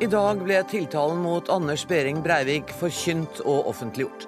I 0.00 0.06
dag 0.06 0.38
ble 0.40 0.62
tiltalen 0.64 1.18
mot 1.20 1.48
Anders 1.52 1.82
Behring 1.86 2.22
Breivik 2.24 2.70
forkynt 2.72 3.42
og 3.44 3.66
offentliggjort. 3.68 4.24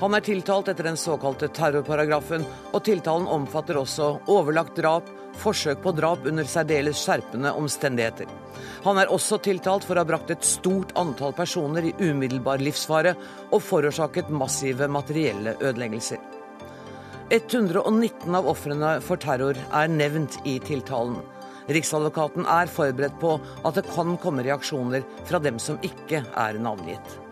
Han 0.00 0.16
er 0.18 0.24
tiltalt 0.26 0.72
etter 0.72 0.88
den 0.88 0.98
såkalte 0.98 1.46
terrorparagrafen, 1.54 2.42
og 2.74 2.82
tiltalen 2.82 3.28
omfatter 3.30 3.78
også 3.78 4.08
overlagt 4.34 4.74
drap, 4.80 5.06
forsøk 5.38 5.84
på 5.86 5.94
drap 5.94 6.26
under 6.26 6.50
særdeles 6.50 6.98
skjerpende 6.98 7.54
omstendigheter. 7.54 8.26
Han 8.82 8.98
er 8.98 9.14
også 9.14 9.38
tiltalt 9.38 9.86
for 9.86 9.94
å 9.94 10.02
ha 10.02 10.10
brakt 10.10 10.34
et 10.34 10.46
stort 10.46 10.90
antall 10.98 11.34
personer 11.38 11.86
i 11.86 11.96
umiddelbar 12.02 12.58
livsfare 12.58 13.14
og 13.52 13.62
forårsaket 13.62 14.34
massive 14.34 14.90
materielle 14.90 15.54
ødeleggelser. 15.62 16.33
119 17.34 18.34
av 18.38 18.46
ofrene 18.46 19.00
for 19.02 19.18
terror 19.18 19.58
er 19.58 19.88
nevnt 19.90 20.36
i 20.46 20.60
tiltalen. 20.62 21.16
Riksadvokaten 21.66 22.46
er 22.46 22.70
forberedt 22.70 23.16
på 23.18 23.32
at 23.64 23.74
det 23.74 23.86
kan 23.88 24.14
komme 24.22 24.44
reaksjoner 24.46 25.02
fra 25.26 25.40
dem 25.42 25.58
som 25.58 25.80
ikke 25.82 26.22
er 26.30 26.60
navngitt. 26.62 27.23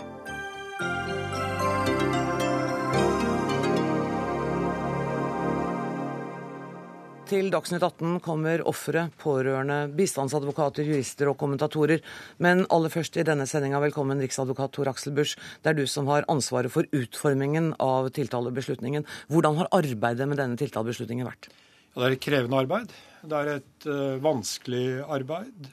Til 7.32 7.46
Dagsnytt 7.48 7.80
18 7.80 8.18
kommer 8.20 8.60
ofre, 8.68 9.06
pårørende, 9.16 9.86
bistandsadvokater, 9.96 10.84
jurister 10.84 11.30
og 11.30 11.38
kommentatorer. 11.41 12.02
Men 12.45 12.66
aller 12.68 12.92
først 12.92 13.14
i 13.16 13.24
denne 13.24 13.46
sendinga, 13.48 13.78
velkommen 13.80 14.20
riksadvokat 14.20 14.74
Tor 14.77 14.91
Aksel 14.91 15.14
Busch. 15.16 15.38
Det 15.64 15.70
er 15.70 15.78
du 15.78 15.86
som 15.88 16.10
har 16.12 16.27
ansvaret 16.28 16.68
for 16.74 16.84
utformingen 16.92 17.70
av 17.80 18.10
tiltalebeslutningen. 18.18 19.06
Hvordan 19.32 19.56
har 19.62 19.70
arbeidet 19.78 20.27
med 20.28 20.42
denne 20.42 20.60
tiltalebeslutningen 20.60 21.30
vært? 21.30 21.48
Ja, 21.95 22.02
det 22.02 22.05
er 22.10 22.16
et 22.18 22.24
krevende 22.27 22.58
arbeid. 22.66 22.92
Det 23.24 23.38
er 23.38 23.50
et 23.55 23.86
uh, 23.88 24.19
vanskelig 24.27 24.86
arbeid. 25.06 25.70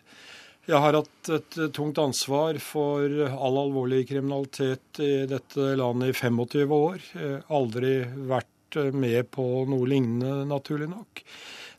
Jeg 0.70 0.80
har 0.80 0.96
hatt 0.96 1.32
et 1.42 1.58
uh, 1.60 1.66
tungt 1.76 2.00
ansvar 2.00 2.62
for 2.64 3.04
all 3.34 3.60
alvorlig 3.66 4.06
kriminalitet 4.14 5.04
i 5.04 5.12
dette 5.28 5.74
landet 5.82 6.14
i 6.14 6.16
25 6.22 6.78
år. 6.78 7.12
Aldri 7.60 7.98
vært 8.32 8.48
eh, 8.48 8.59
med 8.94 9.32
på 9.34 9.46
noe 9.70 9.88
lignende, 9.90 10.44
naturlig 10.50 10.90
nok. 10.92 11.24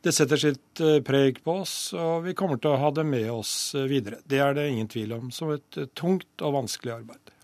Det 0.01 0.15
setter 0.17 0.41
sitt 0.41 0.81
preg 1.05 1.43
på 1.45 1.59
oss, 1.61 1.75
og 1.93 2.25
vi 2.25 2.33
kommer 2.35 2.57
til 2.57 2.73
å 2.73 2.81
ha 2.81 2.89
det 2.97 3.05
med 3.05 3.29
oss 3.35 3.75
videre. 3.77 4.23
Det 4.25 4.41
er 4.41 4.57
det 4.57 4.71
ingen 4.71 4.89
tvil 4.89 5.13
om, 5.19 5.29
som 5.35 5.53
et 5.53 5.81
tungt 5.99 6.41
og 6.41 6.57
vanskelig 6.57 6.95
arbeid. 6.95 7.35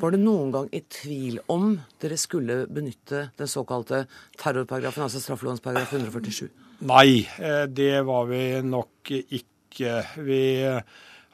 Var 0.00 0.14
det 0.14 0.22
noen 0.22 0.50
gang 0.54 0.68
i 0.72 0.80
tvil 0.88 1.38
om 1.52 1.74
dere 2.00 2.16
skulle 2.18 2.62
benytte 2.72 3.26
den 3.38 3.50
såkalte 3.50 4.06
terrorparagrafen, 4.40 5.04
altså 5.04 5.20
straffelovens 5.20 5.60
paragraf 5.60 5.92
147? 5.92 6.48
Nei, 6.88 7.22
eh, 7.38 7.66
det 7.68 8.00
var 8.08 8.26
vi 8.30 8.42
nok 8.64 9.12
ikke. 9.12 9.98
Vi 10.24 10.42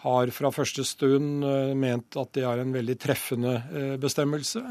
har 0.04 0.30
fra 0.34 0.50
første 0.54 0.84
stund 0.86 1.46
eh, 1.46 1.72
ment 1.78 2.18
at 2.20 2.34
det 2.36 2.44
er 2.46 2.60
en 2.62 2.74
veldig 2.74 2.98
treffende 3.00 3.54
eh, 3.70 3.94
bestemmelse. 4.00 4.62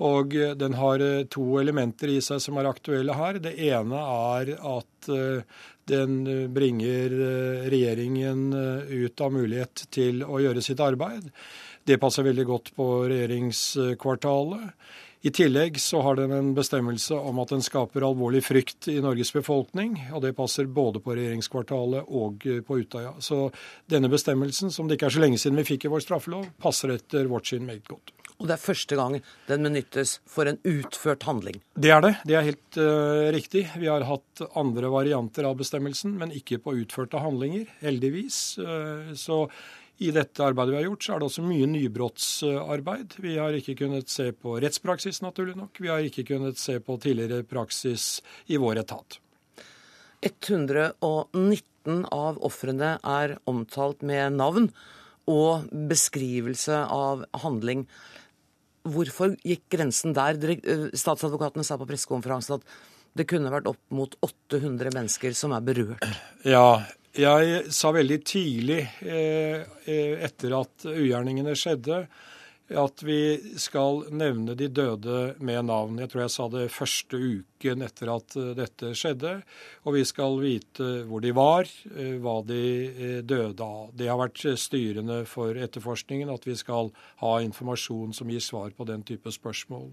Og 0.00 0.32
den 0.56 0.76
har 0.78 1.02
to 1.28 1.46
elementer 1.60 2.08
i 2.08 2.20
seg 2.24 2.40
som 2.40 2.56
er 2.56 2.70
aktuelle 2.70 3.16
her. 3.18 3.40
Det 3.42 3.52
ene 3.68 4.00
er 4.00 4.54
at 4.56 5.10
den 5.90 6.14
bringer 6.54 7.12
regjeringen 7.68 8.46
ut 8.88 9.20
av 9.20 9.34
mulighet 9.34 9.84
til 9.92 10.24
å 10.24 10.40
gjøre 10.40 10.64
sitt 10.64 10.80
arbeid. 10.80 11.28
Det 11.84 12.00
passer 12.00 12.24
veldig 12.24 12.48
godt 12.48 12.72
på 12.76 12.88
regjeringskvartalet. 13.10 14.72
I 15.20 15.30
tillegg 15.36 15.76
så 15.80 16.00
har 16.00 16.16
den 16.16 16.32
en 16.32 16.52
bestemmelse 16.56 17.12
om 17.12 17.42
at 17.42 17.50
den 17.52 17.64
skaper 17.64 18.06
alvorlig 18.06 18.40
frykt 18.46 18.88
i 18.88 19.02
Norges 19.04 19.34
befolkning. 19.36 19.98
og 20.14 20.22
Det 20.24 20.32
passer 20.36 20.64
både 20.64 21.02
på 21.04 21.12
regjeringskvartalet 21.16 22.08
og 22.08 22.46
på 22.66 22.78
Utøya. 22.80 23.12
Så 23.20 23.50
denne 23.90 24.08
bestemmelsen, 24.08 24.72
som 24.72 24.88
det 24.88 24.96
ikke 24.96 25.10
er 25.10 25.16
så 25.18 25.24
lenge 25.26 25.42
siden 25.42 25.60
vi 25.60 25.68
fikk 25.74 25.84
i 25.84 25.92
vår 25.92 26.06
straffelov, 26.06 26.48
passer 26.62 26.96
etter 26.96 27.28
vårt 27.28 27.52
syn 27.52 27.68
meget 27.68 27.84
godt. 27.88 28.14
Og 28.40 28.48
det 28.48 28.56
er 28.56 28.62
første 28.62 28.96
gang 28.96 29.18
den 29.50 29.66
benyttes 29.68 30.16
for 30.28 30.48
en 30.48 30.58
utført 30.64 31.26
handling? 31.28 31.60
Det 31.76 31.92
er 31.92 32.00
det. 32.04 32.14
Det 32.24 32.38
er 32.38 32.46
helt 32.48 32.78
uh, 32.80 33.28
riktig. 33.36 33.66
Vi 33.76 33.90
har 33.90 34.06
hatt 34.08 34.42
andre 34.56 34.88
varianter 34.92 35.44
av 35.48 35.58
bestemmelsen, 35.60 36.16
men 36.16 36.32
ikke 36.32 36.58
på 36.64 36.78
utførte 36.80 37.20
handlinger, 37.20 37.68
heldigvis. 37.84 38.40
Uh, 38.56 39.12
så 39.12 39.44
i 40.00 40.08
dette 40.16 40.40
arbeidet 40.40 40.72
vi 40.72 40.78
har 40.78 40.86
gjort, 40.88 41.04
så 41.04 41.12
er 41.12 41.20
det 41.20 41.26
også 41.28 41.44
mye 41.44 41.66
nybrottsarbeid. 41.68 43.18
Vi 43.20 43.34
har 43.36 43.56
ikke 43.58 43.76
kunnet 43.82 44.08
se 44.08 44.30
på 44.32 44.54
rettspraksis, 44.64 45.20
naturlig 45.20 45.58
nok. 45.60 45.76
Vi 45.76 45.90
har 45.92 46.06
ikke 46.06 46.24
kunnet 46.30 46.60
se 46.60 46.78
på 46.80 46.96
tidligere 47.02 47.44
praksis 47.44 48.14
i 48.48 48.56
vår 48.60 48.80
etat. 48.86 49.18
119 50.24 52.06
av 52.12 52.40
ofrene 52.44 52.94
er 53.04 53.36
omtalt 53.48 54.00
med 54.00 54.40
navn 54.40 54.70
og 55.28 55.68
beskrivelse 55.90 56.80
av 56.88 57.26
handling. 57.44 57.84
Hvorfor 58.88 59.34
gikk 59.44 59.66
grensen 59.72 60.14
der? 60.16 60.38
Statsadvokatene 60.96 61.66
sa 61.66 61.76
på 61.80 61.88
pressekonferansen 61.88 62.56
at 62.58 62.78
det 63.18 63.26
kunne 63.28 63.50
vært 63.52 63.68
opp 63.68 63.80
mot 63.92 64.14
800 64.22 64.92
mennesker 64.94 65.34
som 65.36 65.52
er 65.56 65.64
berørt. 65.66 66.04
Ja, 66.46 66.80
jeg 67.16 67.72
sa 67.74 67.90
veldig 67.94 68.18
tidlig 68.22 68.84
eh, 69.02 69.64
eh, 69.84 70.20
etter 70.22 70.54
at 70.60 70.86
ugjerningene 70.86 71.56
skjedde, 71.58 72.04
at 72.78 73.02
vi 73.02 73.56
skal 73.58 74.04
nevne 74.14 74.54
de 74.58 74.68
døde 74.70 75.34
med 75.42 75.66
navn. 75.66 75.98
Jeg 75.98 76.12
tror 76.12 76.22
jeg 76.24 76.34
sa 76.34 76.48
det 76.52 76.66
første 76.74 77.18
uken 77.18 77.86
etter 77.86 78.12
at 78.14 78.36
eh, 78.38 78.52
dette 78.58 78.92
skjedde. 78.98 79.34
Og 79.84 79.96
vi 79.98 80.04
skal 80.08 80.38
vite 80.42 80.90
hvor 81.08 81.24
de 81.24 81.32
var, 81.36 81.70
hva 82.22 82.36
de 82.46 83.22
døde 83.26 83.64
av. 83.64 83.90
Det 83.96 84.10
har 84.10 84.20
vært 84.20 84.44
styrende 84.60 85.22
for 85.28 85.56
etterforskningen 85.56 86.30
at 86.32 86.46
vi 86.46 86.56
skal 86.58 86.92
ha 87.24 87.32
informasjon 87.42 88.14
som 88.16 88.30
gir 88.30 88.44
svar 88.44 88.70
på 88.76 88.86
den 88.88 89.02
type 89.06 89.32
spørsmål. 89.34 89.90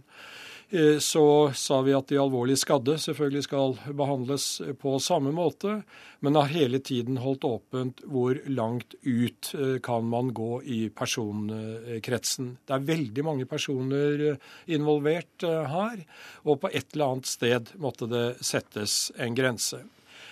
Eh, 0.69 0.97
så 0.99 1.51
sa 1.55 1.81
vi 1.81 1.93
at 1.95 2.09
de 2.11 2.17
alvorlig 2.19 2.57
skadde 2.59 2.97
selvfølgelig 2.99 3.43
skal 3.45 3.77
behandles 3.95 4.47
på 4.81 4.97
samme 4.99 5.31
måte, 5.31 5.77
men 6.19 6.35
har 6.35 6.51
hele 6.51 6.81
tiden 6.83 7.21
holdt 7.23 7.47
åpent 7.47 8.03
hvor 8.03 8.35
langt 8.51 8.97
ut 9.05 9.53
eh, 9.55 9.77
kan 9.83 10.09
man 10.11 10.33
gå 10.35 10.59
i 10.67 10.81
personkretsen. 10.91 12.57
Det 12.67 12.75
er 12.75 12.89
veldig 12.89 13.27
mange 13.29 13.47
personer 13.47 14.25
eh, 14.33 14.41
involvert 14.75 15.47
her, 15.47 16.03
og 16.43 16.59
på 16.65 16.73
et 16.73 16.91
eller 16.91 17.13
annet 17.13 17.31
sted 17.31 17.71
måtte 17.79 18.11
det 18.11 18.25
settes 18.43 19.05
en 19.15 19.37
grense. 19.37 19.85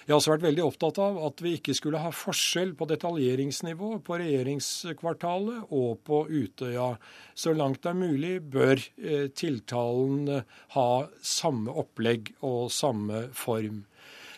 Jeg 0.06 0.14
har 0.14 0.20
også 0.20 0.36
vært 0.36 0.44
veldig 0.46 0.62
opptatt 0.62 1.00
av 1.02 1.16
at 1.26 1.42
vi 1.42 1.56
ikke 1.58 1.74
skulle 1.74 1.98
ha 1.98 2.12
forskjell 2.14 2.76
på 2.78 2.86
detaljeringsnivå 2.92 3.88
på 4.06 4.18
regjeringskvartalet 4.22 5.72
og 5.74 6.04
på 6.06 6.20
Utøya. 6.30 6.92
Så 7.34 7.56
langt 7.58 7.82
det 7.82 7.90
er 7.90 7.98
mulig 7.98 8.36
bør 8.54 8.78
eh, 9.02 9.32
tiltalen 9.34 10.30
eh, 10.30 10.60
ha 10.76 10.90
samme 11.26 11.74
opplegg 11.74 12.30
og 12.46 12.70
samme 12.70 13.32
form. 13.34 13.82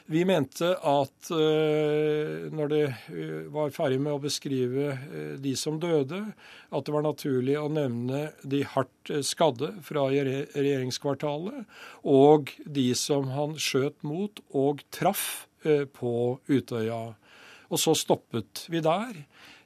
Vi 0.08 0.22
mente 0.24 0.70
at 0.88 1.30
uh, 1.36 2.46
når 2.56 2.70
det 2.72 2.84
uh, 3.12 3.50
var 3.52 3.74
ferdig 3.76 3.98
med 4.00 4.14
å 4.16 4.22
beskrive 4.24 4.94
de 5.44 5.52
som 5.60 5.82
døde, 5.84 6.22
at 6.72 6.88
det 6.88 6.94
var 6.96 7.04
naturlig 7.04 7.58
å 7.60 7.68
nevne 7.68 8.30
de 8.40 8.62
hardt 8.72 9.12
skadde 9.28 9.74
fra 9.84 10.06
regjeringskvartalet, 10.08 11.68
og 12.08 12.56
de 12.64 12.88
som 12.96 13.28
han 13.36 13.60
skjøt 13.60 14.00
mot 14.08 14.40
og 14.56 14.88
traff 14.96 15.28
Eh, 15.38 15.47
på 15.94 16.12
Utøya. 16.50 17.02
Og 17.68 17.82
så 17.82 17.96
stoppet 17.98 18.66
vi 18.72 18.82
der. 18.84 19.18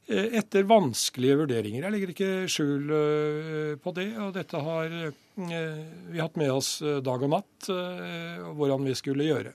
Eh, 0.10 0.38
etter 0.42 0.68
vanskelige 0.70 1.40
vurderinger. 1.44 1.86
Jeg 1.86 1.94
legger 1.94 2.14
ikke 2.14 2.32
skjul 2.52 2.94
eh, 2.98 3.74
på 3.82 3.94
det. 3.98 4.10
Og 4.24 4.34
dette 4.36 4.64
har 4.66 4.96
vi 5.42 6.20
hatt 6.20 6.38
med 6.38 6.52
oss 6.52 6.76
dag 6.82 7.24
og 7.24 7.32
natt, 7.32 7.70
hvordan 8.52 8.84
vi 8.86 8.94
skulle 9.00 9.30
gjøre. 9.30 9.54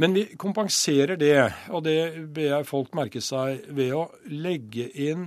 Men 0.00 0.14
vi 0.16 0.22
kompenserer 0.40 1.18
det, 1.20 1.34
og 1.68 1.82
det 1.84 2.22
ber 2.32 2.46
jeg 2.46 2.68
folk 2.68 2.94
merke 2.96 3.20
seg, 3.20 3.66
ved 3.74 3.92
å 3.98 4.06
legge 4.30 4.86
inn 4.94 5.26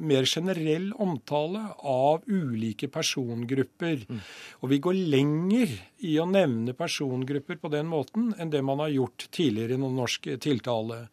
mer 0.00 0.24
generell 0.24 0.92
omtale 1.02 1.62
av 1.78 2.24
ulike 2.26 2.88
persongrupper. 2.92 4.06
Mm. 4.08 4.22
Og 4.62 4.72
vi 4.72 4.80
går 4.82 5.00
lenger 5.16 5.74
i 6.06 6.16
å 6.20 6.28
nevne 6.28 6.76
persongrupper 6.76 7.60
på 7.60 7.72
den 7.72 7.88
måten 7.90 8.32
enn 8.38 8.52
det 8.52 8.62
man 8.64 8.80
har 8.84 8.94
gjort 8.94 9.28
tidligere 9.34 9.76
i 9.76 9.80
noen 9.80 9.98
norsk 10.00 10.30
tiltale. 10.42 11.06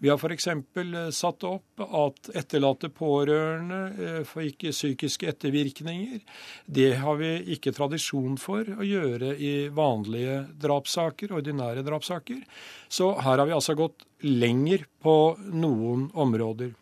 Vi 0.00 0.08
har 0.08 0.20
f.eks. 0.20 0.48
Eh, 0.50 1.10
satt 1.14 1.44
opp 1.48 1.82
at 1.84 2.32
etterlatte 2.36 2.92
pårørende 2.92 3.80
fikk 4.24 4.40
får 4.40 4.48
ikke 4.48 4.72
psykiske 4.74 5.28
ettervirkninger. 5.30 6.20
Det 6.66 6.90
har 7.02 7.18
vi 7.20 7.32
ikke 7.54 7.74
tradisjon 7.76 8.38
for 8.40 8.64
å 8.64 8.86
gjøre 8.86 9.34
i 9.36 9.68
vanlige 9.74 10.44
drapssaker, 10.60 11.34
ordinære 11.36 11.84
drapssaker. 11.86 12.42
Så 12.88 13.12
her 13.20 13.38
har 13.38 13.46
vi 13.46 13.56
altså 13.56 13.76
gått 13.78 14.06
lenger 14.26 14.86
på 15.02 15.36
noen 15.52 16.10
områder. 16.14 16.74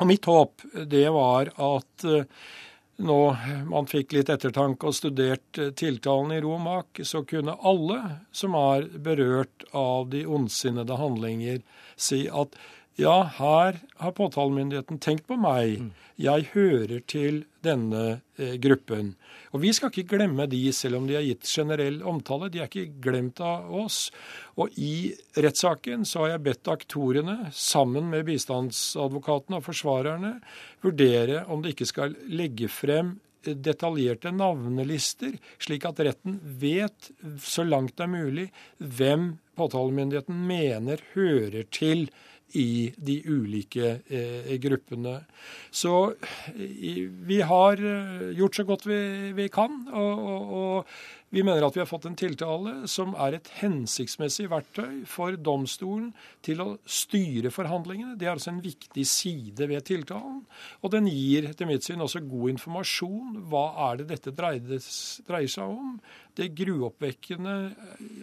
Og 0.00 0.08
mitt 0.10 0.26
håp 0.26 0.64
det 0.90 1.06
var 1.14 1.50
at 1.54 2.06
eh, 2.08 2.26
nå 2.96 3.18
man 3.70 3.88
fikk 3.90 4.14
litt 4.14 4.30
ettertanke 4.30 4.90
og 4.90 4.96
studert 4.96 5.58
eh, 5.58 5.70
tiltalen 5.76 6.34
i 6.34 6.40
Romak, 6.42 7.02
så 7.02 7.24
kunne 7.26 7.56
alle 7.62 8.00
som 8.34 8.56
er 8.58 8.88
berørt 8.98 9.66
av 9.74 10.10
de 10.10 10.24
ondsinnede 10.26 10.98
handlinger, 10.98 11.62
si 11.96 12.24
at 12.30 12.58
ja, 12.98 13.24
her 13.38 13.80
har 13.98 14.14
påtalemyndigheten 14.14 15.00
tenkt 15.02 15.26
på 15.26 15.38
meg. 15.38 15.80
Mm. 15.82 15.90
Jeg 16.22 16.50
hører 16.52 17.00
til 17.10 17.42
denne 17.64 18.02
eh, 18.36 18.54
gruppen. 18.62 19.14
Og 19.54 19.62
vi 19.64 19.72
skal 19.76 19.90
ikke 19.90 20.16
glemme 20.16 20.46
de, 20.50 20.62
selv 20.76 21.00
om 21.00 21.08
de 21.08 21.16
har 21.18 21.26
gitt 21.26 21.48
generell 21.48 22.00
omtale. 22.06 22.50
De 22.52 22.62
er 22.62 22.70
ikke 22.70 23.00
glemt 23.04 23.42
av 23.44 23.70
oss. 23.74 24.08
Og 24.60 24.74
i 24.80 25.12
rettssaken 25.38 26.06
så 26.08 26.24
har 26.24 26.34
jeg 26.34 26.44
bedt 26.48 26.72
aktorene, 26.72 27.38
sammen 27.54 28.10
med 28.12 28.26
bistandsadvokatene 28.28 29.60
og 29.60 29.68
forsvarerne, 29.68 30.36
vurdere 30.84 31.44
om 31.50 31.64
det 31.64 31.74
ikke 31.74 31.90
skal 31.90 32.18
legge 32.30 32.70
frem 32.72 33.16
detaljerte 33.44 34.32
navnelister, 34.32 35.36
slik 35.60 35.84
at 35.88 36.00
retten 36.06 36.38
vet, 36.60 37.10
så 37.42 37.64
langt 37.66 37.96
det 37.98 38.06
er 38.06 38.12
mulig, 38.12 38.46
hvem 38.78 39.34
påtalemyndigheten 39.58 40.38
mener 40.48 41.02
hører 41.14 41.68
til 41.74 42.08
i 42.54 42.92
de 42.96 43.16
ulike 43.26 43.98
eh, 44.06 44.54
gruppene. 44.62 45.18
Så 45.74 46.14
vi 46.54 47.40
har 47.42 47.80
eh, 47.80 48.30
gjort 48.38 48.56
så 48.60 48.64
godt 48.68 48.86
vi, 48.86 49.00
vi 49.36 49.48
kan. 49.52 49.82
Og, 49.92 50.24
og, 50.24 50.54
og, 50.60 50.94
vi 51.34 51.42
mener 51.42 51.64
at 51.66 51.74
vi 51.74 51.80
har 51.82 51.88
fått 51.90 52.04
en 52.06 52.14
tiltale 52.18 52.72
som 52.90 53.14
er 53.18 53.34
et 53.36 53.48
hensiktsmessig 53.58 54.46
verktøy 54.52 55.02
for 55.10 55.34
domstolen 55.34 56.12
til 56.46 56.62
å 56.62 56.68
styre 56.86 57.50
forhandlingene. 57.54 58.14
Det 58.18 58.28
er 58.28 58.36
altså 58.36 58.52
en 58.52 58.62
viktig 58.62 59.02
side 59.08 59.66
ved 59.70 59.82
tiltalen. 59.88 60.44
Og 60.86 60.94
den 60.94 61.10
gir 61.10 61.48
etter 61.50 61.66
mitt 61.66 61.86
syn 61.86 62.04
også 62.04 62.22
god 62.22 62.54
informasjon. 62.54 63.40
Hva 63.50 63.64
er 63.88 64.02
det 64.02 64.08
dette 64.12 64.34
dreier, 64.36 64.78
seg 64.78 65.64
om? 65.66 65.98
Det 66.38 66.52
gruoppvekkende 66.54 67.56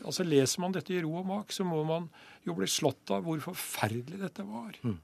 altså 0.06 0.24
Leser 0.28 0.64
man 0.64 0.80
dette 0.80 0.96
i 0.96 1.04
ro 1.04 1.18
og 1.20 1.28
mak, 1.28 1.52
så 1.52 1.68
må 1.68 1.84
man 1.88 2.08
jo 2.48 2.56
bli 2.56 2.70
slått 2.72 3.12
av 3.12 3.28
hvor 3.28 3.44
forferdelig 3.44 4.24
dette 4.24 4.48
var. 4.48 4.78
Mm. 4.88 5.00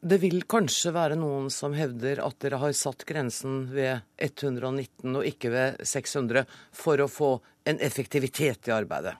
Det 0.00 0.20
vil 0.22 0.44
kanskje 0.46 0.92
være 0.94 1.16
noen 1.18 1.48
som 1.50 1.72
hevder 1.74 2.20
at 2.22 2.36
dere 2.42 2.60
har 2.62 2.74
satt 2.76 3.02
grensen 3.08 3.64
ved 3.72 4.04
119 4.22 5.16
og 5.18 5.26
ikke 5.26 5.50
ved 5.50 5.80
600 5.82 6.44
for 6.70 7.02
å 7.02 7.08
få 7.10 7.32
en 7.66 7.80
effektivitet 7.82 8.70
i 8.70 8.76
arbeidet? 8.76 9.16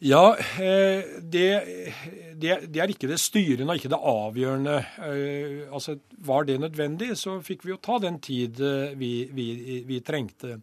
Ja, 0.00 0.32
eh, 0.38 1.02
det, 1.20 1.48
det, 2.40 2.54
det, 2.72 2.78
er 2.80 2.88
ikke 2.88 3.10
det 3.10 3.18
styrende 3.20 3.74
og 3.74 3.82
ikke 3.82 3.90
det 3.92 3.98
avgjørende. 4.00 4.76
Eh, 5.04 5.58
altså, 5.68 5.98
Var 6.24 6.46
det 6.48 6.56
nødvendig, 6.62 7.10
så 7.20 7.36
fikk 7.44 7.66
vi 7.66 7.74
jo 7.74 7.82
ta 7.84 7.98
den 8.00 8.16
tid 8.24 8.62
eh, 8.64 8.94
vi, 8.96 9.28
vi, 9.34 9.82
vi 9.84 10.00
trengte. 10.00 10.56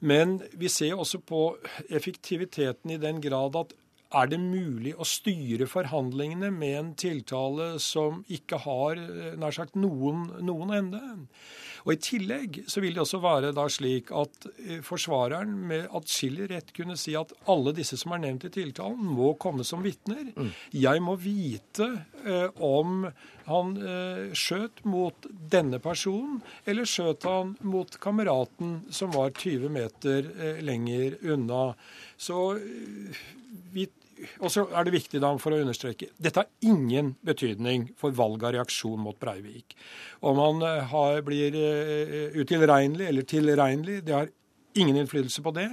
Men 0.00 0.38
vi 0.56 0.70
ser 0.72 0.96
også 0.96 1.20
på 1.20 1.42
effektiviteten 1.90 2.94
i 2.94 3.00
den 3.02 3.20
grad 3.20 3.60
at 3.60 3.76
er 4.18 4.30
det 4.30 4.38
mulig 4.42 4.94
å 4.96 5.06
styre 5.08 5.68
forhandlingene 5.70 6.50
med 6.54 6.78
en 6.78 6.92
tiltale 6.98 7.74
som 7.82 8.22
ikke 8.32 8.60
har 8.66 9.00
eh, 9.00 9.34
nær 9.40 9.56
sagt 9.56 9.78
noen, 9.78 10.28
noen 10.44 10.74
ende? 10.76 11.02
Og 11.84 11.94
I 11.94 12.00
tillegg 12.02 12.62
så 12.70 12.82
vil 12.82 12.94
det 12.94 13.02
også 13.04 13.20
være 13.22 13.52
da 13.56 13.66
slik 13.72 14.12
at 14.14 14.48
eh, 14.52 14.80
forsvareren 14.86 15.54
med 15.70 15.90
atskillig 15.96 16.48
rett 16.52 16.72
kunne 16.76 16.96
si 17.00 17.16
at 17.18 17.34
alle 17.50 17.74
disse 17.76 17.98
som 18.00 18.14
er 18.14 18.24
nevnt 18.24 18.46
i 18.48 18.52
tiltalen, 18.54 19.02
må 19.02 19.34
komme 19.42 19.66
som 19.66 19.84
vitner. 19.84 20.30
Mm. 20.36 20.50
Jeg 20.76 21.04
må 21.04 21.16
vite 21.20 21.88
eh, 22.24 22.48
om 22.62 23.06
han 23.48 23.72
eh, 23.76 24.34
skjøt 24.38 24.84
mot 24.88 25.26
denne 25.52 25.80
personen, 25.82 26.40
eller 26.68 26.88
skjøt 26.88 27.26
han 27.28 27.56
mot 27.66 27.98
kameraten 28.02 28.82
som 28.94 29.14
var 29.16 29.34
20 29.34 29.72
meter 29.72 30.30
eh, 30.36 30.62
lenger 30.64 31.18
unna. 31.34 31.72
Så 32.20 32.44
eh, 32.60 33.26
vi 33.72 33.88
og 34.42 34.52
så 34.52 34.64
er 34.70 34.86
det 34.86 34.94
viktig 34.94 35.20
da 35.22 35.32
for 35.40 35.54
å 35.54 35.60
understreke 35.62 36.10
dette 36.22 36.42
har 36.42 36.68
ingen 36.68 37.14
betydning 37.26 37.88
for 37.98 38.14
valg 38.16 38.44
av 38.46 38.54
reaksjon 38.56 39.00
mot 39.02 39.18
Breivik. 39.18 39.76
Om 40.22 40.40
han 40.42 40.62
eh, 40.68 40.92
har, 40.92 41.22
blir 41.26 41.56
utilregnelig 42.38 43.08
eller 43.08 43.26
tilregnelig, 43.28 44.00
det 44.06 44.14
har 44.16 44.30
Ingen 44.74 44.96
innflytelse 44.96 45.42
på 45.44 45.52
det. 45.52 45.66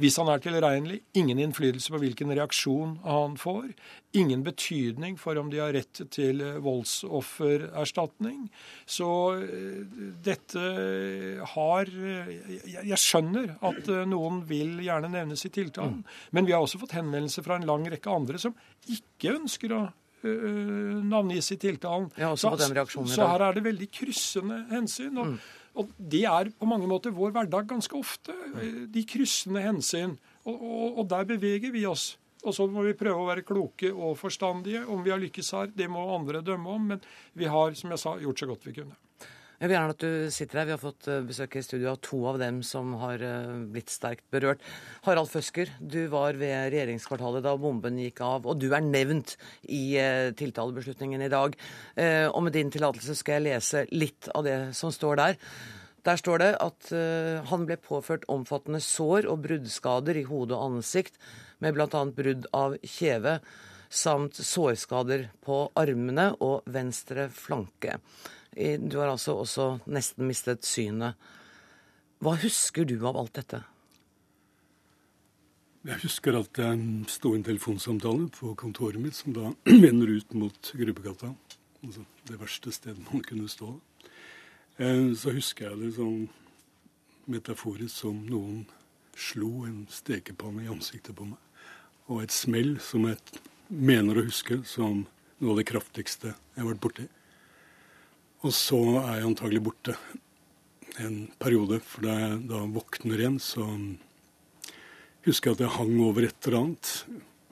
Hvis 0.00 0.16
han 0.16 0.30
er 0.32 0.40
tilregnelig, 0.40 1.00
ingen 1.14 1.38
innflytelse 1.38 1.92
på 1.92 2.00
hvilken 2.00 2.32
reaksjon 2.32 2.94
han 3.04 3.36
får. 3.36 3.68
Ingen 4.16 4.44
betydning 4.46 5.18
for 5.20 5.36
om 5.36 5.50
de 5.52 5.60
har 5.60 5.74
rett 5.76 6.00
til 6.12 6.40
eh, 6.40 6.56
voldsoffererstatning. 6.64 8.46
Så 8.88 9.10
eh, 9.42 9.82
dette 10.24 10.64
har 11.52 11.92
Jeg 11.92 13.00
skjønner 13.02 13.58
at 13.60 13.92
eh, 13.92 14.06
noen 14.08 14.40
vil 14.48 14.80
gjerne 14.86 15.12
nevnes 15.12 15.44
i 15.44 15.52
tiltalen, 15.52 16.00
mm. 16.00 16.18
men 16.32 16.48
vi 16.48 16.56
har 16.56 16.64
også 16.64 16.80
fått 16.80 16.96
henvendelser 16.96 17.44
fra 17.44 17.60
en 17.60 17.68
lang 17.68 17.84
rekke 17.92 18.12
andre 18.12 18.40
som 18.40 18.56
ikke 18.88 19.36
ønsker 19.36 19.76
å 19.76 19.84
navngis 21.06 21.52
i 21.54 21.58
tiltalen. 21.60 22.10
Så, 22.12 22.52
så, 23.14 23.28
her 23.30 23.46
er 23.48 23.56
det 23.56 23.64
veldig 23.66 23.88
kryssende 23.94 24.64
hensyn. 24.72 25.14
og 25.14 25.32
mm. 25.34 25.38
Og 25.76 25.90
det 26.00 26.22
er 26.24 26.48
på 26.56 26.68
mange 26.68 26.88
måter 26.88 27.12
vår 27.12 27.34
hverdag 27.36 27.66
ganske 27.68 27.98
ofte. 27.98 28.34
De 28.92 29.02
kryssende 29.08 29.60
hensyn. 29.60 30.14
Og, 30.46 30.54
og, 30.54 30.86
og, 31.02 31.02
der 31.10 31.26
beveger 31.28 31.74
vi 31.74 31.84
oss. 31.88 32.14
Og 32.46 32.54
så 32.54 32.66
må 32.70 32.84
vi 32.86 32.94
prøve 32.96 33.24
å 33.24 33.28
være 33.28 33.44
kloke 33.44 33.90
og 33.92 34.16
forstandige. 34.20 34.84
Om 34.88 35.02
vi 35.04 35.12
har 35.12 35.20
lykkes 35.20 35.52
her, 35.56 35.72
det 35.74 35.88
må 35.92 36.04
andre 36.14 36.40
dømme 36.46 36.76
om. 36.78 36.86
Men 36.94 37.02
vi 37.36 37.50
har, 37.50 37.74
som 37.76 37.92
jeg 37.92 38.02
sa, 38.02 38.14
gjort 38.22 38.40
så 38.40 38.48
godt 38.52 38.68
vi 38.68 38.76
kunne. 38.78 38.96
Jeg 39.56 39.70
vil 39.70 39.72
gjerne 39.72 39.94
at 39.94 40.02
du 40.04 40.32
sitter 40.34 40.58
her. 40.60 40.66
Vi 40.68 40.74
har 40.74 40.80
fått 40.82 41.06
eh, 41.08 41.22
besøk 41.24 41.54
i 41.56 41.62
studio 41.64 41.94
av 41.94 42.00
to 42.04 42.18
av 42.28 42.36
dem 42.42 42.58
som 42.66 42.90
har 43.00 43.22
eh, 43.24 43.54
blitt 43.72 43.88
sterkt 43.88 44.26
berørt. 44.32 44.60
Harald 45.06 45.30
Føsker, 45.32 45.70
du 45.80 46.02
var 46.12 46.36
ved 46.36 46.74
regjeringskvartalet 46.74 47.44
da 47.46 47.54
bomben 47.60 47.96
gikk 48.02 48.20
av, 48.26 48.44
og 48.44 48.60
du 48.60 48.68
er 48.76 48.84
nevnt 48.84 49.38
i 49.72 49.96
eh, 49.96 50.28
tiltalebeslutningen 50.36 51.24
i 51.24 51.32
dag. 51.32 51.56
Og 51.96 52.42
med 52.44 52.52
din 52.52 52.68
tillatelse 52.72 53.16
skal 53.16 53.38
jeg 53.38 53.46
lese 53.46 53.84
litt 53.94 54.28
av 54.36 54.44
det 54.44 54.58
som 54.76 54.92
står 54.92 55.20
der. 55.22 55.38
Der 56.04 56.20
står 56.20 56.42
det 56.42 56.50
at 56.62 56.90
han 57.50 57.64
ble 57.66 57.78
påført 57.80 58.26
omfattende 58.30 58.82
sår 58.84 59.26
og 59.30 59.40
bruddskader 59.46 60.20
i 60.20 60.26
hode 60.28 60.54
og 60.54 60.76
ansikt, 60.76 61.16
med 61.64 61.74
bl.a. 61.74 62.02
brudd 62.14 62.46
av 62.54 62.76
kjeve 62.84 63.38
samt 63.88 64.38
sårskader 64.38 65.30
på 65.46 65.64
armene 65.78 66.32
og 66.44 66.66
venstre 66.70 67.30
flanke. 67.32 67.96
Du 68.56 68.96
har 68.98 69.10
altså 69.12 69.34
også 69.36 69.64
nesten 69.92 70.24
mistet 70.30 70.64
synet. 70.64 71.18
Hva 72.24 72.32
husker 72.40 72.86
du 72.88 72.96
av 73.04 73.18
alt 73.20 73.34
dette? 73.36 73.60
Jeg 75.86 76.00
husker 76.02 76.34
at 76.34 76.58
jeg 76.58 76.78
sto 77.12 77.30
i 77.34 77.38
en 77.38 77.44
telefonsamtale 77.46 78.30
på 78.34 78.54
kontoret 78.58 78.98
mitt 78.98 79.14
som 79.14 79.34
da 79.36 79.52
vender 79.84 80.16
ut 80.16 80.32
mot 80.34 80.72
Grubbegata. 80.74 81.34
Altså 81.84 82.06
det 82.26 82.40
verste 82.40 82.72
stedet 82.74 83.04
man 83.04 83.22
kunne 83.22 83.46
stå. 83.52 83.68
Eh, 84.80 85.12
så 85.14 85.36
husker 85.36 85.68
jeg 85.68 85.82
det 85.84 85.92
sånn 85.98 86.24
metaforisk 87.30 88.00
som 88.02 88.18
noen 88.26 88.64
slo 89.16 89.66
en 89.68 89.84
stekepanne 89.92 90.64
i 90.64 90.72
ansiktet 90.72 91.14
på 91.14 91.28
meg. 91.28 91.38
Og 92.10 92.24
et 92.24 92.34
smell 92.34 92.80
som 92.82 93.06
jeg 93.06 93.20
mener 93.68 94.18
å 94.18 94.26
huske 94.26 94.62
som 94.66 95.04
noe 95.38 95.54
av 95.54 95.60
det 95.60 95.68
kraftigste 95.70 96.32
jeg 96.32 96.62
har 96.64 96.70
vært 96.72 96.82
borti. 96.82 97.06
Og 98.44 98.52
så 98.52 98.78
er 99.00 99.18
jeg 99.18 99.28
antagelig 99.30 99.62
borte 99.64 99.96
en 101.02 101.26
periode, 101.40 101.80
for 101.84 102.06
da 102.06 102.16
jeg 102.20 102.42
da 102.50 102.62
våkner 102.72 103.20
igjen, 103.20 103.38
så 103.42 103.64
husker 105.26 105.50
jeg 105.50 105.56
at 105.56 105.64
jeg 105.64 105.76
hang 105.76 105.94
over 106.04 106.26
et 106.26 106.48
eller 106.48 106.58
annet. 106.60 106.92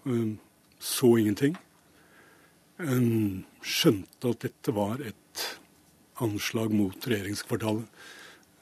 Um, 0.04 0.38
så 0.78 1.14
ingenting. 1.20 1.56
Um, 2.78 3.44
skjønte 3.64 4.34
at 4.34 4.44
dette 4.44 4.74
var 4.76 5.00
et 5.04 5.46
anslag 6.24 6.72
mot 6.74 7.08
regjeringskvartalet. 7.08 7.88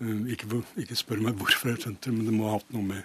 Um, 0.02 0.26
ikke, 0.30 0.62
ikke 0.82 0.98
spør 0.98 1.22
meg 1.26 1.38
hvorfor 1.40 1.72
jeg 1.72 1.84
skjønte 1.84 2.08
det, 2.08 2.16
men 2.16 2.30
det 2.30 2.36
må 2.38 2.48
ha 2.48 2.58
hatt 2.58 2.72
noe 2.74 2.86
med 2.94 3.02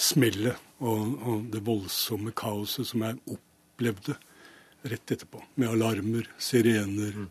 smellet 0.00 0.56
og, 0.78 1.00
og 1.26 1.48
det 1.52 1.64
voldsomme 1.66 2.32
kaoset 2.36 2.86
som 2.88 3.02
jeg 3.04 3.18
opplevde 3.34 4.14
rett 4.84 5.14
etterpå. 5.16 5.42
Med 5.60 5.72
alarmer, 5.74 6.28
sirener. 6.38 7.16
Mm. 7.24 7.30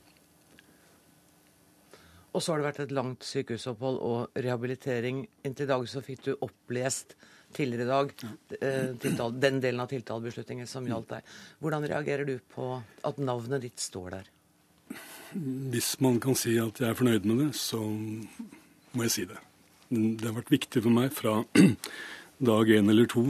Og 2.33 2.41
så 2.41 2.53
har 2.53 2.61
det 2.61 2.65
vært 2.65 2.81
et 2.87 2.95
langt 2.97 3.25
sykehusopphold 3.27 3.99
og 4.01 4.39
rehabilitering. 4.41 5.21
Inntil 5.45 5.67
i 5.67 5.73
dag 5.73 5.85
så 5.89 6.01
fikk 6.01 6.23
du 6.25 6.31
opplest 6.33 7.13
tidligere 7.53 7.85
i 7.85 7.91
dag. 7.91 8.13
Eh, 8.59 9.27
den 9.37 9.59
delen 9.61 9.83
av 9.83 9.91
tiltalebeslutningen 9.91 10.69
som 10.69 10.87
gjaldt 10.89 11.13
deg. 11.13 11.33
Hvordan 11.61 11.85
reagerer 11.91 12.25
du 12.25 12.39
på 12.55 12.71
at 13.05 13.21
navnet 13.21 13.67
ditt 13.67 13.83
står 13.83 14.15
der? 14.17 14.31
Hvis 15.33 15.95
man 16.01 16.19
kan 16.21 16.37
si 16.37 16.55
at 16.61 16.81
jeg 16.81 16.89
er 16.89 16.97
fornøyd 16.97 17.29
med 17.29 17.43
det, 17.45 17.51
så 17.57 17.81
må 17.81 19.05
jeg 19.05 19.13
si 19.13 19.27
det. 19.29 19.37
Det 19.93 20.25
har 20.25 20.37
vært 20.39 20.53
viktig 20.53 20.81
for 20.81 20.93
meg 20.93 21.13
fra 21.13 21.35
dag 22.49 22.69
én 22.73 22.89
eller 22.89 23.09
to, 23.09 23.23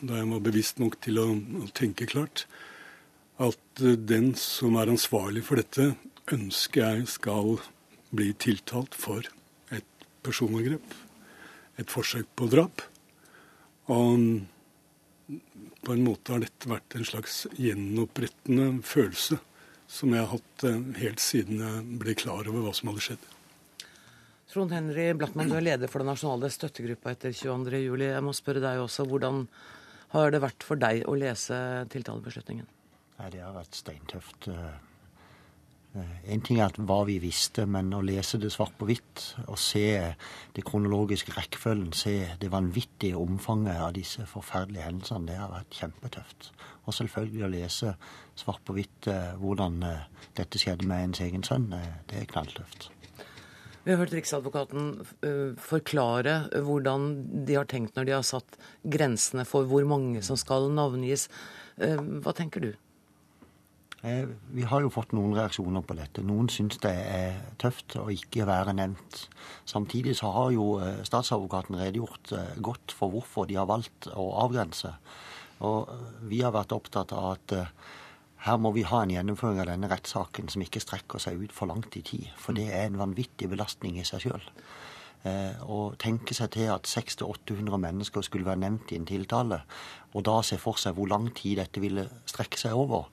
da 0.00 0.22
jeg 0.22 0.30
var 0.32 0.44
bevisst 0.48 0.80
nok 0.80 0.96
til 1.04 1.20
å, 1.20 1.26
å 1.36 1.68
tenke 1.76 2.08
klart, 2.08 2.46
at 3.42 3.82
den 4.08 4.32
som 4.40 4.78
er 4.80 4.92
ansvarlig 4.92 5.44
for 5.44 5.60
dette, 5.60 5.90
ønsker 6.32 6.82
jeg 6.82 7.08
skal 7.12 7.58
bli 8.16 8.32
tiltalt 8.40 8.96
for 8.96 9.26
et 9.74 10.06
personangrep, 10.24 10.94
et 11.76 11.92
forsøk 11.92 12.28
på 12.38 12.48
drap. 12.50 12.82
Og 13.92 14.46
på 15.86 15.94
en 15.94 16.06
måte 16.06 16.34
har 16.34 16.42
dette 16.42 16.70
vært 16.70 16.96
en 16.98 17.06
slags 17.06 17.44
gjenopprettende 17.58 18.82
følelse 18.86 19.38
som 19.86 20.10
jeg 20.14 20.22
har 20.24 20.32
hatt 20.32 20.66
eh, 20.66 20.84
helt 20.98 21.22
siden 21.22 21.62
jeg 21.62 21.98
ble 22.00 22.14
klar 22.18 22.48
over 22.50 22.64
hva 22.64 22.72
som 22.74 22.90
hadde 22.90 23.04
skjedd. 23.04 23.26
Trond 24.50 24.72
Henry 24.74 25.10
Blattmann, 25.18 25.50
du 25.50 25.58
er 25.58 25.66
leder 25.66 25.90
for 25.90 26.02
den 26.02 26.10
nasjonale 26.10 26.50
støttegruppa 26.50 27.12
etter 27.12 27.34
22.07. 27.34 28.06
Jeg 28.06 28.24
må 28.24 28.34
spørre 28.34 28.62
deg 28.62 28.82
også, 28.82 29.06
hvordan 29.10 29.44
har 30.14 30.32
det 30.32 30.42
vært 30.42 30.66
for 30.66 30.80
deg 30.80 31.04
å 31.06 31.14
lese 31.18 31.58
tiltalebeslutningen? 31.92 32.66
Nei, 33.16 33.30
Det 33.32 33.40
har 33.40 33.54
vært 33.56 33.76
steintøft. 33.76 34.48
Eh, 35.96 36.16
en 36.28 36.42
ting 36.44 36.58
er 36.60 36.74
hva 36.76 36.98
vi 37.08 37.16
visste, 37.22 37.64
men 37.64 37.88
å 37.96 38.02
lese 38.04 38.36
det 38.36 38.50
svart 38.52 38.74
på 38.76 38.88
hvitt 38.90 39.22
og 39.46 39.56
se 39.60 39.86
det 40.52 40.64
kronologiske 40.68 41.32
rekkefølgen, 41.32 41.94
se 41.96 42.18
det 42.40 42.52
vanvittige 42.52 43.16
omfanget 43.16 43.80
av 43.80 43.94
disse 43.96 44.26
forferdelige 44.28 44.84
hendelsene, 44.84 45.30
det 45.30 45.38
har 45.40 45.54
vært 45.54 45.78
kjempetøft. 45.80 46.50
Og 46.84 46.98
selvfølgelig 46.98 47.46
å 47.46 47.52
lese 47.54 47.94
svart 48.36 48.60
på 48.68 48.76
hvitt 48.76 49.08
eh, 49.08 49.32
hvordan 49.40 49.80
eh, 49.88 50.28
dette 50.36 50.60
skjedde 50.60 50.84
med 50.90 51.08
ens 51.08 51.24
egen 51.24 51.46
sønn, 51.46 51.70
det 51.72 52.20
er 52.20 52.28
knalltøft. 52.28 52.90
Vi 53.86 53.94
har 53.94 54.00
hørt 54.02 54.16
Riksadvokaten 54.16 54.88
forklare 55.62 56.48
hvordan 56.66 57.04
de 57.46 57.54
har 57.54 57.68
tenkt 57.70 57.94
når 57.94 58.08
de 58.08 58.14
har 58.16 58.24
satt 58.26 58.56
grensene 58.82 59.44
for 59.46 59.68
hvor 59.70 59.86
mange 59.86 60.24
som 60.26 60.34
skal 60.34 60.66
navngis. 60.74 61.28
Hva 61.78 62.34
tenker 62.34 62.64
du? 62.64 62.72
Eh, 64.06 64.28
vi 64.54 64.62
har 64.62 64.84
jo 64.84 64.90
fått 64.92 65.14
noen 65.16 65.34
reaksjoner 65.34 65.82
på 65.82 65.96
dette. 65.98 66.22
Noen 66.22 66.46
syns 66.52 66.78
det 66.84 66.92
er 66.94 67.40
tøft 67.58 67.96
å 67.98 68.06
ikke 68.12 68.46
være 68.46 68.76
nevnt. 68.78 69.24
Samtidig 69.66 70.14
så 70.20 70.30
har 70.36 70.52
jo 70.54 70.76
eh, 70.78 71.00
statsadvokaten 71.06 71.78
redegjort 71.80 72.34
eh, 72.36 72.52
godt 72.62 72.94
for 72.94 73.10
hvorfor 73.10 73.50
de 73.50 73.58
har 73.58 73.66
valgt 73.66 74.06
å 74.14 74.28
avgrense. 74.44 74.92
Og 75.66 75.90
vi 76.30 76.44
har 76.44 76.54
vært 76.54 76.76
opptatt 76.76 77.14
av 77.16 77.32
at 77.32 77.54
her 78.46 78.58
må 78.60 78.70
vi 78.76 78.84
ha 78.86 79.00
en 79.02 79.14
gjennomføring 79.14 79.62
av 79.64 79.70
denne 79.72 79.88
rettssaken 79.90 80.52
som 80.52 80.62
ikke 80.62 80.82
strekker 80.84 81.22
seg 81.22 81.40
ut 81.40 81.54
for 81.56 81.72
langt 81.72 81.96
i 81.98 82.04
tid. 82.06 82.28
For 82.38 82.54
det 82.54 82.68
er 82.68 82.86
en 82.86 83.00
vanvittig 83.00 83.48
belastning 83.50 83.96
i 83.98 84.04
seg 84.06 84.26
sjøl. 84.26 84.44
Å 85.26 85.78
tenke 85.98 86.36
seg 86.36 86.52
til 86.54 86.68
at 86.70 86.86
600-800 86.86 87.80
mennesker 87.82 88.22
skulle 88.22 88.46
være 88.46 88.60
nevnt 88.62 88.92
i 88.92 89.00
en 89.00 89.08
tiltale, 89.08 89.62
og 90.12 90.26
da 90.28 90.36
se 90.44 90.60
for 90.60 90.78
seg 90.78 90.94
hvor 90.94 91.08
lang 91.10 91.32
tid 91.34 91.56
dette 91.58 91.82
ville 91.82 92.04
strekke 92.28 92.60
seg 92.60 92.76
over, 92.76 93.08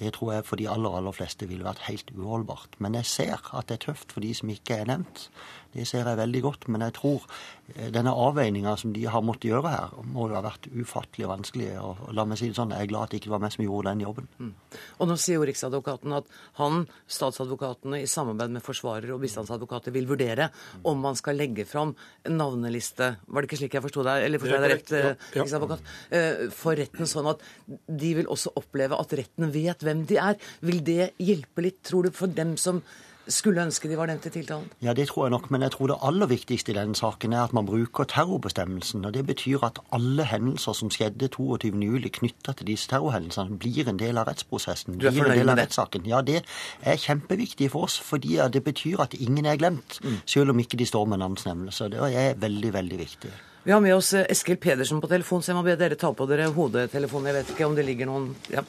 det 0.00 0.14
tror 0.16 0.32
jeg 0.32 0.46
for 0.48 0.56
de 0.56 0.68
aller, 0.72 0.94
aller 0.96 1.12
fleste 1.12 1.48
ville 1.48 1.66
vært 1.66 1.84
helt 1.86 2.10
uholdbart. 2.16 2.78
Men 2.80 2.96
jeg 2.96 3.08
ser 3.08 3.50
at 3.56 3.68
det 3.68 3.76
er 3.78 3.86
tøft 3.90 4.14
for 4.14 4.24
de 4.24 4.32
som 4.36 4.52
ikke 4.52 4.80
er 4.80 4.88
nevnt. 4.88 5.26
Det 5.70 5.86
ser 5.86 6.08
jeg 6.08 6.18
veldig 6.18 6.42
godt. 6.42 6.66
Men 6.72 6.84
jeg 6.86 6.94
tror 6.98 7.26
eh, 7.74 7.90
denne 7.94 8.12
avveininga 8.14 8.74
som 8.80 8.94
de 8.94 9.04
har 9.06 9.22
måttet 9.24 9.50
gjøre 9.50 9.72
her, 9.72 9.94
må 10.10 10.26
jo 10.30 10.36
ha 10.38 10.42
vært 10.44 10.66
ufattelig 10.72 11.28
vanskelig. 11.30 11.70
Og 11.82 12.10
la 12.16 12.24
meg 12.26 12.40
si 12.40 12.50
det 12.50 12.58
sånn, 12.58 12.74
jeg 12.74 12.86
er 12.86 12.90
glad 12.90 13.06
at 13.06 13.14
det 13.14 13.20
ikke 13.22 13.34
var 13.34 13.42
meg 13.44 13.54
som 13.54 13.64
gjorde 13.64 13.92
den 13.92 14.04
jobben. 14.04 14.30
Mm. 14.40 14.52
Og 14.98 15.10
nå 15.10 15.16
sier 15.20 15.38
jo 15.38 15.46
Riksadvokaten 15.48 16.16
at 16.18 16.30
han, 16.58 16.84
statsadvokatene, 17.10 18.02
i 18.02 18.10
samarbeid 18.10 18.56
med 18.56 18.64
forsvarere 18.66 19.14
og 19.14 19.22
bistandsadvokater 19.24 19.94
vil 19.94 20.08
vurdere 20.10 20.50
om 20.90 20.98
man 21.02 21.18
skal 21.18 21.38
legge 21.38 21.66
fram 21.68 21.94
en 22.26 22.40
navneliste. 22.40 23.12
Var 23.26 23.42
det 23.46 23.50
ikke 23.50 23.60
slik 23.62 23.78
jeg 23.78 23.86
forsto 23.86 24.06
deg? 24.06 24.26
Eller 24.26 24.42
forstår 24.42 24.58
jeg 24.58 24.66
deg 24.66 24.74
rett, 24.74 24.94
ja, 24.94 25.12
ja. 25.12 25.44
Riksadvokat? 25.44 25.92
Eh, 26.16 26.42
for 26.56 26.78
retten, 26.78 27.10
sånn 27.10 27.30
at 27.30 27.46
de 27.86 28.16
vil 28.18 28.30
også 28.30 28.54
oppleve 28.58 28.98
at 28.98 29.14
retten 29.20 29.54
vet 29.54 29.86
hvem 29.86 30.02
de 30.10 30.18
er. 30.20 30.50
Vil 30.66 30.82
det 30.86 31.12
hjelpe 31.22 31.64
litt, 31.64 31.80
tror 31.86 32.08
du, 32.08 32.14
for 32.14 32.30
dem 32.34 32.56
som 32.60 32.82
skulle 33.32 33.62
ønske 33.62 33.88
de 33.88 33.96
var 33.98 34.10
nevnt 34.10 34.26
i 34.26 34.32
tiltalen? 34.34 34.68
Ja, 34.82 34.94
det 34.96 35.08
tror 35.08 35.26
jeg 35.26 35.34
nok. 35.34 35.50
Men 35.50 35.62
jeg 35.62 35.74
tror 35.74 35.90
det 35.90 35.98
aller 36.06 36.30
viktigste 36.30 36.72
i 36.72 36.76
denne 36.76 36.94
saken 36.98 37.32
er 37.32 37.44
at 37.44 37.54
man 37.56 37.66
bruker 37.66 38.04
terrorbestemmelsen. 38.04 39.04
og 39.04 39.14
Det 39.14 39.26
betyr 39.26 39.64
at 39.66 39.80
alle 39.92 40.24
hendelser 40.24 40.76
som 40.76 40.90
skjedde 40.90 41.30
22.07. 41.36 42.08
knytta 42.20 42.52
til 42.52 42.70
disse 42.72 42.88
terrorhendelsene, 42.90 43.58
blir 43.58 43.88
en 43.88 43.98
del 43.98 44.18
av 44.18 44.28
rettsprosessen. 44.30 44.98
Du 44.98 45.06
er 45.06 45.14
blir 45.14 45.30
en 45.30 45.38
del 45.38 45.52
av 45.52 45.60
rettssaken. 45.60 46.06
Ja, 46.06 46.22
det 46.22 46.42
er 46.82 46.96
kjempeviktig 46.96 47.70
for 47.70 47.88
oss. 47.88 47.98
fordi 48.00 48.38
det 48.52 48.64
betyr 48.64 49.00
at 49.00 49.14
ingen 49.14 49.46
er 49.46 49.56
glemt, 49.56 50.00
mm. 50.02 50.20
selv 50.26 50.50
om 50.50 50.58
ikke 50.58 50.76
de 50.76 50.86
står 50.86 51.04
med 51.04 51.18
navnsnevnelse. 51.18 51.88
Det 51.90 52.14
er 52.14 52.34
veldig, 52.34 52.72
veldig 52.72 52.98
viktig. 52.98 53.30
Vi 53.62 53.72
har 53.72 53.80
med 53.80 53.94
oss 53.94 54.14
eh, 54.14 54.24
Eskil 54.32 54.56
Pedersen 54.56 55.00
på 55.00 55.08
telefon, 55.08 55.42
så 55.44 55.50
jeg 55.50 55.58
må 55.58 55.62
be 55.66 55.74
dere 55.76 55.96
ta 56.00 56.08
på 56.16 56.24
dere 56.24 56.46
hodetelefonen. 56.54 57.26
Jeg 57.28 57.36
vet 57.36 57.48
ikke 57.52 57.66
om 57.68 57.74
det 57.76 57.82
ligger 57.84 58.08
noen 58.08 58.30
ja. 58.48 58.62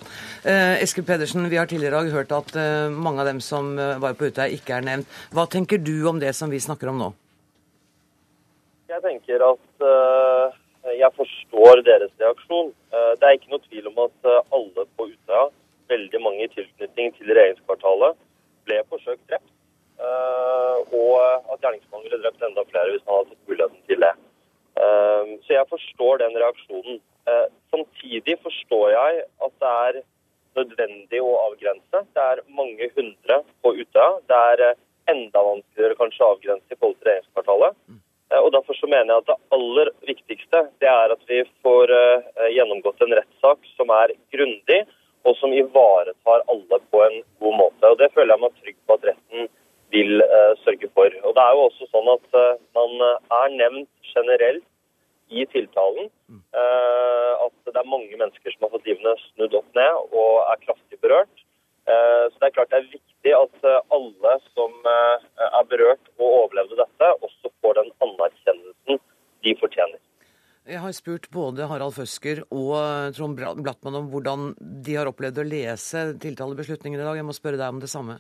eh, 0.43 0.81
Eskil 0.83 1.05
Pedersen, 1.07 1.45
vi 1.48 1.60
har 1.60 1.69
tidligere 1.71 2.01
hørt 2.12 2.33
at 2.36 2.50
eh, 2.60 2.91
mange 2.91 3.24
av 3.24 3.29
dem 3.29 3.39
som 3.39 3.69
var 3.79 4.17
på 4.19 4.27
Utøya, 4.27 4.50
ikke 4.51 4.75
er 4.75 4.83
nevnt. 4.83 5.13
Hva 5.31 5.45
tenker 5.48 5.79
du 5.79 5.93
om 6.12 6.19
det 6.19 6.33
som 6.36 6.51
vi 6.51 6.60
snakker 6.60 6.91
om 6.91 7.00
nå? 7.00 7.07
Jeg 8.91 9.00
tenker 9.05 9.45
at 9.48 9.86
uh, 9.88 10.57
jeg 10.83 11.15
forstår 11.15 11.79
deres 11.88 12.12
reaksjon. 12.19 12.74
Uh, 12.91 13.13
det 13.21 13.29
er 13.29 13.38
ikke 13.38 13.53
noe 13.53 13.63
tvil 13.69 13.88
om 13.93 14.01
at 14.03 14.27
uh, 14.27 14.41
alle 14.57 14.83
på 15.00 15.07
Utøya, 15.07 15.45
veldig 15.93 16.21
mange 16.25 16.43
i 16.43 16.51
tilknytning 16.51 17.15
til 17.15 17.31
regjeringskvartalet, 17.31 18.19
ble 18.67 18.81
forsøkt 18.91 19.24
drept. 19.31 19.48
og 20.01 21.13
at 21.21 21.62
gjerningsmannen 21.62 22.05
ville 22.07 22.19
drept 22.24 22.43
enda 22.43 22.63
flere 22.67 22.91
hvis 22.91 23.03
man 23.05 23.19
hadde 23.19 23.31
fått 23.31 23.50
muligheten 23.51 23.81
til 23.88 24.03
det. 24.03 24.12
Ehm, 24.79 25.37
så 25.43 25.57
jeg 25.57 25.69
forstår 25.69 26.21
den 26.21 26.37
reaksjonen. 26.37 27.01
Eh, 27.29 27.47
samtidig 27.73 28.37
forstår 28.43 28.93
jeg 28.95 29.23
at 29.45 29.57
det 29.63 29.73
er 29.87 29.99
nødvendig 30.57 31.19
å 31.23 31.33
avgrense. 31.47 32.05
Det 32.15 32.23
er 32.23 32.45
mange 32.47 32.87
hundre 32.95 33.41
på 33.61 33.75
Utøya. 33.77 34.21
Det 34.29 34.39
er 34.53 34.63
eh, 34.69 34.79
enda 35.11 35.43
vanskeligere 35.43 35.99
kanskje 35.99 36.23
å 36.25 36.31
avgrense 36.35 36.71
i 36.71 36.79
forhold 36.79 36.97
til 37.01 37.11
regjeringskvartalet. 37.11 37.77
Eh, 38.31 38.39
og 38.39 38.49
Derfor 38.55 38.79
så 38.79 38.89
mener 38.89 39.13
jeg 39.13 39.23
at 39.23 39.29
det 39.29 39.39
aller 39.57 39.93
viktigste 40.07 40.63
det 40.81 40.89
er 40.89 41.13
at 41.17 41.29
vi 41.29 41.43
får 41.65 41.93
gjennomgått 42.55 43.03
en 43.03 43.15
rettssak 43.19 43.71
som 43.75 43.91
er 43.93 44.15
grundig, 44.33 44.81
og 45.27 45.35
som 45.37 45.51
ivaretar 45.53 46.41
alle 46.49 46.77
på 46.89 47.01
en 47.05 47.17
god 47.43 47.57
måte. 47.59 47.89
Og 47.91 47.97
Det 47.99 48.09
føler 48.15 48.33
jeg 48.33 48.41
meg 48.41 48.55
trygg 48.61 48.77
på 48.87 48.95
at 48.95 49.09
retten 49.11 49.49
vil 49.93 50.24
sørge 50.63 50.89
for. 50.95 51.13
Og 51.27 51.36
Det 51.36 51.43
er 51.43 51.55
jo 51.55 51.67
også 51.67 51.88
sånn 51.91 52.10
at 52.13 52.38
man 52.77 52.91
er 53.05 53.55
nevnt 53.57 54.12
generelt 54.13 54.67
i 55.31 55.45
tiltalen 55.51 56.10
at 56.51 57.55
det 57.71 57.79
er 57.79 57.88
mange 57.88 58.17
mennesker 58.19 58.51
som 58.51 58.65
har 58.65 58.74
fått 58.74 58.88
livene 58.89 59.13
snudd 59.29 59.55
opp 59.55 59.69
ned 59.77 60.12
og 60.12 60.33
er 60.43 60.62
kraftig 60.65 61.00
berørt. 61.03 61.43
Så 61.88 62.36
det 62.38 62.50
er 62.50 62.55
klart 62.55 62.71
det 62.74 62.79
er 62.81 62.91
viktig 62.91 63.33
at 63.38 63.67
alle 63.95 64.33
som 64.51 64.75
er 64.91 65.65
berørt 65.71 66.12
og 66.19 66.27
overlevde 66.27 66.79
dette, 66.83 67.12
også 67.24 67.51
får 67.63 67.79
den 67.79 67.91
anerkjennelsen 68.05 69.01
de 69.45 69.55
fortjener. 69.60 70.00
Jeg 70.69 70.77
har 70.83 70.93
spurt 70.93 71.25
både 71.33 71.65
Harald 71.65 71.95
Føsker 71.95 72.43
og 72.53 73.15
Trond 73.17 73.39
Blattmann 73.39 73.98
om 73.98 74.12
hvordan 74.13 74.51
de 74.86 74.93
har 74.93 75.10
opplevd 75.10 75.41
å 75.41 75.48
lese 75.48 76.03
tiltalebeslutningen 76.21 77.01
i 77.01 77.07
dag. 77.07 77.17
Jeg 77.17 77.25
må 77.25 77.33
spørre 77.33 77.57
deg 77.57 77.74
om 77.74 77.81
det 77.81 77.89
samme. 77.89 78.19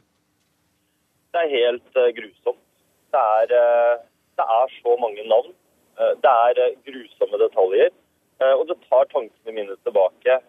Det 1.31 1.41
er 1.41 1.55
helt 1.55 1.99
grusomt. 2.17 2.63
Det 3.11 3.21
er, 3.41 3.99
det 4.39 4.45
er 4.59 4.77
så 4.81 4.95
mange 4.99 5.23
navn. 5.27 5.53
Eh, 5.99 6.13
det 6.23 6.31
er 6.47 6.61
eh, 6.65 6.77
grusomme 6.87 7.39
detaljer. 7.41 7.91
Eh, 8.41 8.53
og 8.55 8.65
det 8.69 8.77
tar 8.87 9.09
tankene 9.11 9.55
mine 9.55 9.75
tilbake 9.85 10.39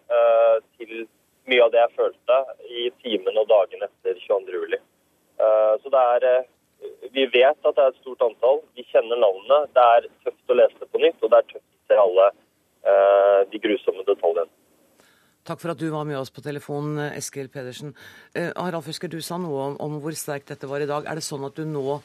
til 0.77 1.05
mye 1.49 1.65
av 1.65 1.73
det 1.73 1.81
jeg 1.81 1.95
følte 1.99 2.39
i 2.71 2.87
timene 3.03 3.43
og 3.43 3.49
dagene 3.51 3.89
etter 3.89 4.19
22.07. 4.23 4.79
Så 5.83 5.91
det 5.91 6.03
er 6.15 6.45
Vi 7.13 7.25
vet 7.31 7.67
at 7.67 7.75
det 7.75 7.83
er 7.83 7.91
et 7.91 7.99
stort 8.01 8.21
antall. 8.25 8.61
Vi 8.75 8.83
kjenner 8.91 9.19
navnene. 9.19 9.67
Det 9.75 9.83
er 9.95 10.07
tøft 10.23 10.51
å 10.51 10.57
lese 10.57 10.79
det 10.79 10.87
på 10.91 11.01
nytt, 11.03 11.19
og 11.21 11.31
det 11.31 11.39
er 11.39 11.49
tøft 11.51 11.67
å 11.67 11.87
se 11.87 11.99
alle 12.05 12.27
de 13.51 13.59
grusomme 13.63 14.03
detaljene. 14.07 14.51
Takk 15.43 15.59
for 15.59 15.73
at 15.73 15.79
du 15.81 15.89
var 15.91 16.07
med 16.07 16.15
oss 16.15 16.31
på 16.31 16.43
telefonen, 16.43 17.01
Eskil 17.11 17.49
Pedersen. 17.51 17.91
Harald 18.33 18.85
Fusker, 18.85 19.11
du 19.11 19.19
sa 19.19 19.35
noe 19.41 19.69
om, 19.69 19.79
om 19.83 19.97
hvor 20.03 20.15
sterkt 20.15 20.53
dette 20.53 20.69
var 20.71 20.83
i 20.83 20.87
dag. 20.87 21.03
Er 21.03 21.19
det 21.19 21.25
sånn 21.27 21.43
at 21.43 21.57
du 21.59 21.65
nå 21.67 21.97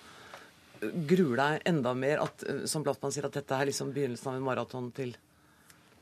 gruer 0.81 1.39
deg 1.39 1.65
enda 1.69 1.95
mer, 1.95 2.23
at, 2.23 2.45
eh, 2.47 2.67
som 2.67 2.85
Blattmann 2.87 3.13
sier, 3.15 3.27
at 3.27 3.35
dette 3.35 3.55
er 3.55 3.71
liksom 3.71 3.93
begynnelsen 3.95 4.33
av 4.33 4.39
en 4.39 4.47
maraton 4.47 4.93
til 4.95 5.17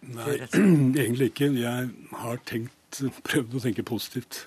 Nei, 0.06 0.36
egentlig 1.02 1.30
ikke. 1.32 1.48
Jeg 1.56 1.88
har 2.20 2.42
tenkt, 2.46 3.00
prøvd 3.26 3.56
å 3.56 3.62
tenke 3.64 3.82
positivt 3.86 4.44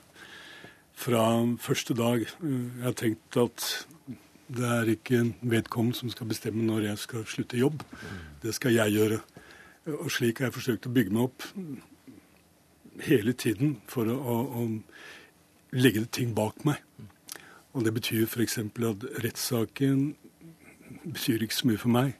fra 0.99 1.23
første 1.59 1.95
dag. 1.97 2.21
Jeg 2.21 2.85
har 2.85 2.95
tenkt 2.95 3.39
at 3.41 3.65
det 4.49 4.69
er 4.69 4.91
ikke 4.93 5.23
vedkommende 5.41 5.97
som 5.97 6.13
skal 6.13 6.29
bestemme 6.29 6.63
når 6.63 6.91
jeg 6.91 7.01
skal 7.01 7.25
slutte 7.27 7.59
jobb. 7.59 7.83
Det 8.45 8.53
skal 8.55 8.77
jeg 8.77 8.95
gjøre. 8.95 9.19
Og 9.97 10.11
slik 10.13 10.39
har 10.39 10.49
jeg 10.49 10.57
forsøkt 10.59 10.87
å 10.87 10.93
bygge 10.93 11.15
meg 11.17 11.27
opp 11.27 11.47
hele 13.05 13.33
tiden 13.33 13.77
for 13.89 14.09
å, 14.09 14.15
å, 14.15 14.37
å 14.61 15.75
legge 15.75 16.05
ting 16.11 16.33
bak 16.35 16.63
meg. 16.67 16.81
Og 17.77 17.85
det 17.85 17.93
betyr 17.93 18.25
f.eks. 18.25 18.57
at 18.59 19.05
rettssaken 19.23 20.13
betyr 21.03 21.45
ikke 21.45 21.57
så 21.59 21.69
mye 21.69 21.81
for 21.81 21.93
meg 21.93 22.13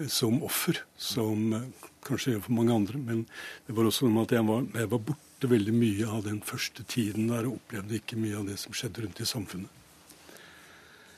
eh, 0.00 0.08
som 0.08 0.40
offer, 0.46 0.80
som 0.96 1.52
eh, 1.56 1.88
kanskje 2.06 2.34
gjør 2.34 2.46
for 2.46 2.56
mange 2.56 2.76
andre. 2.76 3.00
Men 3.00 3.26
det 3.66 3.76
var 3.76 3.88
også 3.88 4.06
noe 4.06 4.16
med 4.16 4.28
at 4.28 4.38
jeg 4.38 4.46
var, 4.48 4.64
jeg 4.82 4.92
var 4.94 5.04
borte 5.10 5.50
veldig 5.50 5.74
mye 5.76 6.08
av 6.08 6.24
den 6.28 6.40
første 6.44 6.86
tiden 6.88 7.28
der 7.32 7.48
og 7.48 7.58
opplevde 7.60 8.00
ikke 8.00 8.20
mye 8.20 8.40
av 8.40 8.48
det 8.48 8.56
som 8.62 8.76
skjedde 8.76 9.04
rundt 9.04 9.20
i 9.20 9.28
samfunnet. 9.28 9.76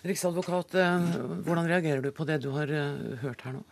Riksadvokat, 0.03 0.75
eh, 0.83 1.13
hvordan 1.47 1.71
reagerer 1.71 2.03
du 2.03 2.11
på 2.11 2.27
det 2.27 2.43
du 2.43 2.51
har 2.57 2.75
hørt 3.23 3.47
her 3.47 3.61
nå? 3.61 3.63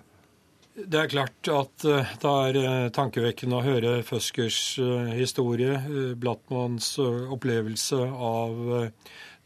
Det 0.70 1.00
er 1.00 1.10
klart 1.10 1.48
at 1.50 1.84
eh, 1.88 2.12
det 2.22 2.30
er 2.30 2.92
tankevekkende 2.94 3.58
å 3.58 3.64
høre 3.64 3.94
Føskers 4.06 4.78
historie, 5.16 5.80
Blattmanns 6.14 6.92
opplevelse 7.02 7.98
av 7.98 8.60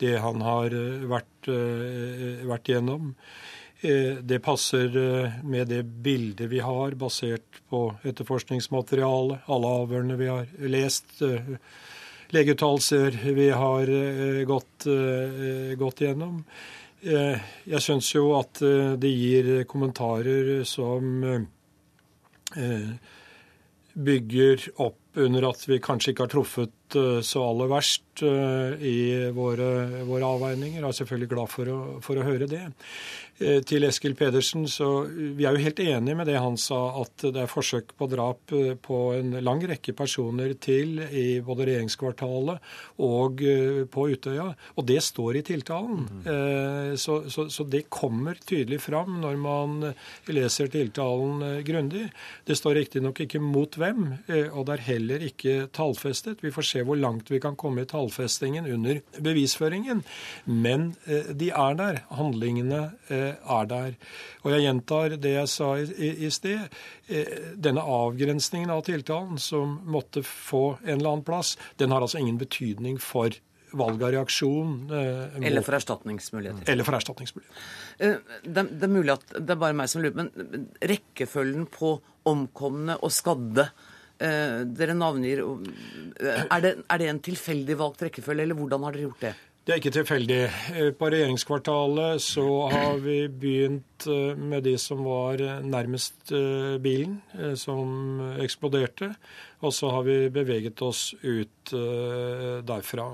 det 0.02 0.14
han 0.20 0.42
har 0.44 0.74
vært, 1.08 1.48
vært 2.44 2.68
gjennom. 2.68 3.12
Det 3.80 4.40
passer 4.42 4.90
med 5.46 5.68
det 5.70 5.82
bildet 6.04 6.50
vi 6.50 6.58
har, 6.64 6.96
basert 6.98 7.60
på 7.70 7.86
etterforskningsmateriale, 8.02 9.38
alle 9.46 9.72
avhørene 9.84 10.16
vi 10.18 10.30
har 10.32 10.50
lest, 10.72 11.20
legeuttalelser 12.34 13.20
vi 13.38 13.48
har 13.54 13.92
gått, 14.50 14.88
gått 15.78 16.02
gjennom. 16.04 16.42
Eh, 17.04 17.40
jeg 17.68 17.84
syns 17.84 18.08
jo 18.14 18.30
at 18.38 18.62
eh, 18.64 18.94
det 18.96 19.10
gir 19.12 19.48
kommentarer 19.68 20.62
som 20.64 21.24
eh, 21.28 22.94
bygger 23.92 24.64
opp 24.80 25.20
under 25.20 25.50
at 25.50 25.66
vi 25.68 25.82
kanskje 25.84 26.14
ikke 26.14 26.24
har 26.24 26.32
truffet 26.32 26.96
så 27.26 27.42
aller 27.44 27.68
verst 27.70 28.03
i 28.22 29.30
våre, 29.34 30.04
våre 30.06 30.30
avveininger. 30.36 30.80
Jeg 30.80 30.88
er 30.88 30.98
selvfølgelig 31.00 31.30
glad 31.34 31.52
for 31.52 31.72
å, 31.72 31.78
for 32.04 32.20
å 32.20 32.26
høre 32.26 32.48
det. 32.50 32.62
Eh, 33.42 33.58
til 33.66 33.82
Eskil 33.82 34.12
Pedersen, 34.14 34.68
så 34.70 35.08
vi 35.10 35.42
er 35.42 35.56
jo 35.56 35.64
helt 35.64 35.80
enige 35.82 36.14
med 36.14 36.28
det 36.30 36.36
han 36.38 36.54
sa, 36.60 37.00
at 37.00 37.24
det 37.34 37.40
er 37.42 37.50
forsøk 37.50 37.90
på 37.98 38.06
drap 38.12 38.52
eh, 38.54 38.76
på 38.78 38.98
en 39.16 39.34
lang 39.42 39.62
rekke 39.66 39.90
personer 39.98 40.52
til 40.62 41.00
i 41.02 41.40
både 41.42 41.66
regjeringskvartalet 41.66 42.62
og 43.02 43.42
eh, 43.42 43.80
på 43.90 44.06
Utøya. 44.12 44.46
Og 44.78 44.86
det 44.86 45.00
står 45.02 45.40
i 45.40 45.42
tiltalen. 45.50 46.04
Mm. 46.04 46.96
Så, 47.00 47.16
så, 47.32 47.46
så, 47.50 47.64
det 47.68 47.86
kommer 47.92 48.38
tydelig 48.38 48.80
fram 48.84 49.18
når 49.22 49.36
man 49.40 49.74
leser 50.30 50.70
tiltalen 50.70 51.62
grundig. 51.66 52.04
Det 52.46 52.56
står 52.58 52.78
riktignok 52.78 53.20
ikke 53.24 53.40
mot 53.42 53.76
hvem, 53.78 54.06
og 54.52 54.66
det 54.66 54.76
er 54.76 54.84
heller 54.88 55.24
ikke 55.26 55.56
tallfestet. 55.74 56.42
Vi 56.44 56.52
får 56.54 56.68
se 56.68 56.84
hvor 56.86 56.98
langt 57.00 57.32
vi 57.32 57.40
kan 57.42 57.58
komme 57.58 57.84
i 57.84 57.90
tallfestingen 58.04 58.68
under 58.70 59.00
bevisføringen. 59.24 60.04
Men 60.44 60.92
de 61.04 61.50
er 61.50 61.78
der. 61.80 62.02
Handlingene 62.14 62.82
er 63.08 63.70
der. 63.70 63.96
Og 64.44 64.52
jeg 64.52 64.66
gjentar 64.66 65.16
det 65.20 65.34
jeg 65.38 65.50
sa 65.50 65.70
i, 65.80 66.28
sted. 66.32 66.68
Eh, 67.08 67.32
denne 67.60 67.84
avgrensningen 67.84 68.72
av 68.72 68.84
tiltalen 68.86 69.40
som 69.40 69.78
måtte 69.88 70.24
få 70.24 70.78
en 70.84 70.98
eller 70.98 71.14
annen 71.14 71.26
plass, 71.26 71.54
den 71.80 71.94
har 71.94 72.04
altså 72.04 72.20
ingen 72.20 72.40
betydning 72.40 73.00
for 73.02 73.34
valg 73.74 74.02
av 74.02 74.12
reaksjon. 74.14 74.76
Eh, 74.92 75.46
eller 75.48 75.64
for 75.66 75.78
erstatningsmuligheter. 75.78 76.70
Eller 76.72 76.86
for 76.86 76.98
erstatningsmuligheter. 76.98 77.64
Eh, 77.98 78.38
det, 78.44 78.68
det, 78.70 78.84
er 78.86 78.92
mulig 78.92 79.16
at 79.16 79.26
det 79.38 79.56
er 79.56 79.60
bare 79.60 79.76
meg 79.76 79.90
som 79.90 80.04
lurer, 80.04 80.24
men 80.24 80.68
rekkefølgen 80.80 81.66
på 81.72 81.96
omkomne 82.30 82.96
og 83.00 83.12
skadde 83.12 83.66
eh, 83.68 83.90
dere 84.18 84.94
navngir 84.94 85.40
er 85.42 86.60
det, 86.62 86.70
er 86.86 87.00
det 87.00 87.08
en 87.10 87.18
tilfeldig 87.24 87.74
valgt 87.80 88.04
rekkefølge, 88.06 88.46
eller 88.46 88.58
hvordan 88.58 88.86
har 88.86 88.94
dere 88.94 89.08
gjort 89.08 89.24
det? 89.26 89.32
Det 89.64 89.72
er 89.72 89.78
ikke 89.80 89.94
tilfeldig. 89.96 90.40
Eh, 90.76 90.90
på 90.92 91.08
regjeringskvartalet 91.08 92.20
så 92.20 92.44
har 92.68 92.98
vi 93.00 93.16
begynt 93.32 94.04
eh, 94.12 94.36
med 94.36 94.66
de 94.66 94.74
som 94.76 95.00
var 95.06 95.40
nærmest 95.64 96.34
eh, 96.36 96.74
bilen 96.84 97.22
som 97.56 98.20
eksploderte. 98.44 99.14
Og 99.64 99.72
så 99.72 99.88
har 99.94 100.04
vi 100.04 100.18
beveget 100.28 100.82
oss 100.84 101.14
ut 101.22 101.72
derfra. 101.72 103.06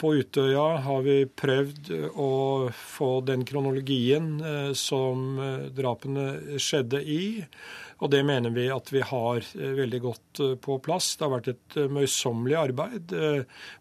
På 0.00 0.14
Utøya 0.16 0.64
har 0.86 1.02
vi 1.04 1.16
prøvd 1.28 1.90
å 2.16 2.30
få 2.72 3.08
den 3.28 3.42
kronologien 3.44 4.30
som 4.78 5.34
drapene 5.76 6.56
skjedde 6.62 7.02
i. 7.04 7.26
Og 8.04 8.10
det 8.12 8.20
mener 8.28 8.52
vi 8.52 8.66
at 8.72 8.90
vi 8.92 9.00
har 9.04 9.38
eh, 9.40 9.76
veldig 9.78 10.00
godt 10.04 10.40
eh, 10.44 10.54
på 10.60 10.76
plass. 10.84 11.14
Det 11.16 11.24
har 11.24 11.32
vært 11.32 11.52
et 11.54 11.76
eh, 11.80 11.92
møysommelig 11.92 12.58
arbeid. 12.60 13.14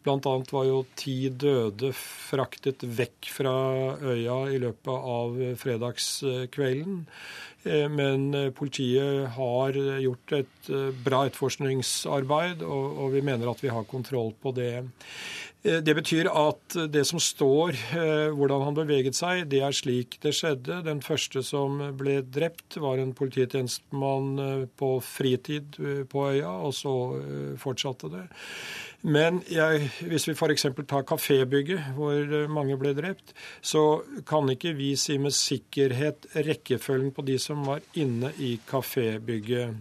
Blant 0.06 0.30
annet 0.32 0.54
var 0.56 0.68
jo 0.70 0.84
ti 0.96 1.18
døde 1.30 1.92
fraktet 1.96 2.86
vekk 2.86 3.32
fra 3.34 3.56
øya 4.00 4.38
i 4.56 4.62
løpet 4.64 5.10
av 5.16 5.36
fredagskvelden. 5.60 7.04
Men 7.66 8.28
politiet 8.54 9.32
har 9.34 9.74
gjort 9.74 10.34
et 10.38 10.68
bra 11.02 11.24
etterforskningsarbeid, 11.26 12.62
og 12.62 13.08
vi 13.16 13.24
mener 13.26 13.50
at 13.50 13.64
vi 13.64 13.72
har 13.74 13.88
kontroll 13.90 14.36
på 14.38 14.54
det. 14.54 14.84
Eh, 15.66 15.82
det 15.82 15.96
betyr 15.98 16.30
at 16.30 16.78
det 16.94 17.04
som 17.10 17.20
står, 17.22 17.74
eh, 17.98 18.30
hvordan 18.38 18.66
han 18.68 18.78
beveget 18.78 19.18
seg, 19.18 19.48
det 19.50 19.62
er 19.66 19.74
slik 19.74 20.20
det 20.22 20.36
skjedde. 20.38 20.84
Den 20.86 21.02
første 21.02 21.42
som 21.44 21.80
ble 21.98 22.20
drept, 22.22 22.78
var 22.78 23.02
en 23.02 23.16
polititjenestemann 23.18 24.40
eh, 24.40 24.66
på 24.78 25.00
fritid 25.02 25.80
på 26.10 26.28
øya, 26.30 26.52
og 26.66 26.74
så 26.74 26.94
fortsatte 27.58 28.10
det. 28.14 28.26
Men 29.06 29.42
jeg, 29.50 29.90
hvis 30.02 30.28
vi 30.28 30.34
f.eks. 30.34 30.68
tar 30.88 31.06
kafébygget, 31.06 31.94
hvor 31.98 32.48
mange 32.50 32.78
ble 32.78 32.94
drept, 32.98 33.34
så 33.62 34.02
kan 34.26 34.50
ikke 34.50 34.74
vi 34.74 34.96
si 34.98 35.18
med 35.22 35.34
sikkerhet 35.34 36.26
rekkefølgen 36.36 37.12
på 37.14 37.26
de 37.26 37.38
som 37.42 37.66
var 37.66 37.82
inne 37.94 38.34
i 38.42 38.58
kafébygget. 38.66 39.78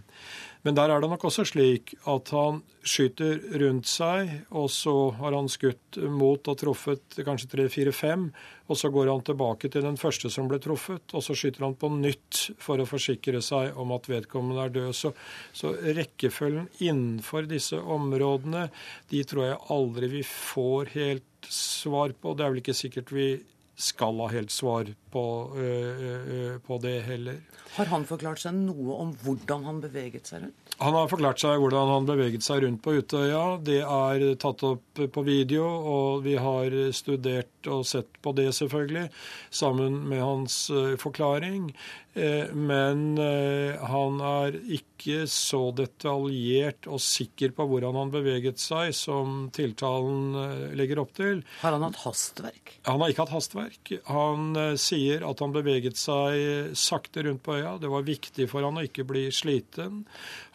Men 0.65 0.73
der 0.73 0.89
er 0.89 1.01
det 1.01 1.09
nok 1.11 1.27
også 1.29 1.43
slik 1.45 1.91
at 2.09 2.31
han 2.33 2.63
skyter 2.85 3.37
rundt 3.61 3.85
seg, 3.89 4.31
og 4.49 4.65
så 4.73 4.93
har 5.19 5.35
han 5.37 5.49
skutt 5.49 5.99
mot 6.09 6.49
og 6.49 6.57
truffet 6.57 7.19
kanskje 7.25 7.49
tre, 7.51 7.65
fire, 7.69 7.93
fem. 7.93 8.31
Og 8.65 8.79
så 8.79 8.89
går 8.93 9.11
han 9.11 9.21
tilbake 9.25 9.69
til 9.69 9.85
den 9.85 9.99
første 10.01 10.31
som 10.33 10.49
ble 10.49 10.57
truffet, 10.61 11.13
og 11.13 11.21
så 11.21 11.37
skyter 11.37 11.67
han 11.67 11.77
på 11.77 11.91
nytt 11.93 12.41
for 12.61 12.81
å 12.81 12.89
forsikre 12.89 13.43
seg 13.45 13.77
om 13.77 13.93
at 13.93 14.09
vedkommende 14.09 14.65
er 14.65 14.73
død. 14.73 14.91
Så, 14.97 15.13
så 15.53 15.75
rekkefølgen 15.85 16.71
innenfor 16.81 17.45
disse 17.49 17.77
områdene, 17.77 18.71
de 19.13 19.21
tror 19.21 19.51
jeg 19.51 19.63
aldri 19.75 20.13
vi 20.17 20.23
får 20.25 20.95
helt 20.97 21.51
svar 21.51 22.17
på. 22.17 22.33
Det 22.33 22.41
er 22.41 22.55
vel 22.55 22.63
ikke 22.65 22.77
sikkert 22.77 23.13
vi 23.13 23.35
skal 23.75 24.19
ha 24.23 24.29
helt 24.31 24.51
svar 24.51 24.87
på, 25.11 25.23
øh, 25.59 26.59
på, 26.63 26.77
det 26.83 27.01
heller. 27.07 27.41
Har 27.75 27.89
han 27.91 28.05
forklart 28.07 28.39
seg 28.39 28.55
noe 28.55 28.95
om 29.03 29.11
hvordan 29.23 29.65
han 29.67 29.81
beveget 29.83 30.31
seg 30.31 30.45
rundt? 30.45 30.75
Han 30.79 30.95
har 30.95 31.09
forklart 31.11 31.39
seg 31.39 31.59
hvordan 31.59 31.91
han 31.91 32.07
beveget 32.07 32.43
seg 32.43 32.63
rundt 32.63 32.81
på 32.83 32.95
Utøya. 32.99 33.43
Det 33.63 33.81
er 33.83 34.25
tatt 34.39 34.63
opp 34.67 35.03
på 35.11 35.25
video, 35.27 35.65
og 35.65 36.23
vi 36.27 36.35
har 36.39 36.75
studert 36.95 37.69
og 37.71 37.85
sett 37.87 38.19
på 38.23 38.35
det, 38.35 38.49
selvfølgelig, 38.55 39.09
sammen 39.51 40.01
med 40.09 40.23
hans 40.23 40.65
forklaring. 40.99 41.71
Eh, 42.15 42.53
men 42.55 43.17
eh, 43.17 43.75
han 43.91 44.21
er 44.23 44.55
ikke 44.71 45.25
så 45.27 45.67
detaljert 45.75 46.87
og 46.87 47.01
sikker 47.03 47.51
på 47.57 47.65
hvordan 47.67 47.97
han 47.99 48.13
beveget 48.13 48.61
seg, 48.63 48.93
som 48.95 49.49
tiltalen 49.55 50.37
eh, 50.39 50.63
legger 50.79 51.01
opp 51.03 51.11
til. 51.17 51.41
Har 51.59 51.75
han 51.75 51.83
hatt 51.83 51.99
hastverk? 52.05 52.77
Han 52.87 53.03
har 53.03 53.11
ikke 53.11 53.25
hatt 53.25 53.35
hastverk. 53.35 53.93
Han 54.07 54.55
sier 54.79 55.27
at 55.27 55.43
han 55.43 55.55
beveget 55.55 55.99
seg 55.99 56.71
sakte 56.79 57.25
rundt 57.27 57.43
på 57.43 57.59
øya. 57.59 57.75
Det 57.83 57.91
var 57.91 58.07
viktig 58.07 58.47
for 58.51 58.63
han 58.63 58.79
å 58.79 58.87
ikke 58.87 59.07
bli 59.07 59.27
sliten. 59.35 60.05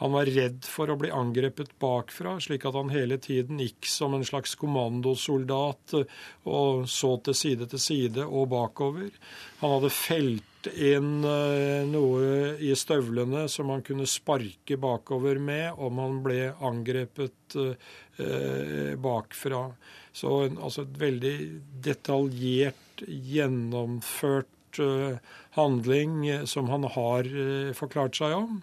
Han 0.00 0.16
var 0.16 0.32
redd 0.32 0.64
for 0.64 0.88
å 0.88 0.96
bli 1.00 1.12
angrepet 1.12 1.76
bakfra, 1.82 2.38
slik 2.40 2.64
at 2.64 2.78
han 2.78 2.92
hele 2.94 3.20
tiden 3.20 3.60
gikk 3.60 3.84
som 3.90 4.16
en 4.16 4.24
slags 4.24 4.56
kommandosoldat 4.56 5.98
og 6.48 6.86
så 6.88 7.18
til 7.26 7.36
side 7.36 7.68
til 7.68 7.84
side 7.90 8.24
og 8.24 8.48
bakover. 8.54 9.12
Han 9.60 9.76
hadde 9.76 9.92
felt 9.92 10.49
inn 10.68 11.24
eh, 11.24 11.86
noe 11.88 12.56
i 12.60 12.74
støvlene 12.76 13.46
som 13.48 13.70
han 13.72 13.82
kunne 13.86 14.08
sparke 14.08 14.76
bakover 14.80 15.40
med 15.40 15.78
om 15.80 16.00
han 16.02 16.20
ble 16.24 16.52
angrepet 16.66 17.56
eh, 17.56 18.94
bakfra. 19.00 19.64
Så 20.12 20.36
altså 20.50 20.84
et 20.84 20.96
veldig 21.00 21.36
detaljert, 21.86 23.04
gjennomført 23.06 24.80
eh, 24.84 25.20
handling 25.56 26.46
som 26.50 26.68
han 26.68 26.84
har 26.96 27.30
forklart 27.78 28.18
seg 28.18 28.36
om. 28.36 28.58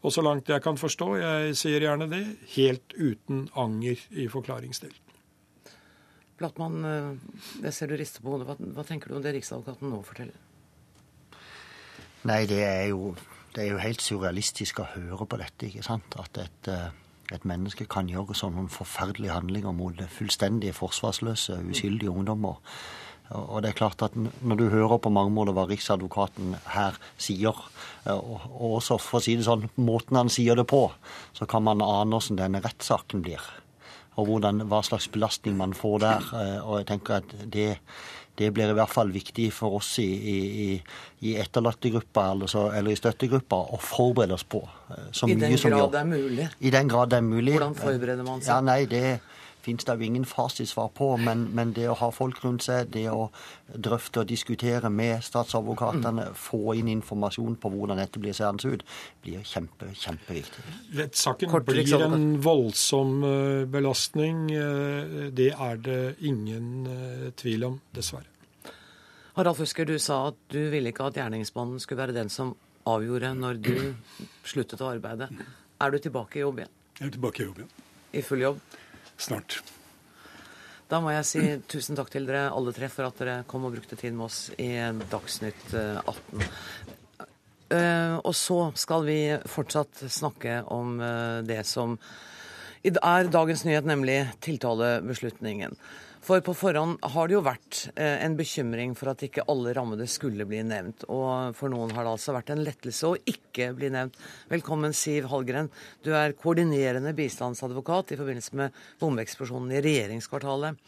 Og 0.00 0.14
så 0.14 0.24
langt 0.24 0.48
jeg 0.48 0.62
kan 0.64 0.78
forstå, 0.80 1.08
jeg 1.20 1.56
sier 1.60 1.84
gjerne 1.84 2.06
det, 2.08 2.22
helt 2.54 2.94
uten 2.96 3.48
anger 3.58 4.00
i 4.16 4.30
forklaringsdelen. 4.32 5.08
Blattmann, 6.40 6.78
jeg 7.60 7.74
ser 7.76 7.90
du 7.90 7.98
rister 8.00 8.24
på 8.24 8.32
hodet. 8.32 8.46
Hva, 8.48 8.70
hva 8.78 8.86
tenker 8.88 9.10
du 9.10 9.18
om 9.18 9.26
det 9.26 9.34
Riksadvokaten 9.36 9.92
nå 9.92 9.98
forteller? 10.06 10.38
Nei, 12.28 12.44
det 12.46 12.60
er 12.64 12.88
jo, 12.90 13.14
det 13.54 13.64
er 13.64 13.70
jo 13.74 13.80
helt 13.80 14.02
surrealistisk 14.04 14.82
å 14.82 14.88
høre 14.94 15.26
på 15.26 15.38
dette. 15.40 15.68
ikke 15.68 15.84
sant? 15.86 16.16
At 16.20 16.36
et, 16.38 16.68
eh, 16.68 16.90
et 17.32 17.44
menneske 17.44 17.86
kan 17.88 18.08
gjøre 18.08 18.36
sånne 18.36 18.68
forferdelige 18.68 19.32
handlinger 19.32 19.72
mot 19.72 19.96
fullstendig 20.08 20.74
forsvarsløse, 20.74 21.62
uskyldige 21.70 22.10
ungdommer. 22.10 22.60
Og 23.30 23.62
det 23.62 23.70
er 23.70 23.78
klart 23.78 24.02
at 24.02 24.16
Når 24.16 24.56
du 24.56 24.68
hører 24.68 24.98
på 24.98 25.08
mange 25.08 25.30
måter 25.30 25.54
hva 25.54 25.68
Riksadvokaten 25.70 26.56
her 26.74 26.98
sier, 27.16 27.54
og 28.10 28.40
også 28.74 28.98
for 28.98 29.20
å 29.20 29.22
si 29.22 29.36
det 29.36 29.46
sånn, 29.46 29.68
måten 29.76 30.16
han 30.16 30.28
sier 30.28 30.56
det 30.56 30.66
på, 30.66 30.90
så 31.32 31.46
kan 31.46 31.62
man 31.62 31.80
ane 31.80 32.10
hvordan 32.10 32.40
denne 32.40 32.62
rettssaken 32.64 33.22
blir. 33.22 33.40
Og 34.18 34.26
hvordan, 34.26 34.66
hva 34.66 34.82
slags 34.82 35.06
belastning 35.08 35.56
man 35.56 35.72
får 35.72 35.98
der. 36.00 36.26
Og 36.64 36.80
jeg 36.80 36.86
tenker 36.90 37.20
at 37.20 37.34
det, 37.52 37.78
det 38.40 38.48
blir 38.56 38.70
i 38.72 38.76
hvert 38.76 38.88
fall 38.88 39.10
viktig 39.12 39.50
for 39.52 39.76
oss 39.80 39.98
i, 40.00 40.08
i, 40.08 40.68
i 41.28 41.34
etterlattegruppa 41.42 42.30
eller, 42.32 42.54
eller, 42.78 42.94
i 42.94 42.96
støttegruppa 42.96 43.58
å 43.76 43.80
forberede 43.84 44.38
oss 44.38 44.46
på. 44.48 44.62
Så 45.12 45.28
I 45.28 45.36
den 45.36 45.58
grad 45.60 45.92
det 45.92 46.00
er 46.00 46.08
mulig? 46.08 46.46
I 46.58 46.72
den 46.72 46.88
grad 46.88 47.12
det 47.12 47.20
er 47.20 47.26
mulig. 47.26 47.58
Hvordan 47.58 47.76
forbereder 47.76 48.24
man 48.24 48.40
seg? 48.40 48.54
Ja, 48.54 48.62
nei, 48.64 48.80
det 48.88 49.04
finnes 49.64 49.84
det 49.84 49.96
jo 49.98 50.06
ingen 50.06 50.24
fasitsvar 50.28 50.88
på, 50.96 51.10
men, 51.20 51.46
men, 51.56 51.74
det 51.76 51.86
å 51.90 51.96
ha 52.00 52.10
folk 52.14 52.40
rundt 52.44 52.64
seg, 52.66 52.90
det 52.94 53.06
å 53.12 53.28
drøfte 53.70 54.22
og 54.22 54.30
diskutere 54.30 54.90
med 54.92 55.24
statsadvokatene, 55.24 56.30
mm. 56.30 56.38
få 56.38 56.74
inn 56.80 56.90
informasjon 56.92 57.58
på 57.60 57.72
hvordan 57.74 58.00
dette 58.00 58.22
blir 58.22 58.36
seende 58.36 58.74
ut, 58.74 58.84
blir 59.24 59.44
kjempe, 59.46 59.90
kjempeviktig. 59.94 60.64
Rettssaken 60.98 61.54
blir 61.68 61.94
en 62.06 62.26
voldsom 62.44 63.14
eh, 63.28 63.68
belastning. 63.70 64.48
Eh, 64.54 65.30
det 65.36 65.52
er 65.54 65.80
det 65.84 66.00
ingen 66.26 66.90
eh, 66.90 67.30
tvil 67.38 67.68
om, 67.70 67.80
dessverre. 67.96 68.26
Harald 69.36 69.56
Fusker, 69.60 69.86
du 69.86 69.96
sa 70.02 70.26
at 70.32 70.40
du 70.52 70.58
ville 70.72 70.90
ikke 70.90 71.06
at 71.06 71.16
gjerningsmannen 71.20 71.80
skulle 71.80 72.02
være 72.02 72.16
den 72.16 72.32
som 72.32 72.56
avgjorde 72.88 73.30
når 73.38 73.60
du 73.62 73.74
sluttet 74.50 74.82
å 74.82 74.90
arbeide. 74.90 75.30
Er 75.80 75.92
du 75.92 76.00
tilbake 76.02 76.40
i 76.40 76.44
jobb 76.44 76.60
igjen? 76.60 76.76
Jeg 76.98 77.06
er 77.06 77.14
tilbake 77.14 77.42
i 77.42 77.46
jobb 77.46 77.60
igjen. 77.62 77.74
I 78.12 78.22
full 78.26 78.42
jobb? 78.42 78.58
Snart. 79.20 79.60
Da 80.90 80.98
må 80.98 81.12
jeg 81.14 81.26
si 81.28 81.42
tusen 81.70 81.94
takk 81.98 82.08
til 82.10 82.24
dere 82.26 82.48
alle 82.50 82.72
tre 82.74 82.88
for 82.90 83.06
at 83.06 83.20
dere 83.20 83.34
kom 83.50 83.68
og 83.68 83.76
brukte 83.76 83.98
tid 83.98 84.16
med 84.16 84.26
oss 84.26 84.40
i 84.58 84.72
Dagsnytt 85.12 85.70
18. 85.76 86.40
Eh, 86.42 87.28
eh, 87.78 88.16
og 88.18 88.34
så 88.34 88.58
skal 88.74 89.06
vi 89.06 89.20
fortsatt 89.46 90.02
snakke 90.10 90.64
om 90.74 90.98
eh, 90.98 91.38
det 91.46 91.62
som 91.70 91.94
er 92.82 93.30
dagens 93.30 93.62
nyhet, 93.68 93.86
nemlig 93.86 94.18
tiltalebeslutningen. 94.42 95.76
For 96.30 96.38
på 96.46 96.52
forhånd 96.54 97.00
har 97.10 97.26
det 97.26 97.34
jo 97.34 97.40
vært 97.42 97.76
eh, 97.98 98.20
en 98.22 98.36
bekymring 98.38 98.92
for 98.94 99.10
at 99.10 99.24
ikke 99.26 99.42
alle 99.50 99.72
rammede 99.74 100.04
skulle 100.06 100.44
bli 100.46 100.60
nevnt. 100.62 101.02
Og 101.10 101.56
for 101.58 101.72
noen 101.72 101.90
har 101.96 102.06
det 102.06 102.12
altså 102.12 102.36
vært 102.36 102.52
en 102.54 102.62
lettelse 102.62 103.08
å 103.08 103.16
ikke 103.32 103.72
bli 103.74 103.88
nevnt. 103.90 104.14
Velkommen, 104.52 104.94
Siv 104.94 105.26
Hallgren. 105.32 105.72
Du 106.06 106.12
er 106.14 106.36
koordinerende 106.38 107.10
bistandsadvokat 107.18 108.14
i 108.14 108.20
forbindelse 108.20 108.60
med 108.62 108.78
bombeeksplosjonen 109.02 109.74
i 109.74 109.82
regjeringskvartalet. 109.82 110.78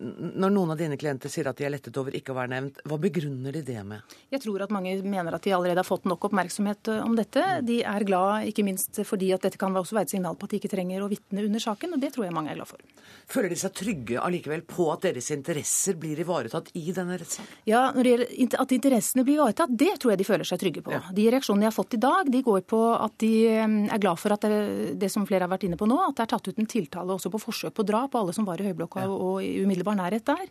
Når 0.00 0.52
noen 0.52 0.72
av 0.74 0.78
dine 0.80 0.96
klienter 1.00 1.30
sier 1.32 1.48
at 1.50 1.58
de 1.58 1.66
er 1.66 1.72
lettet 1.74 1.96
over 2.00 2.14
ikke 2.16 2.34
å 2.34 2.38
være 2.38 2.52
nevnt, 2.54 2.80
hva 2.88 2.98
begrunner 3.00 3.54
de 3.54 3.62
det 3.66 3.82
med? 3.86 4.16
Jeg 4.32 4.42
tror 4.44 4.64
at 4.64 4.74
mange 4.74 4.92
mener 5.02 5.36
at 5.36 5.46
de 5.46 5.54
allerede 5.56 5.82
har 5.82 5.88
fått 5.88 6.08
nok 6.08 6.28
oppmerksomhet 6.30 6.90
eh, 6.92 7.02
om 7.04 7.16
dette. 7.18 7.44
De 7.66 7.80
er 7.86 8.06
glad 8.08 8.48
ikke 8.50 8.64
minst 8.66 9.02
fordi 9.06 9.32
at 9.36 9.46
dette 9.46 9.60
kan 9.60 9.74
også 9.76 9.96
være 9.96 10.08
et 10.10 10.14
signal 10.16 10.38
på 10.38 10.48
at 10.48 10.54
de 10.54 10.60
ikke 10.60 10.72
trenger 10.72 11.04
å 11.04 11.10
vitne 11.10 11.44
under 11.46 11.62
saken, 11.62 11.96
og 11.96 12.02
det 12.02 12.12
tror 12.14 12.26
jeg 12.26 12.36
mange 12.36 12.52
er 12.52 12.60
glad 12.60 12.70
for. 12.70 12.84
Føler 13.30 13.52
de 13.52 13.60
seg 13.60 13.74
trygge 13.76 14.20
allikevel 14.20 14.64
på 14.68 14.88
at 14.92 15.06
deres 15.08 15.30
interesser 15.34 15.98
blir 16.00 16.20
ivaretatt 16.22 16.72
i 16.78 16.86
denne 16.96 17.18
rettssaken? 17.20 17.58
Ja, 17.70 17.86
at 17.90 18.74
interessene 18.76 19.24
blir 19.26 19.40
ivaretatt, 19.40 19.72
det 19.72 19.94
tror 20.02 20.14
jeg 20.14 20.22
de 20.22 20.28
føler 20.28 20.48
seg 20.48 20.62
trygge 20.62 20.84
på. 20.86 20.94
Ja. 20.96 21.02
De 21.14 21.26
reaksjonene 21.32 21.66
jeg 21.66 21.72
har 21.72 21.78
fått 21.78 21.96
i 21.96 22.02
dag, 22.02 22.30
de 22.30 22.42
går 22.46 22.64
på 22.70 22.82
at 22.96 23.16
de 23.22 23.32
eh, 23.54 23.78
er 23.90 24.02
glad 24.02 24.20
for 24.20 24.36
at 24.36 24.46
det, 24.50 24.60
det 25.00 25.12
som 25.12 25.26
flere 25.28 25.46
har 25.46 25.52
vært 25.52 25.68
inne 25.68 25.78
på 25.80 25.88
nå, 25.88 25.98
at 26.08 26.18
det 26.18 26.26
er 26.26 26.34
tatt 26.34 26.50
ut 26.50 26.60
en 26.60 26.70
tiltale 26.70 27.16
også 27.16 27.32
på 27.32 27.42
forsøk 27.42 27.76
på 27.76 27.86
drap 27.86 28.10
på 28.10 28.20
alle 28.20 28.34
som 28.34 28.46
var 28.48 28.60
i 28.60 28.66
høyblokka 28.66 29.04
ja. 29.04 29.10
og 29.10 29.40
i 29.44 29.59
umiddelbar 29.64 29.96
nærhet 29.98 30.24
der, 30.26 30.46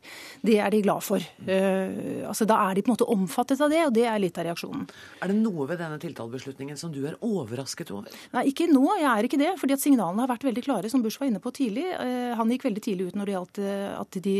det 0.45 0.57
er 0.61 0.73
de 0.73 0.81
glad 0.85 1.03
for. 1.05 1.23
Uh, 1.45 2.25
altså, 2.29 2.47
da 2.49 2.59
er 2.67 2.77
de 2.77 2.83
på 2.85 2.91
en 2.91 2.95
måte 2.95 3.07
omfattet 3.09 3.61
av 3.63 3.71
det, 3.73 3.81
og 3.87 3.93
det 3.95 4.05
er 4.09 4.21
litt 4.21 4.39
av 4.39 4.47
reaksjonen. 4.49 4.87
Er 5.23 5.31
det 5.31 5.37
noe 5.39 5.67
ved 5.69 5.81
denne 5.81 5.99
tiltalebeslutningen 6.01 6.79
som 6.79 6.93
du 6.93 7.01
er 7.09 7.17
overrasket 7.25 7.93
over? 7.95 8.15
Nei, 8.35 8.45
ikke 8.51 8.69
nå. 8.71 8.85
Jeg 8.99 9.09
er 9.11 9.29
ikke 9.29 9.41
det. 9.41 9.53
fordi 9.59 9.75
at 9.75 9.83
signalene 9.83 10.23
har 10.23 10.31
vært 10.31 10.47
veldig 10.47 10.65
klare, 10.65 10.91
som 10.91 11.03
Bush 11.05 11.21
var 11.21 11.29
inne 11.29 11.43
på 11.43 11.53
tidlig. 11.55 11.85
Uh, 11.99 12.33
han 12.39 12.53
gikk 12.53 12.67
veldig 12.69 12.85
tidlig 12.85 13.09
ut 13.09 13.19
når 13.19 13.29
det 13.29 13.37
gjaldt 13.37 13.61
uh, 13.63 13.93
at 13.99 14.19
de, 14.29 14.35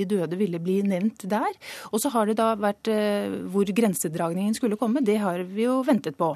de, 0.00 0.08
døde 0.14 0.40
ville 0.40 0.62
bli 0.62 0.80
nevnt 0.86 1.26
der. 1.30 1.50
Og 1.92 2.02
så 2.02 2.12
har 2.14 2.28
det 2.28 2.38
da 2.40 2.52
vært 2.58 2.88
hvor 3.52 3.68
grensedragningen 3.68 4.54
skulle 4.56 4.78
komme. 4.80 5.02
Det 5.04 5.18
har 5.22 5.42
vi 5.48 5.66
jo 5.66 5.80
ventet 5.86 6.16
på. 6.18 6.32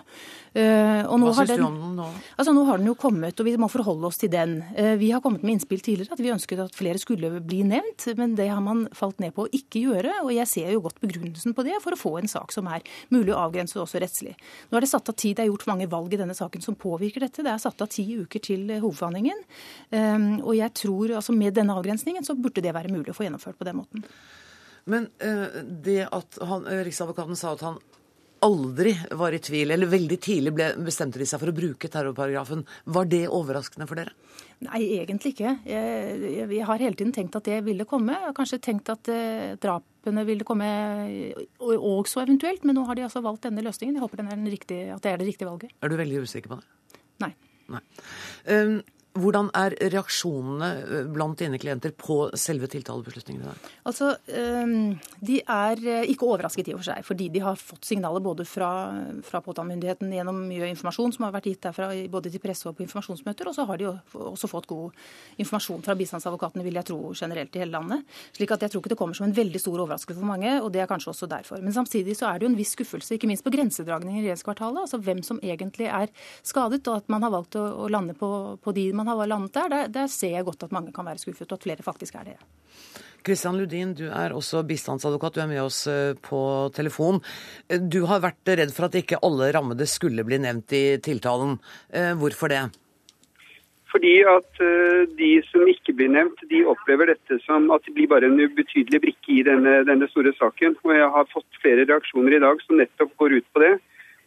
Hva 0.57 1.35
syns 1.37 1.53
du 1.53 1.67
om 1.67 1.79
den 1.83 1.97
nå? 1.99 2.09
Altså, 2.37 2.55
nå 2.57 2.65
har 2.69 2.81
den 2.81 2.89
jo 2.89 2.97
kommet, 2.99 3.37
og 3.37 3.49
vi 3.49 3.57
må 3.61 3.69
forholde 3.73 4.09
oss 4.09 4.21
til 4.21 4.33
den. 4.33 4.59
Vi 5.01 5.11
har 5.13 5.21
kommet 5.25 5.45
med 5.45 5.57
innspill 5.57 5.83
tidligere 5.85 6.17
at 6.17 6.23
vi 6.23 6.33
ønsket 6.33 6.63
at 6.65 6.77
flere 6.77 7.01
skulle 7.03 7.31
bli 7.45 7.61
nevnt 7.67 8.07
men 8.17 8.35
det 8.37 8.49
har 8.49 8.61
man 8.61 8.87
falt 8.97 9.21
ned 9.23 9.35
på 9.37 9.47
å 9.47 9.51
ikke 9.55 9.83
gjøre. 9.83 10.13
Og 10.25 10.33
jeg 10.35 10.49
ser 10.51 10.73
jo 10.75 10.83
godt 10.85 11.01
begrunnelsen 11.03 11.55
på 11.57 11.65
det, 11.67 11.77
for 11.85 11.97
å 11.97 12.01
få 12.01 12.15
en 12.21 12.31
sak 12.31 12.55
som 12.55 12.69
er 12.71 12.85
mulig 13.15 13.35
å 13.35 13.41
avgrense 13.47 13.79
også 13.81 14.01
rettslig. 14.03 14.37
Nå 14.71 14.79
er 14.79 14.87
det 14.87 14.93
satt 14.93 15.11
av 15.13 15.19
tid, 15.19 15.37
det 15.39 15.47
er 15.47 15.51
gjort 15.51 15.69
mange 15.71 15.89
valg 15.91 16.15
i 16.15 16.21
denne 16.21 16.37
saken 16.37 16.65
som 16.65 16.79
påvirker 16.79 17.27
dette. 17.27 17.45
Det 17.47 17.53
er 17.53 17.63
satt 17.63 17.83
av 17.83 17.91
ti 17.93 18.07
uker 18.17 18.43
til 18.43 18.65
hovedforhandlingen. 18.71 19.45
Ehm, 19.97 20.31
og 20.43 20.55
jeg 20.59 20.75
tror 20.83 21.17
altså 21.21 21.37
med 21.37 21.57
denne 21.57 21.77
avgrensningen 21.77 22.27
så 22.27 22.37
burde 22.39 22.65
det 22.65 22.75
være 22.77 22.93
mulig 22.93 23.13
å 23.13 23.17
få 23.17 23.27
gjennomført 23.27 23.59
på 23.59 23.69
den 23.69 23.81
måten. 23.81 24.07
Men 24.87 25.09
det 25.83 26.05
at 26.15 26.37
han, 26.47 26.63
Riksadvokaten 26.87 27.39
sa 27.39 27.57
at 27.57 27.65
han 27.67 27.81
aldri 28.47 28.95
var 29.19 29.35
i 29.35 29.41
tvil, 29.43 29.73
eller 29.75 29.91
veldig 29.91 30.19
tidlig 30.23 30.53
ble, 30.55 30.71
bestemte 30.87 31.21
de 31.21 31.27
seg 31.29 31.43
for 31.43 31.51
å 31.53 31.57
bruke 31.57 31.91
terrorparagrafen. 31.93 32.65
Var 32.95 33.11
det 33.13 33.25
overraskende 33.27 33.89
for 33.91 34.01
dere? 34.01 34.15
Nei, 34.65 34.81
egentlig 35.03 35.35
ikke. 35.35 35.53
Jeg, 35.69 36.33
jeg, 36.39 36.63
har 36.65 36.81
hele 36.81 36.97
tiden 36.97 37.13
tenkt 37.13 37.37
at 37.37 37.49
det 37.49 37.59
ville 37.67 37.85
komme. 37.89 38.15
Jeg 38.17 38.31
har 38.31 38.37
kanskje 38.37 38.61
tenkt 38.65 38.89
at 38.93 39.11
eh, 39.13 39.53
drapene 39.61 40.25
ville 40.29 40.47
komme 40.49 40.69
også 41.61 42.23
eventuelt, 42.25 42.65
men 42.65 42.79
nå 42.79 42.87
har 42.89 42.97
de 42.97 43.05
altså 43.05 43.25
valgt 43.25 43.45
denne 43.49 43.65
løsningen. 43.67 43.99
Jeg 43.99 44.07
håper 44.07 44.25
riktige, 44.49 44.95
at 44.95 45.05
det 45.05 45.13
er 45.13 45.21
det 45.21 45.29
riktige 45.29 45.51
valget. 45.51 45.77
Er 45.83 45.93
du 45.93 45.99
veldig 46.01 46.25
usikker 46.25 46.55
på 46.55 46.61
det? 46.63 47.03
Nei. 47.27 47.33
Nei. 47.73 47.83
Um, 48.49 48.79
hvordan 49.21 49.49
er 49.57 49.75
reaksjonene 49.93 50.69
eh, 50.85 51.09
blant 51.13 51.39
dine 51.41 51.59
klienter 51.61 51.93
på 51.97 52.19
selve 52.39 52.69
tiltalebeslutningene? 52.73 53.55
Altså, 53.89 54.13
ehm, 54.29 54.97
De 55.21 55.39
er 55.41 55.83
eh, 55.87 56.11
ikke 56.13 56.29
overrasket 56.29 56.71
i 56.71 56.75
og 56.75 56.81
for 56.83 56.91
seg, 56.91 57.05
fordi 57.07 57.29
de 57.33 57.43
har 57.45 57.59
fått 57.61 57.89
signaler 57.89 58.23
både 58.25 58.47
fra, 58.49 58.71
fra 59.27 59.41
påtalemyndigheten 59.45 60.13
gjennom 60.13 60.43
mye 60.49 60.71
informasjon 60.73 61.15
som 61.17 61.27
har 61.27 61.35
vært 61.37 61.51
gitt 61.51 61.63
derfra 61.67 61.89
både 62.13 62.33
til 62.33 62.43
presse 62.43 62.69
og 62.69 62.77
på 62.77 62.85
informasjonsmøter, 62.87 63.49
og 63.49 63.57
så 63.57 63.67
har 63.69 63.81
de 63.81 63.89
også 63.91 64.51
fått 64.51 64.69
god 64.71 64.95
informasjon 65.43 65.85
fra 65.87 65.97
bistandsadvokatene, 65.99 66.65
vil 66.67 66.81
jeg 66.81 66.89
tro, 66.91 67.01
generelt 67.17 67.57
i 67.57 67.63
hele 67.65 67.77
landet. 67.77 68.05
slik 68.37 68.53
at 68.53 68.67
jeg 68.67 68.73
tror 68.73 68.83
ikke 68.83 68.95
det 68.95 69.01
kommer 69.01 69.17
som 69.17 69.27
en 69.27 69.37
veldig 69.37 69.61
stor 69.61 69.79
overraskelse 69.85 70.21
for 70.21 70.29
mange, 70.29 70.57
og 70.63 70.71
det 70.73 70.83
er 70.83 70.91
kanskje 70.91 71.13
også 71.13 71.29
derfor. 71.31 71.63
Men 71.63 71.75
samtidig 71.75 72.17
så 72.19 72.29
er 72.31 72.39
det 72.39 72.47
jo 72.47 72.53
en 72.53 72.59
viss 72.59 72.75
skuffelse, 72.77 73.15
ikke 73.17 73.31
minst 73.31 73.45
på 73.45 73.53
grensedragningen 73.55 74.21
i 74.21 74.27
regjeringskvartalet, 74.27 74.85
altså 74.85 75.01
hvem 75.03 75.23
som 75.27 75.41
egentlig 75.43 75.89
er 75.89 76.13
skadet, 76.43 76.85
og 76.87 77.03
at 77.03 77.11
man 77.13 77.25
har 77.27 77.33
valgt 77.35 77.59
å, 77.59 77.65
å 77.87 77.91
lande 77.93 78.17
på, 78.19 78.31
på 78.63 78.77
de 78.77 78.91
man 78.97 79.06
man 79.07 79.23
har 79.23 79.31
landet 79.31 79.55
der, 79.57 79.73
der, 79.73 79.91
der 80.01 80.11
ser 80.11 80.37
jeg 80.37 80.47
godt 80.47 80.67
at 80.67 80.75
mange 80.75 80.95
kan 80.95 81.07
være 81.07 81.23
skuffet, 81.23 81.51
og 81.51 81.61
at 81.61 81.67
flere 81.69 81.87
faktisk 81.87 82.19
er 82.19 82.33
det. 82.33 82.39
Kristian 83.27 83.59
Ludin, 83.59 83.95
du 83.99 84.07
er 84.07 84.35
også 84.37 84.63
bistandsadvokat. 84.67 85.35
Du 85.35 85.43
er 85.43 85.51
med 85.51 85.63
oss 85.65 85.81
eh, 85.91 86.15
på 86.23 86.41
telefon. 86.77 87.19
Eh, 87.67 87.83
du 87.83 88.05
har 88.07 88.23
vært 88.23 88.55
redd 88.61 88.75
for 88.75 88.87
at 88.87 88.99
ikke 89.01 89.19
alle 89.27 89.51
rammede 89.57 89.89
skulle 89.91 90.23
bli 90.27 90.39
nevnt 90.45 90.75
i 90.77 90.85
tiltalen. 91.03 91.57
Eh, 91.91 92.13
hvorfor 92.21 92.53
det? 92.55 92.67
Fordi 93.91 94.13
at 94.29 94.59
de 95.17 95.29
som 95.47 95.63
ikke 95.71 95.95
blir 95.97 96.11
nevnt, 96.13 96.43
de 96.51 96.59
opplever 96.69 97.09
dette 97.09 97.39
som 97.47 97.71
at 97.73 97.87
de 97.87 97.95
blir 97.97 98.11
bare 98.11 98.29
en 98.29 98.37
ubetydelig 98.37 98.99
brikke 99.01 99.31
i 99.33 99.45
denne, 99.47 99.79
denne 99.89 100.09
store 100.11 100.35
saken. 100.37 100.75
Og 100.85 100.93
jeg 100.93 101.07
har 101.15 101.31
fått 101.31 101.61
flere 101.63 101.87
reaksjoner 101.89 102.37
i 102.37 102.43
dag 102.43 102.61
som 102.67 102.77
nettopp 102.77 103.15
går 103.23 103.39
ut 103.39 103.47
på 103.57 103.63
det. 103.63 103.73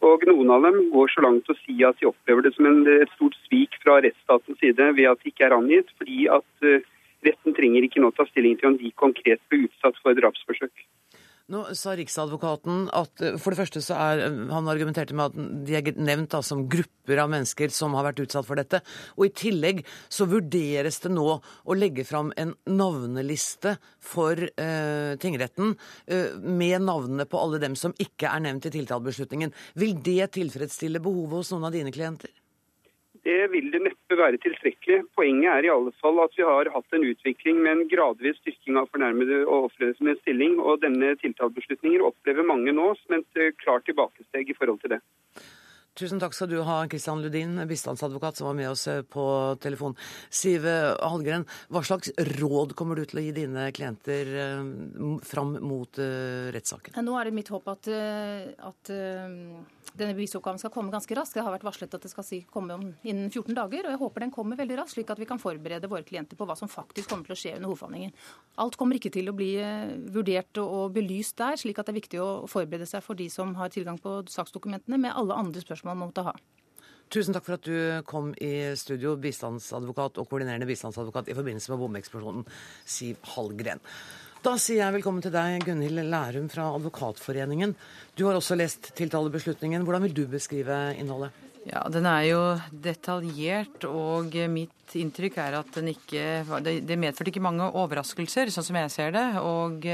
Og 0.06 0.22
noen 0.24 0.50
av 0.54 0.64
dem 0.64 0.78
går 0.94 1.10
så 1.12 1.24
langt 1.24 1.48
å 1.52 1.56
si 1.60 1.76
at 1.84 1.98
de 2.00 2.08
opplever 2.08 2.46
det 2.46 2.54
som 2.54 2.68
en, 2.70 2.80
et 2.88 3.10
stort 3.18 3.36
svik 3.44 3.76
fra 3.82 3.98
rettsstatens 4.00 4.60
side 4.62 4.86
ved 4.96 5.10
at 5.10 5.20
de 5.20 5.32
ikke 5.32 5.44
er 5.48 5.56
angitt, 5.56 5.92
fordi 6.00 6.24
at 6.32 6.64
uh, 6.64 6.80
retten 7.26 7.56
trenger 7.56 7.84
ikke 7.84 8.00
nå 8.00 8.08
ta 8.16 8.24
stilling 8.30 8.56
til 8.56 8.72
om 8.72 8.78
de 8.80 8.92
konkret 8.96 9.42
ble 9.52 9.66
utsatt 9.66 10.00
for 10.00 10.16
drapsforsøk. 10.16 10.72
Nå 11.50 11.64
sa 11.74 11.96
Riksadvokaten 11.98 12.84
at 12.94 13.22
eh, 13.24 13.36
for 13.40 13.50
det 13.50 13.58
første 13.58 13.82
så 13.82 13.96
er 13.98 14.22
eh, 14.26 14.38
Han 14.54 14.70
argumenterte 14.70 15.16
med 15.18 15.32
at 15.32 15.66
de 15.66 15.76
er 15.78 15.90
nevnt 15.98 16.30
da, 16.30 16.42
som 16.46 16.66
grupper 16.70 17.18
av 17.18 17.30
mennesker 17.32 17.72
som 17.74 17.96
har 17.98 18.06
vært 18.06 18.22
utsatt 18.24 18.46
for 18.46 18.60
dette. 18.60 18.82
Og 19.18 19.26
i 19.26 19.32
tillegg 19.34 19.82
så 20.12 20.28
vurderes 20.30 21.00
det 21.02 21.10
nå 21.12 21.26
å 21.40 21.78
legge 21.78 22.06
fram 22.06 22.30
en 22.38 22.54
navneliste 22.70 23.76
for 23.98 24.38
eh, 24.38 25.16
tingretten 25.22 25.74
eh, 26.06 26.36
med 26.38 26.86
navnene 26.86 27.26
på 27.26 27.40
alle 27.40 27.62
dem 27.62 27.74
som 27.78 27.96
ikke 27.98 28.30
er 28.30 28.46
nevnt 28.46 28.70
i 28.70 28.74
tiltalebeslutningen. 28.78 29.54
Vil 29.80 29.98
det 30.06 30.32
tilfredsstille 30.38 31.02
behovet 31.02 31.42
hos 31.42 31.54
noen 31.54 31.66
av 31.70 31.74
dine 31.74 31.94
klienter? 31.94 32.30
Det 33.30 33.46
vil 33.52 33.68
det 33.70 33.78
neppe 33.84 34.16
være 34.18 34.40
tilstrekkelig. 34.42 35.04
Poenget 35.14 35.50
er 35.52 35.66
i 35.66 35.70
alle 35.70 35.92
fall 36.02 36.18
at 36.24 36.34
vi 36.34 36.42
har 36.46 36.70
hatt 36.74 36.96
en 36.96 37.04
utvikling 37.06 37.60
med 37.62 37.72
en 37.76 37.90
gradvis 37.92 38.40
styrking 38.40 38.80
av 38.80 38.88
fornærmede 38.90 39.44
og 39.44 39.68
ofre 39.68 39.92
stilling. 39.94 40.56
Og 40.58 40.80
denne 40.82 41.12
tiltalebeslutninger 41.20 42.02
opplever 42.08 42.48
mange 42.48 42.74
nå 42.74 42.88
som 43.04 43.20
et 43.20 43.38
eh, 43.38 43.54
klart 43.62 43.86
tilbakesteg 43.86 44.50
i 44.50 44.56
forhold 44.58 44.82
til 44.82 44.96
det. 44.96 45.00
Tusen 46.00 46.20
takk 46.22 46.32
skal 46.32 46.48
du 46.48 46.58
ha, 46.64 46.76
Kristian 46.88 47.20
Ludin, 47.20 47.58
bistandsadvokat 47.68 48.38
som 48.40 48.48
var 48.48 48.54
med 48.56 48.70
oss 48.70 48.86
eh, 48.88 49.02
på 49.04 49.24
telefon. 49.60 49.96
Siv 50.32 50.64
Hallgren, 50.64 51.44
hva 51.68 51.82
slags 51.84 52.08
råd 52.38 52.72
kommer 52.78 52.96
du 52.96 53.04
til 53.04 53.20
å 53.20 53.24
gi 53.26 53.34
dine 53.36 53.66
klienter 53.76 54.30
fram 55.26 55.52
mot 55.60 56.00
rettssaken? 56.56 56.96
Nå 57.04 57.18
er 57.18 57.28
det 57.28 57.36
mitt 57.36 57.50
håp 57.52 57.68
at, 57.68 57.90
at 57.90 58.92
denne 59.98 60.14
bevisoppgaven 60.14 60.60
skal 60.60 60.72
komme 60.72 60.92
ganske 60.92 61.14
raskt. 61.16 61.36
Det 61.36 61.44
har 61.44 61.52
vært 61.54 61.66
varslet 61.66 61.94
at 61.96 62.04
det 62.04 62.10
skal 62.12 62.26
komme 62.52 62.76
innen 63.02 63.28
14 63.30 63.54
dager, 63.56 63.86
og 63.86 63.94
jeg 63.94 64.00
håper 64.02 64.24
den 64.24 64.34
kommer 64.34 64.58
veldig 64.60 64.78
raskt, 64.80 64.96
slik 64.96 65.10
at 65.12 65.20
vi 65.20 65.28
kan 65.28 65.40
forberede 65.42 65.90
våre 65.90 66.06
klienter 66.06 66.38
på 66.38 66.46
hva 66.48 66.56
som 66.58 66.70
faktisk 66.70 67.10
kommer 67.10 67.28
til 67.28 67.36
å 67.36 67.40
skje 67.40 67.54
under 67.58 67.70
hovedforhandlingen. 67.70 68.14
Alt 68.62 68.78
kommer 68.80 68.98
ikke 68.98 69.12
til 69.14 69.30
å 69.30 69.36
bli 69.36 69.50
vurdert 70.14 70.60
og 70.62 70.94
belyst 70.96 71.38
der, 71.40 71.58
slik 71.60 71.80
at 71.80 71.88
det 71.88 71.94
er 71.94 72.00
viktig 72.00 72.22
å 72.22 72.30
forberede 72.50 72.88
seg 72.88 73.04
for 73.04 73.18
de 73.18 73.28
som 73.32 73.54
har 73.58 73.72
tilgang 73.74 73.98
på 74.00 74.20
saksdokumentene, 74.30 75.00
med 75.00 75.16
alle 75.16 75.38
andre 75.38 75.64
spørsmål 75.64 75.89
man 75.90 76.08
måtte 76.08 76.24
ha. 76.26 76.34
Tusen 77.10 77.34
takk 77.34 77.42
for 77.42 77.58
at 77.58 77.66
du 77.66 78.02
kom 78.06 78.30
i 78.38 78.70
studio, 78.78 79.16
bistandsadvokat 79.18 80.20
og 80.22 80.28
koordinerende 80.30 80.68
bistandsadvokat 80.68 81.32
i 81.32 81.34
forbindelse 81.34 81.72
med 81.72 81.80
bombeeksplosjonen, 81.82 82.44
Siv 82.86 83.18
Hallgren. 83.32 83.82
Da 84.40 84.54
sier 84.56 84.84
jeg 84.84 84.94
velkommen 84.94 85.20
til 85.20 85.34
deg, 85.34 85.64
Gunhild 85.66 86.00
Lærum 86.06 86.46
fra 86.48 86.70
Advokatforeningen. 86.76 87.74
Du 88.16 88.22
har 88.28 88.38
også 88.38 88.56
lest 88.56 88.92
tiltalebeslutningen. 88.96 89.82
Hvordan 89.84 90.06
vil 90.06 90.14
du 90.16 90.22
beskrive 90.30 90.78
innholdet? 90.96 91.34
Ja, 91.66 91.82
Den 91.92 92.06
er 92.08 92.22
jo 92.24 92.40
detaljert, 92.72 93.84
og 93.84 94.32
mitt 94.48 94.94
inntrykk 94.96 95.36
er 95.42 95.58
at 95.58 95.74
den 95.76 95.90
ikke 95.92 96.46
Det 96.64 96.96
medførte 96.98 97.28
ikke 97.28 97.44
mange 97.44 97.68
overraskelser, 97.68 98.48
sånn 98.48 98.64
som 98.70 98.78
jeg 98.80 98.94
ser 98.94 99.12
det. 99.18 99.26
Og 99.42 99.84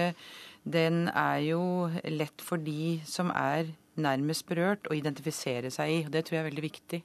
den 0.62 1.08
er 1.08 1.40
jo 1.48 1.90
lett 2.04 2.44
for 2.44 2.62
de 2.62 3.00
som 3.08 3.32
er 3.34 3.72
nærmest 4.00 4.46
berørt, 4.48 4.88
å 4.90 4.96
identifisere 4.96 5.70
seg 5.74 5.92
i. 5.92 6.00
og 6.06 6.12
Det 6.14 6.24
tror 6.24 6.38
jeg 6.38 6.44
er 6.44 6.50
veldig 6.50 6.66
viktig. 6.66 7.02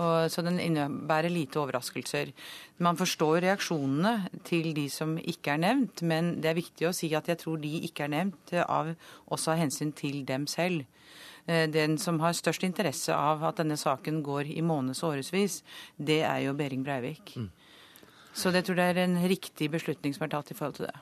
Og, 0.00 0.30
så 0.32 0.42
den 0.44 0.60
innebærer 0.62 1.32
lite 1.32 1.60
overraskelser. 1.60 2.30
Man 2.80 2.96
forstår 2.96 3.42
reaksjonene 3.44 4.30
til 4.46 4.70
de 4.76 4.86
som 4.92 5.16
ikke 5.18 5.56
er 5.56 5.64
nevnt, 5.66 6.02
men 6.06 6.36
det 6.40 6.52
er 6.52 6.60
viktig 6.60 6.88
å 6.88 6.94
si 6.96 7.10
at 7.16 7.28
jeg 7.28 7.42
tror 7.42 7.60
de 7.60 7.72
ikke 7.88 8.06
er 8.06 8.14
nevnt 8.14 8.54
av, 8.64 8.94
også 9.28 9.54
av 9.54 9.60
hensyn 9.60 9.92
til 9.96 10.22
dem 10.28 10.46
selv. 10.50 10.86
Eh, 11.46 11.66
den 11.68 11.98
som 11.98 12.20
har 12.24 12.36
størst 12.36 12.64
interesse 12.64 13.12
av 13.14 13.44
at 13.44 13.60
denne 13.60 13.76
saken 13.80 14.22
går 14.24 14.52
i 14.54 14.62
måneds- 14.64 15.02
og 15.04 15.16
årevis, 15.16 15.60
det 15.98 16.22
er 16.22 16.46
jo 16.46 16.56
Behring 16.56 16.84
Breivik. 16.86 17.34
Mm. 17.36 17.50
Så 18.32 18.52
det 18.54 18.64
tror 18.64 18.78
jeg 18.78 18.94
er 18.96 19.04
en 19.04 19.18
riktig 19.28 19.70
beslutning 19.72 20.14
som 20.14 20.24
er 20.24 20.32
tatt 20.36 20.52
i 20.52 20.56
forhold 20.56 20.78
til 20.78 20.86
det. 20.86 20.96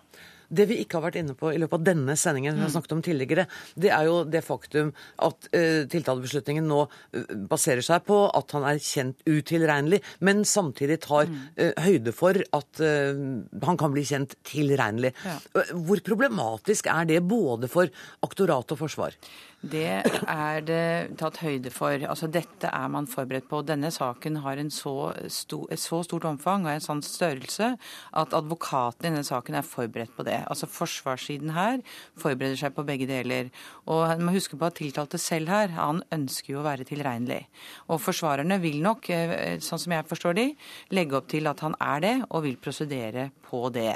Det 0.48 0.68
vi 0.70 0.78
ikke 0.82 0.98
har 0.98 1.06
vært 1.08 1.18
inne 1.20 1.36
på 1.38 1.50
i 1.52 1.58
løpet 1.60 1.78
av 1.80 1.86
denne 1.90 2.16
sendingen, 2.18 2.56
vi 2.56 2.64
har 2.64 2.70
mm. 2.70 2.74
snakket 2.76 2.94
om 2.96 3.02
tidligere, 3.04 3.46
det 3.76 3.92
er 3.94 4.08
jo 4.08 4.22
det 4.24 4.42
faktum 4.46 4.92
at 5.26 5.48
uh, 5.52 5.82
tiltalebeslutningen 5.92 6.68
nå 6.68 6.80
uh, 6.86 7.34
baserer 7.50 7.84
seg 7.84 8.06
på 8.08 8.20
at 8.32 8.56
han 8.56 8.66
er 8.70 8.80
kjent 8.82 9.20
utilregnelig, 9.28 10.00
men 10.24 10.44
samtidig 10.48 11.00
tar 11.04 11.28
uh, 11.28 11.72
høyde 11.84 12.14
for 12.16 12.38
at 12.56 12.80
han 12.80 13.78
kan 13.80 13.92
bli 13.92 14.04
kjent 14.06 14.34
tilregnelig. 14.46 15.10
Ja. 15.26 15.36
Hvor 15.74 16.00
problematisk 16.04 16.88
er 16.90 17.08
det 17.08 17.20
både 17.26 17.68
for 17.70 17.90
aktorat 18.24 18.74
og 18.74 18.80
forsvar? 18.80 19.16
Det 19.58 20.04
er 20.30 20.60
det 20.62 21.16
tatt 21.18 21.40
høyde 21.42 21.72
for. 21.74 21.98
Altså 22.06 22.28
Dette 22.30 22.70
er 22.70 22.90
man 22.94 23.08
forberedt 23.10 23.48
på. 23.50 23.64
Denne 23.66 23.90
saken 23.90 24.38
har 24.44 24.60
så 24.70 25.12
stor, 25.26 25.66
et 25.74 25.82
så 25.82 26.02
stort 26.06 26.28
omfang 26.30 26.66
og 26.66 26.72
en 26.76 26.84
sånn 26.84 27.02
størrelse 27.02 27.72
at 28.12 28.36
advokaten 28.38 29.08
i 29.08 29.10
denne 29.10 29.26
saken 29.26 29.58
er 29.58 29.66
forberedt 29.66 30.14
på 30.14 30.26
det. 30.28 30.37
Altså 30.46 30.68
Forsvarssiden 30.70 31.50
her 31.56 31.80
forbereder 32.18 32.58
seg 32.60 32.76
på 32.76 32.84
begge 32.86 33.08
deler. 33.10 33.50
Og 33.86 34.04
man 34.14 34.28
må 34.28 34.36
huske 34.36 34.58
på 34.58 34.68
at 34.68 34.78
tiltalte 34.78 35.18
selv 35.18 35.48
her, 35.48 35.72
han 35.74 36.02
ønsker 36.14 36.54
jo 36.54 36.60
å 36.62 36.66
være 36.66 36.86
tilregnelig. 36.88 37.46
Og 37.88 38.02
forsvarerne 38.04 38.60
vil 38.62 38.80
nok, 38.84 39.10
eh, 39.10 39.58
sånn 39.64 39.82
som 39.82 39.92
jeg 39.92 40.08
forstår 40.08 40.34
de, 40.34 40.46
legge 40.90 41.16
opp 41.16 41.28
til 41.28 41.48
at 41.50 41.60
han 41.60 41.74
er 41.80 42.00
det, 42.00 42.16
og 42.30 42.44
vil 42.44 42.56
prosedere 42.56 43.30
på 43.47 43.47
det. 43.74 43.94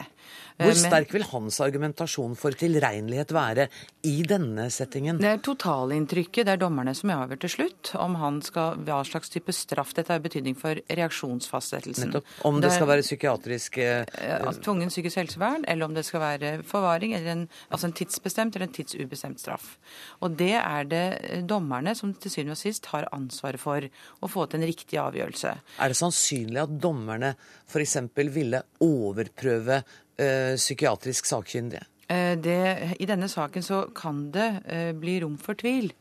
Hvor 0.60 0.72
eh, 0.72 0.78
sterk 0.78 1.12
vil 1.14 1.24
hans 1.30 1.58
argumentasjon 1.64 2.34
for 2.38 2.54
tilregnelighet 2.58 3.32
være 3.34 3.66
i 4.08 4.14
denne 4.28 4.68
settingen? 4.72 5.20
Det 5.22 5.30
er 5.30 5.40
totalinntrykket. 5.44 6.46
Det 6.46 6.54
er 6.54 6.60
dommerne 6.60 6.94
som 6.96 7.12
avgjør 7.14 7.42
til 7.44 7.54
slutt 7.56 7.92
om 8.00 8.16
han 8.20 8.40
skal, 8.44 8.80
hva 8.86 9.00
slags 9.08 9.32
type 9.32 9.54
straff 9.56 9.94
dette 9.96 10.12
har 10.12 10.22
betydning 10.24 10.56
for 10.58 10.80
reaksjonsfastsettelsen. 10.88 12.12
Nettopp. 12.12 12.34
Om 12.48 12.60
det, 12.60 12.68
det 12.68 12.74
skal 12.76 12.90
være 12.90 13.06
psykiatrisk 13.06 13.78
uh, 13.82 14.50
Tvungen 14.62 14.92
psykisk 14.92 15.22
helsevern, 15.22 15.66
eller 15.68 15.88
om 15.88 15.96
det 15.96 16.04
skal 16.06 16.22
være 16.22 16.52
forvaring, 16.68 17.16
eller 17.18 17.34
en, 17.36 17.46
altså 17.70 17.88
en 17.88 17.96
tidsbestemt 17.96 18.56
eller 18.56 18.68
en 18.68 18.76
tidsubestemt 18.76 19.42
straff. 19.42 19.76
Og 20.22 20.36
det 20.38 20.54
er 20.60 20.88
det 20.88 21.06
dommerne 21.48 21.96
som 21.98 22.14
til 22.14 22.34
syvende 22.34 22.56
og 22.56 22.60
sist 22.60 22.90
har 22.92 23.08
ansvaret 23.14 23.60
for 23.62 23.86
å 24.22 24.30
få 24.30 24.46
til 24.46 24.60
en 24.60 24.68
riktig 24.68 25.00
avgjørelse. 25.00 25.54
Er 25.82 25.92
det 25.92 25.98
sannsynlig 25.98 26.62
at 26.62 26.76
dommerne 26.82 27.34
f.eks. 27.72 27.96
ville 28.32 28.60
overprøve 28.84 29.41
eh, 29.46 30.54
psykiatrisk 30.56 31.26
sakkyndige? 31.26 31.86
Eh, 32.12 32.34
det, 32.38 32.96
I 33.00 33.06
denne 33.08 33.28
saken 33.30 33.64
så 33.64 33.84
kan 33.96 34.30
det 34.34 34.48
eh, 34.68 34.92
bli 34.92 35.20
rom 35.22 35.38
for 35.40 35.58
tvil. 35.58 35.92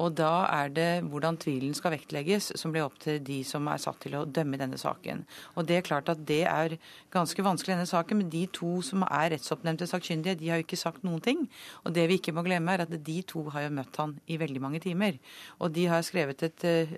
Og 0.00 0.14
da 0.16 0.46
er 0.48 0.72
det 0.72 0.88
hvordan 1.10 1.36
tvilen 1.40 1.74
skal 1.76 1.94
vektlegges, 1.94 2.50
som 2.58 2.72
blir 2.72 2.86
opp 2.86 2.96
til 3.02 3.20
de 3.24 3.40
som 3.46 3.66
er 3.70 3.80
satt 3.82 4.00
til 4.04 4.16
å 4.16 4.24
dømme 4.24 4.58
denne 4.60 4.78
saken. 4.80 5.24
Og 5.60 5.66
det 5.68 5.80
er 5.80 5.86
klart 5.86 6.08
at 6.12 6.22
det 6.28 6.42
er 6.48 6.76
ganske 7.12 7.44
vanskelig 7.44 7.74
i 7.74 7.76
denne 7.76 7.90
saken, 7.90 8.22
men 8.22 8.30
de 8.32 8.46
to 8.54 8.78
som 8.86 9.04
er 9.06 9.34
rettsoppnevnte 9.34 9.88
sakkyndige, 9.90 10.38
de 10.40 10.50
har 10.50 10.60
jo 10.60 10.66
ikke 10.66 10.80
sagt 10.80 11.04
noen 11.04 11.20
ting. 11.24 11.44
Og 11.84 11.92
det 11.96 12.06
vi 12.10 12.20
ikke 12.20 12.34
må 12.36 12.44
glemme, 12.46 12.72
er 12.72 12.86
at 12.86 12.94
de 12.94 13.18
to 13.28 13.44
har 13.52 13.66
jo 13.66 13.74
møtt 13.76 14.00
han 14.00 14.16
i 14.30 14.38
veldig 14.40 14.62
mange 14.64 14.80
timer. 14.84 15.18
Og 15.60 15.74
de 15.76 15.86
har 15.90 16.04
skrevet 16.06 16.46
et 16.48 16.66
uh, 16.66 16.96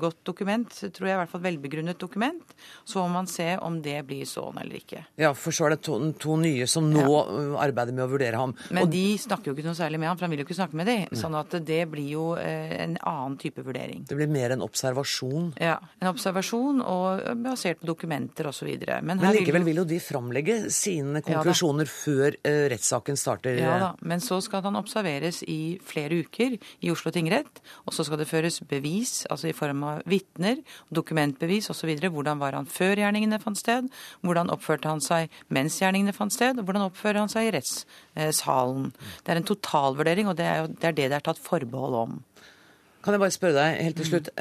godt 0.00 0.22
dokument, 0.28 0.72
tror 0.72 1.10
jeg 1.10 1.18
i 1.18 1.20
hvert 1.20 1.32
fall 1.34 1.44
velbegrunnet 1.44 2.00
dokument. 2.00 2.56
Så 2.88 3.02
må 3.04 3.12
man 3.18 3.28
se 3.30 3.50
om 3.64 3.80
det 3.84 3.98
blir 4.08 4.24
sånn 4.28 4.56
eller 4.62 4.80
ikke. 4.80 5.04
Ja, 5.20 5.34
for 5.36 5.54
så 5.54 5.68
er 5.68 5.76
det 5.76 5.82
to, 5.84 5.98
to 6.20 6.38
nye 6.40 6.68
som 6.70 6.88
nå 6.88 7.04
ja. 7.04 7.22
arbeider 7.66 7.92
med 7.92 8.06
å 8.06 8.10
vurdere 8.14 8.40
ham. 8.40 8.56
Men 8.72 8.86
og... 8.86 8.92
de 8.94 9.04
snakker 9.20 9.50
jo 9.50 9.56
ikke 9.58 9.68
noe 9.68 9.78
særlig 9.78 10.00
med 10.00 10.12
ham, 10.12 10.18
for 10.18 10.28
han 10.28 10.32
vil 10.32 10.44
jo 10.44 10.48
ikke 10.48 10.60
snakke 10.62 10.78
med 10.78 10.88
dem. 10.88 11.18
Sånn 11.18 11.36
at 11.36 11.52
det 11.68 11.82
blir 11.92 12.08
jo 12.14 12.26
Eh, 12.37 12.37
en 12.42 12.96
annen 13.02 13.36
type 13.40 13.62
vurdering. 13.64 14.04
Det 14.08 14.16
blir 14.18 14.30
mer 14.30 14.54
en 14.54 14.62
observasjon? 14.64 15.52
Ja, 15.62 15.78
en 16.00 16.10
observasjon 16.10 16.82
og 16.84 17.24
basert 17.44 17.80
på 17.82 17.90
dokumenter 17.90 18.48
osv. 18.50 18.70
Men, 18.78 19.18
men 19.20 19.36
likevel 19.36 19.66
vil 19.66 19.82
jo 19.82 19.86
de 19.88 20.00
framlegge 20.02 20.58
sine 20.74 21.22
konklusjoner 21.24 21.88
ja, 21.88 21.94
før 21.94 22.38
uh, 22.38 22.64
rettssaken 22.72 23.18
starter? 23.20 23.58
Ja 23.62 23.76
da, 23.82 23.90
men 24.00 24.22
så 24.24 24.40
skal 24.44 24.64
han 24.66 24.78
observeres 24.78 25.42
i 25.48 25.78
flere 25.84 26.22
uker 26.24 26.56
i 26.58 26.92
Oslo 26.92 27.12
tingrett. 27.14 27.62
Og 27.86 27.94
så 27.96 28.06
skal 28.06 28.20
det 28.22 28.28
føres 28.30 28.60
bevis, 28.68 29.22
altså 29.30 29.50
i 29.50 29.56
form 29.56 29.84
av 29.88 30.02
vitner, 30.08 30.60
dokumentbevis 30.94 31.70
osv. 31.72 31.94
Hvordan 32.08 32.40
var 32.42 32.56
han 32.58 32.68
før 32.70 33.02
gjerningene 33.02 33.40
fant 33.42 33.58
sted? 33.58 33.88
Hvordan 34.24 34.52
oppførte 34.54 34.90
han 34.90 35.02
seg 35.04 35.32
mens 35.54 35.78
gjerningene 35.82 36.16
fant 36.16 36.34
sted? 36.34 36.58
Og 36.58 36.68
hvordan 36.68 36.88
oppfører 36.88 37.22
han 37.22 37.32
seg 37.32 37.48
i 37.48 37.54
rettssalen? 38.18 38.90
Det 39.24 39.34
er 39.34 39.40
en 39.40 39.48
totalvurdering, 39.48 40.30
og 40.30 40.38
det 40.38 40.46
er, 40.46 40.62
jo, 40.62 40.72
det 40.74 40.90
er 40.90 40.96
det 40.96 41.10
det 41.12 41.18
er 41.20 41.26
tatt 41.28 41.42
forbehold 41.42 41.98
om. 42.02 42.16
Kan 43.04 43.14
jeg 43.14 43.22
bare 43.22 43.34
spørre 43.34 43.58
deg 43.60 43.84
helt 43.86 44.00
til 44.00 44.10
slutt. 44.10 44.32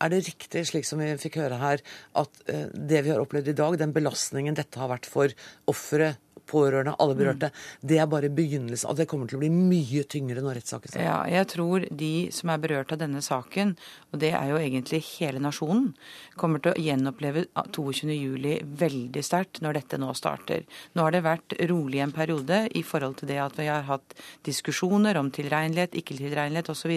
Er 0.00 0.12
det 0.12 0.22
riktig, 0.24 0.62
slik 0.68 0.86
som 0.88 1.00
vi 1.02 1.10
fikk 1.20 1.36
høre 1.42 1.58
her, 1.60 1.82
at 2.16 2.42
eh, 2.48 2.68
det 2.72 3.02
vi 3.04 3.12
har 3.12 3.20
opplevd 3.20 3.50
i 3.52 3.56
dag, 3.56 3.76
den 3.80 3.92
belastningen 3.92 4.56
dette 4.56 4.80
har 4.80 4.88
vært 4.88 5.08
for 5.08 5.32
offeret, 5.68 6.16
pårørende, 6.50 6.96
alle 7.00 7.16
berørte. 7.18 7.50
Mm. 7.50 7.88
Det 7.92 8.00
er 8.02 8.10
bare 8.10 8.32
begynnelsen. 8.34 8.90
At 8.90 9.00
det 9.00 9.08
kommer 9.10 9.30
til 9.30 9.38
å 9.38 9.42
bli 9.44 9.52
mye 9.54 10.04
tyngre 10.10 10.42
når 10.44 10.60
rettssaken 10.60 10.92
starter. 10.92 11.06
Ja, 11.06 11.18
jeg 11.30 11.50
tror 11.54 11.86
de 12.02 12.12
som 12.34 12.52
er 12.52 12.62
berørt 12.62 12.94
av 12.94 13.00
denne 13.02 13.22
saken, 13.24 13.76
og 14.10 14.22
det 14.22 14.32
er 14.36 14.52
jo 14.52 14.60
egentlig 14.60 15.02
hele 15.14 15.42
nasjonen, 15.42 15.92
kommer 16.40 16.62
til 16.62 16.74
å 16.74 16.82
gjenoppleve 16.82 17.46
22.07 17.54 18.66
veldig 18.80 19.24
sterkt 19.24 19.62
når 19.64 19.80
dette 19.80 20.00
nå 20.00 20.12
starter. 20.18 20.66
Nå 20.96 21.06
har 21.06 21.14
det 21.14 21.22
vært 21.26 21.56
rolig 21.70 22.02
en 22.04 22.14
periode 22.14 22.62
i 22.76 22.82
forhold 22.86 23.20
til 23.20 23.30
det 23.30 23.38
at 23.42 23.58
vi 23.58 23.68
har 23.70 23.86
hatt 23.88 24.16
diskusjoner 24.46 25.18
om 25.20 25.30
tilregnelighet, 25.34 25.96
ikke-tilregnelighet 26.00 26.72
osv. 26.72 26.96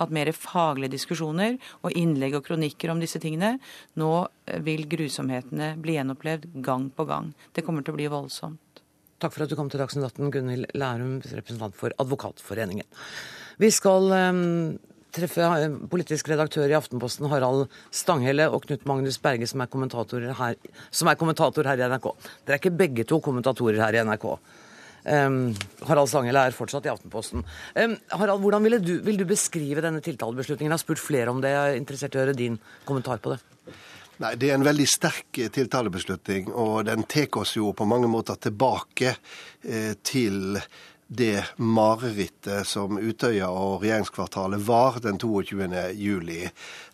Hatt 0.00 0.14
mer 0.14 0.32
faglige 0.36 0.94
diskusjoner 0.96 1.58
og 1.82 1.96
innlegg 1.96 2.38
og 2.38 2.46
kronikker 2.48 2.92
om 2.92 3.02
disse 3.02 3.20
tingene. 3.22 3.56
Nå 4.00 4.12
vil 4.66 4.86
grusomhetene 4.90 5.74
bli 5.80 5.98
gjenopplevd 5.98 6.50
gang 6.64 6.90
på 6.94 7.06
gang. 7.08 7.32
Det 7.54 7.64
kommer 7.66 7.86
til 7.86 7.94
å 7.94 8.00
bli 8.00 8.10
voldsomt. 8.10 8.79
Takk 9.20 9.34
for 9.34 9.44
at 9.44 9.50
du 9.52 9.56
kom 9.58 9.68
til 9.68 9.82
Dagsnytt 9.82 10.06
18, 10.14 10.30
Gunhild 10.32 10.70
Lærum, 10.80 11.18
representant 11.20 11.76
for 11.76 11.92
Advokatforeningen. 12.00 12.86
Vi 13.60 13.68
skal 13.74 14.08
treffe 15.12 15.48
politisk 15.90 16.30
redaktør 16.30 16.70
i 16.70 16.76
Aftenposten 16.78 17.28
Harald 17.28 17.66
Stanghelle 17.92 18.46
og 18.48 18.64
Knut 18.64 18.86
Magnus 18.88 19.18
Berge, 19.20 19.48
som 19.50 19.60
er, 19.60 19.68
her, 20.38 20.56
som 20.90 21.10
er 21.10 21.20
kommentator 21.20 21.68
her 21.68 21.82
i 21.82 21.90
NRK. 21.90 22.08
Dere 22.46 22.56
er 22.56 22.62
ikke 22.62 22.78
begge 22.78 23.04
to 23.04 23.20
kommentatorer 23.24 23.82
her 23.82 23.98
i 23.98 24.04
NRK. 24.06 24.26
Um, 25.00 25.52
Harald 25.88 26.10
Stanghelle 26.12 26.46
er 26.46 26.56
fortsatt 26.56 26.86
i 26.88 26.92
Aftenposten. 26.92 27.44
Um, 27.76 27.96
Harald, 28.12 28.40
Hvordan 28.40 28.80
du, 28.84 28.98
vil 29.04 29.20
du 29.20 29.26
beskrive 29.28 29.84
denne 29.84 30.00
tiltalebeslutningen? 30.04 30.70
Jeg 30.70 30.78
har 30.78 30.84
spurt 30.84 31.02
flere 31.02 31.32
om 31.32 31.40
det. 31.44 31.52
Jeg 31.52 31.74
er 31.74 31.80
interessert 31.80 32.16
i 32.16 32.20
å 32.20 32.24
høre 32.24 32.36
din 32.36 32.60
kommentar 32.88 33.20
på 33.20 33.34
det. 33.34 33.40
Nei, 34.20 34.34
Det 34.36 34.50
er 34.50 34.58
en 34.58 34.66
veldig 34.66 34.84
sterk 34.88 35.38
tiltalebeslutning, 35.54 36.50
og 36.52 36.84
den 36.90 37.06
tar 37.08 37.40
oss 37.40 37.54
jo 37.56 37.72
på 37.72 37.86
mange 37.88 38.08
måter 38.10 38.36
tilbake 38.36 39.14
eh, 39.64 39.94
til 40.04 40.60
det 41.10 41.56
marerittet 41.56 42.68
som 42.68 42.98
Utøya 43.00 43.48
og 43.48 43.80
regjeringskvartalet 43.80 44.60
var 44.62 45.00
den 45.02 45.16
22. 45.18 45.64
juli. 45.96 46.44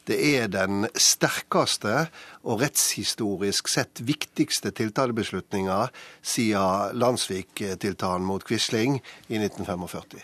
Det 0.06 0.16
er 0.38 0.46
den 0.48 0.86
sterkeste 0.94 2.06
og 2.46 2.62
rettshistorisk 2.62 3.68
sett 3.74 4.00
viktigste 4.06 4.70
tiltalebeslutninga 4.70 5.80
siden 6.22 6.96
Landsvik-tiltalen 6.96 8.24
mot 8.24 8.46
Quisling 8.46 9.00
i 9.26 9.42
1945. 9.42 10.22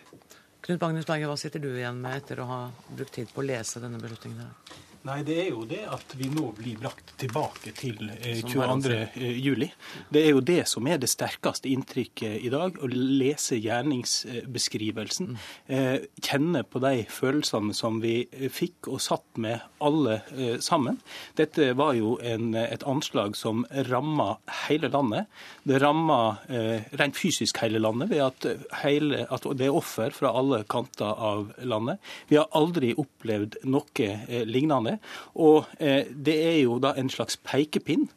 Knut 0.62 0.80
Magnus 0.86 1.10
Berge, 1.10 1.26
hva 1.26 1.36
sitter 1.36 1.60
du 1.60 1.72
igjen 1.74 1.98
med 2.00 2.22
etter 2.22 2.40
å 2.40 2.48
ha 2.48 2.62
brukt 2.94 3.18
tid 3.18 3.34
på 3.34 3.42
å 3.42 3.48
lese 3.50 3.82
denne 3.82 3.98
beslutningen? 4.00 4.54
Nei, 5.02 5.18
det 5.26 5.34
er 5.42 5.48
jo 5.50 5.64
det 5.66 5.80
at 5.90 6.12
vi 6.14 6.28
nå 6.30 6.52
blir 6.54 6.76
brakt 6.78 7.08
tilbake 7.18 7.72
til 7.74 8.12
eh, 8.20 8.38
22. 8.38 8.92
Eh, 9.18 9.38
juli. 9.42 9.66
Det 10.14 10.20
er 10.22 10.36
jo 10.36 10.42
det 10.46 10.60
som 10.70 10.86
er 10.86 11.00
det 11.02 11.10
sterkeste 11.10 11.66
inntrykket 11.72 12.36
i 12.46 12.52
dag. 12.52 12.78
Å 12.78 12.90
lese 12.92 13.58
gjerningsbeskrivelsen. 13.58 15.32
Eh, 15.66 16.06
kjenne 16.22 16.62
på 16.62 16.82
de 16.84 17.02
følelsene 17.10 17.74
som 17.74 17.98
vi 18.04 18.28
fikk 18.54 18.92
og 18.92 19.02
satt 19.02 19.42
med 19.42 19.64
alle 19.82 20.20
eh, 20.36 20.60
sammen. 20.62 21.00
Dette 21.38 21.72
var 21.78 21.96
jo 21.98 22.14
en, 22.22 22.54
et 22.54 22.86
anslag 22.86 23.34
som 23.38 23.66
ramma 23.90 24.36
hele 24.68 24.92
landet. 24.92 25.26
Det 25.66 25.82
ramma 25.82 26.20
eh, 26.46 26.86
rent 27.00 27.18
fysisk 27.18 27.58
hele 27.64 27.82
landet 27.82 28.12
ved 28.14 28.22
at, 28.28 28.48
hele, 28.84 29.26
at 29.26 29.50
det 29.58 29.66
er 29.66 29.82
offer 29.82 30.14
fra 30.14 30.30
alle 30.38 30.62
kanter 30.70 31.10
av 31.10 31.50
landet. 31.58 31.98
Vi 32.30 32.38
har 32.38 32.46
aldri 32.54 32.94
opplevd 32.94 33.64
noe 33.66 34.06
eh, 34.06 34.46
lignende 34.46 34.91
det. 34.92 34.98
Og 35.34 35.70
eh, 35.78 36.08
det 36.12 36.36
er 36.46 36.58
jo 36.62 36.78
da 36.82 36.94
en 36.98 37.10
slags 37.12 37.38
pekepinn 37.46 38.08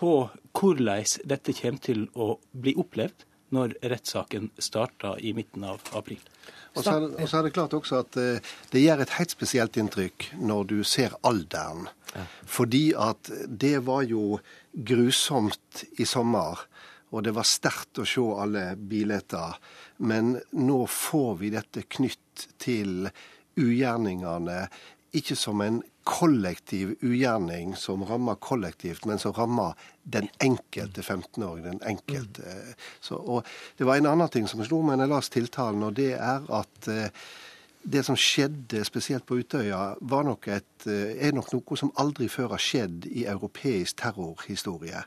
på 0.00 0.16
hvordan 0.54 1.06
dette 1.30 1.54
kommer 1.58 1.82
til 1.82 2.06
å 2.14 2.34
bli 2.52 2.76
opplevd 2.78 3.26
når 3.54 3.76
rettssaken 3.84 4.50
starter 4.62 5.20
i 5.22 5.34
midten 5.36 5.66
av 5.66 5.82
april. 5.94 6.20
Og 6.74 6.82
så, 6.82 6.96
er, 6.96 7.04
og 7.22 7.28
så 7.30 7.38
er 7.38 7.46
det 7.46 7.54
klart 7.54 7.74
også 7.76 8.00
at 8.02 8.16
eh, 8.18 8.54
det 8.72 8.82
gjør 8.82 9.04
et 9.04 9.16
helt 9.18 9.34
spesielt 9.34 9.76
inntrykk 9.78 10.30
når 10.42 10.70
du 10.72 10.78
ser 10.86 11.14
alderen. 11.26 11.86
Fordi 12.46 12.92
at 12.98 13.30
det 13.48 13.80
var 13.86 14.04
jo 14.06 14.38
grusomt 14.74 15.84
i 15.98 16.06
sommer. 16.06 16.66
Og 17.14 17.22
det 17.26 17.34
var 17.34 17.46
sterkt 17.46 18.02
å 18.02 18.06
se 18.06 18.22
alle 18.42 18.64
bilder. 18.78 19.58
Men 20.02 20.36
nå 20.58 20.80
får 20.90 21.32
vi 21.42 21.52
dette 21.54 21.86
knytt 21.96 22.48
til 22.62 23.08
ugjerningene 23.60 24.64
ikke 25.14 25.36
som 25.38 25.62
en 25.62 25.82
kollektiv 26.04 26.94
ugjerning 27.02 27.74
som 27.76 28.04
rammer 28.04 28.34
kollektivt, 28.34 29.06
men 29.08 29.18
som 29.18 29.32
rammer 29.32 29.72
den 30.02 30.28
enkelte 30.40 31.00
15-åringen. 31.00 31.78
den 31.78 31.88
enkelte. 31.88 32.42
Så, 33.00 33.16
og 33.16 33.46
Det 33.78 33.86
var 33.86 33.96
en 33.96 34.06
annen 34.06 34.28
ting 34.28 34.48
som 34.48 34.64
slo 34.64 34.82
meg 34.82 34.98
da 34.98 35.06
jeg 35.06 35.14
leste 35.14 35.40
tiltalen, 35.40 35.82
og 35.82 35.96
det 35.96 36.12
er 36.12 36.44
at 36.52 36.88
eh, 36.88 37.08
det 37.84 38.04
som 38.04 38.16
skjedde 38.16 38.84
spesielt 38.84 39.26
på 39.26 39.38
Utøya, 39.40 39.94
nok 40.00 40.48
et, 40.48 40.86
eh, 40.86 41.26
er 41.26 41.32
nok 41.32 41.52
noe 41.52 41.76
som 41.76 41.92
aldri 41.96 42.28
før 42.28 42.54
har 42.56 42.62
skjedd 42.62 43.06
i 43.06 43.24
europeisk 43.24 43.96
terrorhistorie. 44.00 45.04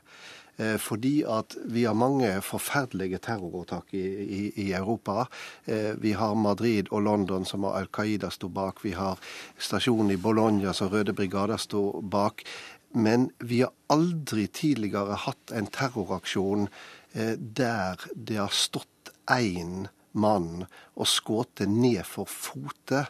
Eh, 0.58 0.76
fordi 0.78 1.22
at 1.22 1.54
vi 1.70 1.84
har 1.86 1.94
mange 1.94 2.30
forferdelige 2.42 3.20
terroråtak 3.22 3.92
i, 3.94 4.02
i, 4.02 4.40
i, 4.56 4.72
Europa. 4.74 5.28
Eh, 5.64 5.94
vi 6.02 6.12
har 6.18 6.34
Madrid 6.34 6.90
og 6.90 7.04
London 7.06 7.46
som 7.46 7.66
Al 7.68 7.86
Qaida 7.94 8.30
sto 8.34 8.50
bak. 8.50 8.82
Vi 8.82 8.96
har 8.98 9.20
stasjonen 9.58 10.10
i 10.16 10.18
Bologna 10.18 10.74
som 10.74 10.90
Røde 10.90 11.14
brigader 11.14 11.62
sto 11.62 12.00
bak. 12.02 12.42
Men 12.90 13.30
vi 13.38 13.60
har 13.62 13.70
aldri 13.86 14.48
tidligere 14.48 15.20
hatt 15.28 15.54
en 15.54 15.70
terroraksjon 15.70 16.66
eh, 17.12 17.36
der 17.38 18.02
det 18.14 18.40
har 18.40 18.54
stått 18.54 19.12
én 19.30 19.86
mann 20.18 20.66
og 20.96 21.06
skutt 21.06 21.62
ned 21.68 22.02
for 22.08 22.26
fote 22.26 23.04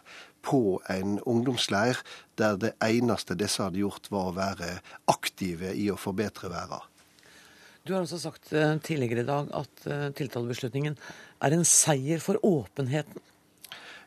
på 0.45 0.81
en 0.91 1.17
ungdomsleir 1.25 1.97
der 2.37 2.61
det 2.61 2.75
eneste 2.83 3.35
disse 3.39 3.63
hadde 3.63 3.81
gjort, 3.81 4.11
var 4.13 4.29
å 4.29 4.37
være 4.37 4.69
aktive 5.09 5.73
i 5.73 5.89
å 5.89 5.97
forbedre 5.97 6.51
verden. 6.53 6.85
Du 7.89 7.95
har 7.95 8.03
også 8.05 8.19
sagt 8.21 8.51
eh, 8.53 8.75
tidligere 8.85 9.23
i 9.23 9.25
dag 9.25 9.47
at 9.57 9.85
eh, 9.89 10.09
tiltalebeslutningen 10.13 10.93
er 11.41 11.53
en 11.55 11.63
seier 11.65 12.21
for 12.21 12.37
åpenheten. 12.45 13.17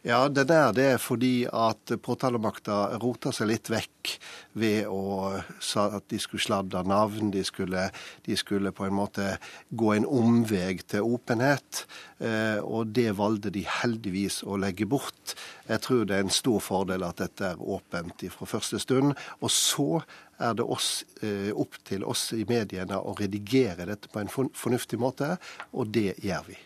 Ja, 0.03 0.25
det 0.29 0.49
der 0.51 0.73
det 0.75 0.85
er 0.97 0.97
fordi 0.99 1.45
at 1.47 1.93
påtalemakta 2.03 2.97
rota 2.99 3.31
seg 3.31 3.53
litt 3.53 3.69
vekk 3.71 4.17
ved 4.59 4.89
å 4.91 5.29
at 5.31 6.09
de 6.11 6.19
skulle 6.19 6.43
sladde 6.43 6.81
navn. 6.91 7.31
De 7.31 7.45
skulle, 7.47 7.85
de 8.27 8.35
skulle, 8.35 8.73
på 8.75 8.89
en 8.89 8.97
måte 8.99 9.37
gå 9.71 9.93
en 9.95 10.09
omveg 10.09 10.83
til 10.91 11.07
åpenhet. 11.07 11.85
Eh, 12.19 12.59
og 12.59 12.91
det 12.99 13.13
valgte 13.21 13.55
de 13.55 13.63
heldigvis 13.63 14.41
å 14.43 14.59
legge 14.59 14.91
bort. 14.91 15.37
Jeg 15.71 15.85
tror 15.87 16.03
det 16.11 16.19
er 16.19 16.27
en 16.27 16.35
stor 16.35 16.59
fordel 16.59 17.07
at 17.07 17.23
dette 17.23 17.53
er 17.53 17.63
åpent 17.63 18.27
fra 18.35 18.51
første 18.57 18.83
stund. 18.83 19.15
Og 19.39 19.55
så 19.55 20.03
er 20.43 20.59
det 20.59 20.67
oss, 20.67 21.05
eh, 21.23 21.55
opp 21.55 21.79
til 21.87 22.03
oss 22.03 22.33
i 22.35 22.43
mediene 22.43 22.99
å 22.99 23.15
redigere 23.23 23.87
dette 23.87 24.11
på 24.11 24.19
en 24.19 24.35
fornuftig 24.35 24.99
måte, 24.99 25.37
og 25.71 25.95
det 25.95 26.19
gjør 26.19 26.51
vi. 26.51 26.59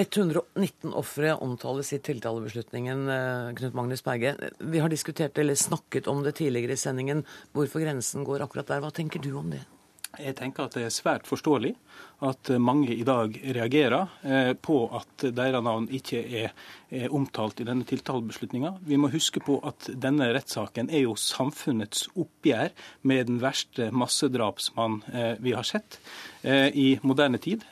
119 0.00 0.94
ofre 0.96 1.34
omtales 1.44 1.92
i 1.92 1.98
tiltalebeslutningen, 1.98 3.08
eh, 3.08 3.54
Knut 3.54 3.74
Magnus 3.74 4.04
Berge. 4.04 4.36
Vi 4.58 4.78
har 4.78 4.88
diskutert 4.88 5.38
eller 5.38 5.54
snakket 5.54 6.06
om 6.06 6.22
det 6.22 6.32
tidligere 6.32 6.72
i 6.72 6.76
sendingen, 6.76 7.24
hvorfor 7.52 7.84
grensen 7.84 8.24
går 8.24 8.40
akkurat 8.46 8.66
der. 8.66 8.80
Hva 8.80 8.90
tenker 8.90 9.20
du 9.20 9.34
om 9.36 9.50
det? 9.50 9.60
Jeg 10.18 10.34
tenker 10.40 10.66
at 10.66 10.74
det 10.74 10.88
er 10.88 10.90
svært 10.90 11.28
forståelig 11.28 11.76
at 12.26 12.50
mange 12.58 12.90
i 12.96 13.04
dag 13.06 13.36
reagerer 13.54 14.08
eh, 14.26 14.52
på 14.58 14.80
at 14.96 15.28
deres 15.36 15.62
navn 15.62 15.86
ikke 15.94 16.24
er, 16.42 16.50
omtalt 17.14 17.60
i 17.62 17.64
denne 17.68 17.86
tiltalebeslutninga. 17.86 18.72
Vi 18.82 18.96
må 18.98 19.12
huske 19.12 19.38
på 19.44 19.60
at 19.62 19.86
denne 19.94 20.32
rettssaken 20.34 20.90
er 20.90 21.04
jo 21.04 21.14
samfunnets 21.14 22.08
oppgjør 22.18 22.72
med 23.06 23.30
den 23.30 23.38
verste 23.44 23.92
massedrapsmann 23.94 25.02
eh, 25.12 25.36
vi 25.38 25.54
har 25.54 25.68
sett 25.68 26.00
eh, 26.00 26.29
i 26.42 26.98
moderne 27.02 27.38
tid. 27.42 27.64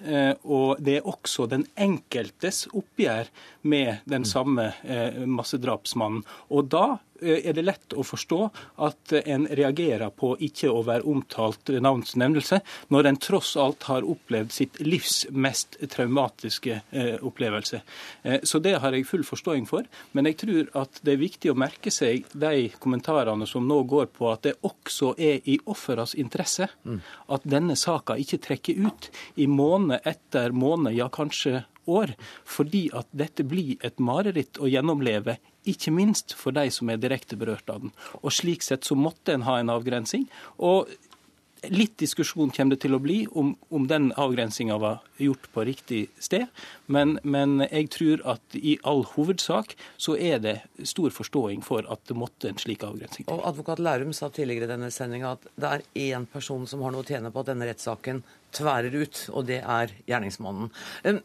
Og 0.45 0.81
det 0.85 0.99
er 0.99 1.07
også 1.09 1.47
den 1.49 1.65
enkeltes 1.81 2.67
oppgjør 2.77 3.31
med 3.69 4.05
den 4.11 4.27
samme 4.29 4.71
massedrapsmannen. 5.25 6.25
Og 6.53 6.69
da 6.73 6.99
er 7.21 7.53
det 7.55 7.65
lett 7.65 7.95
å 7.99 8.05
forstå 8.07 8.39
at 8.87 9.13
en 9.19 9.47
reagerer 9.59 10.11
på 10.15 10.35
ikke 10.45 10.71
å 10.71 10.83
være 10.87 11.07
omtalt 11.09 11.71
navns 11.83 12.15
nevnelse, 12.19 12.61
når 12.95 13.11
en 13.11 13.21
tross 13.23 13.55
alt 13.59 13.89
har 13.91 14.07
opplevd 14.07 14.55
sitt 14.55 14.79
livs 14.85 15.25
mest 15.31 15.79
traumatiske 15.91 16.81
eh, 16.91 17.17
opplevelse. 17.25 17.83
Eh, 18.23 18.39
så 18.47 18.61
det 18.63 18.77
har 18.83 18.95
jeg 18.95 19.09
full 19.09 19.25
forståing 19.27 19.67
for. 19.69 19.89
Men 20.13 20.31
jeg 20.31 20.39
tror 20.45 20.71
at 20.85 21.01
det 21.03 21.17
er 21.17 21.23
viktig 21.23 21.53
å 21.53 21.59
merke 21.59 21.93
seg 21.95 22.29
de 22.33 22.69
kommentarene 22.79 23.49
som 23.49 23.67
nå 23.69 23.83
går 23.89 24.11
på 24.15 24.31
at 24.33 24.47
det 24.47 24.57
også 24.67 25.15
er 25.19 25.43
i 25.49 25.59
offeras 25.67 26.15
interesse 26.19 26.69
at 26.69 27.45
denne 27.49 27.77
saka 27.79 28.17
ikke 28.21 28.41
trekker 28.43 28.58
ut 28.59 29.11
i 29.37 29.47
måned 29.47 30.01
etter 30.09 30.51
måned, 30.51 30.97
ja 30.97 31.09
kanskje 31.09 31.63
år. 31.89 32.15
Fordi 32.45 32.89
at 32.97 33.09
dette 33.17 33.47
blir 33.49 33.77
et 33.85 34.01
mareritt 34.03 34.61
å 34.61 34.69
gjennomleve 34.71 35.39
ikke 35.69 35.93
minst 35.93 36.35
for 36.37 36.57
de 36.57 36.69
som 36.73 36.91
er 36.91 37.01
direkte 37.01 37.37
berørt 37.39 37.69
av 37.73 37.85
den. 37.85 37.93
Og 38.23 38.33
Slik 38.35 38.65
sett 38.65 38.89
så 38.89 38.97
måtte 38.99 39.35
en 39.35 39.47
ha 39.49 39.59
en 39.61 39.73
avgrensing. 39.73 40.29
Og 40.59 40.89
Litt 41.67 41.97
diskusjon 41.99 42.53
kommer 42.55 42.77
det 42.77 42.85
til 42.85 42.95
å 42.95 43.01
bli 43.03 43.19
om, 43.35 43.53
om 43.75 43.87
den 43.91 44.13
avgrensinga 44.15 44.77
var 44.79 45.01
gjort 45.19 45.49
på 45.55 45.65
riktig 45.67 46.01
sted. 46.23 46.47
Men, 46.87 47.17
men, 47.23 47.59
jeg 47.67 47.91
tror 47.95 48.23
at 48.35 48.59
i 48.59 48.77
all 48.87 49.03
hovedsak 49.17 49.75
så 49.99 50.15
er 50.15 50.39
det 50.45 50.57
stor 50.87 51.11
forståing 51.15 51.65
for 51.67 51.89
at 51.91 52.05
det 52.07 52.17
måtte 52.19 52.53
en 52.53 52.61
slik 52.61 52.85
avgrensing 52.87 53.27
til. 53.27 53.35
Og 53.35 53.47
Advokat 53.51 53.83
Lærum 53.83 54.15
sa 54.17 54.31
tidligere 54.31 54.69
i 54.69 54.73
denne 54.73 54.91
sendinga 54.95 55.35
at 55.35 55.49
det 55.59 55.73
er 55.73 55.87
én 56.15 56.29
person 56.31 56.67
som 56.71 56.85
har 56.87 56.95
noe 56.95 57.03
å 57.03 57.09
tjene 57.09 57.33
på 57.35 57.43
at 57.43 57.51
denne 57.51 57.69
rettssaken 57.69 58.23
tværer 58.55 58.95
ut, 58.97 59.23
og 59.37 59.45
det 59.51 59.59
er 59.61 59.93
gjerningsmannen. 60.09 60.71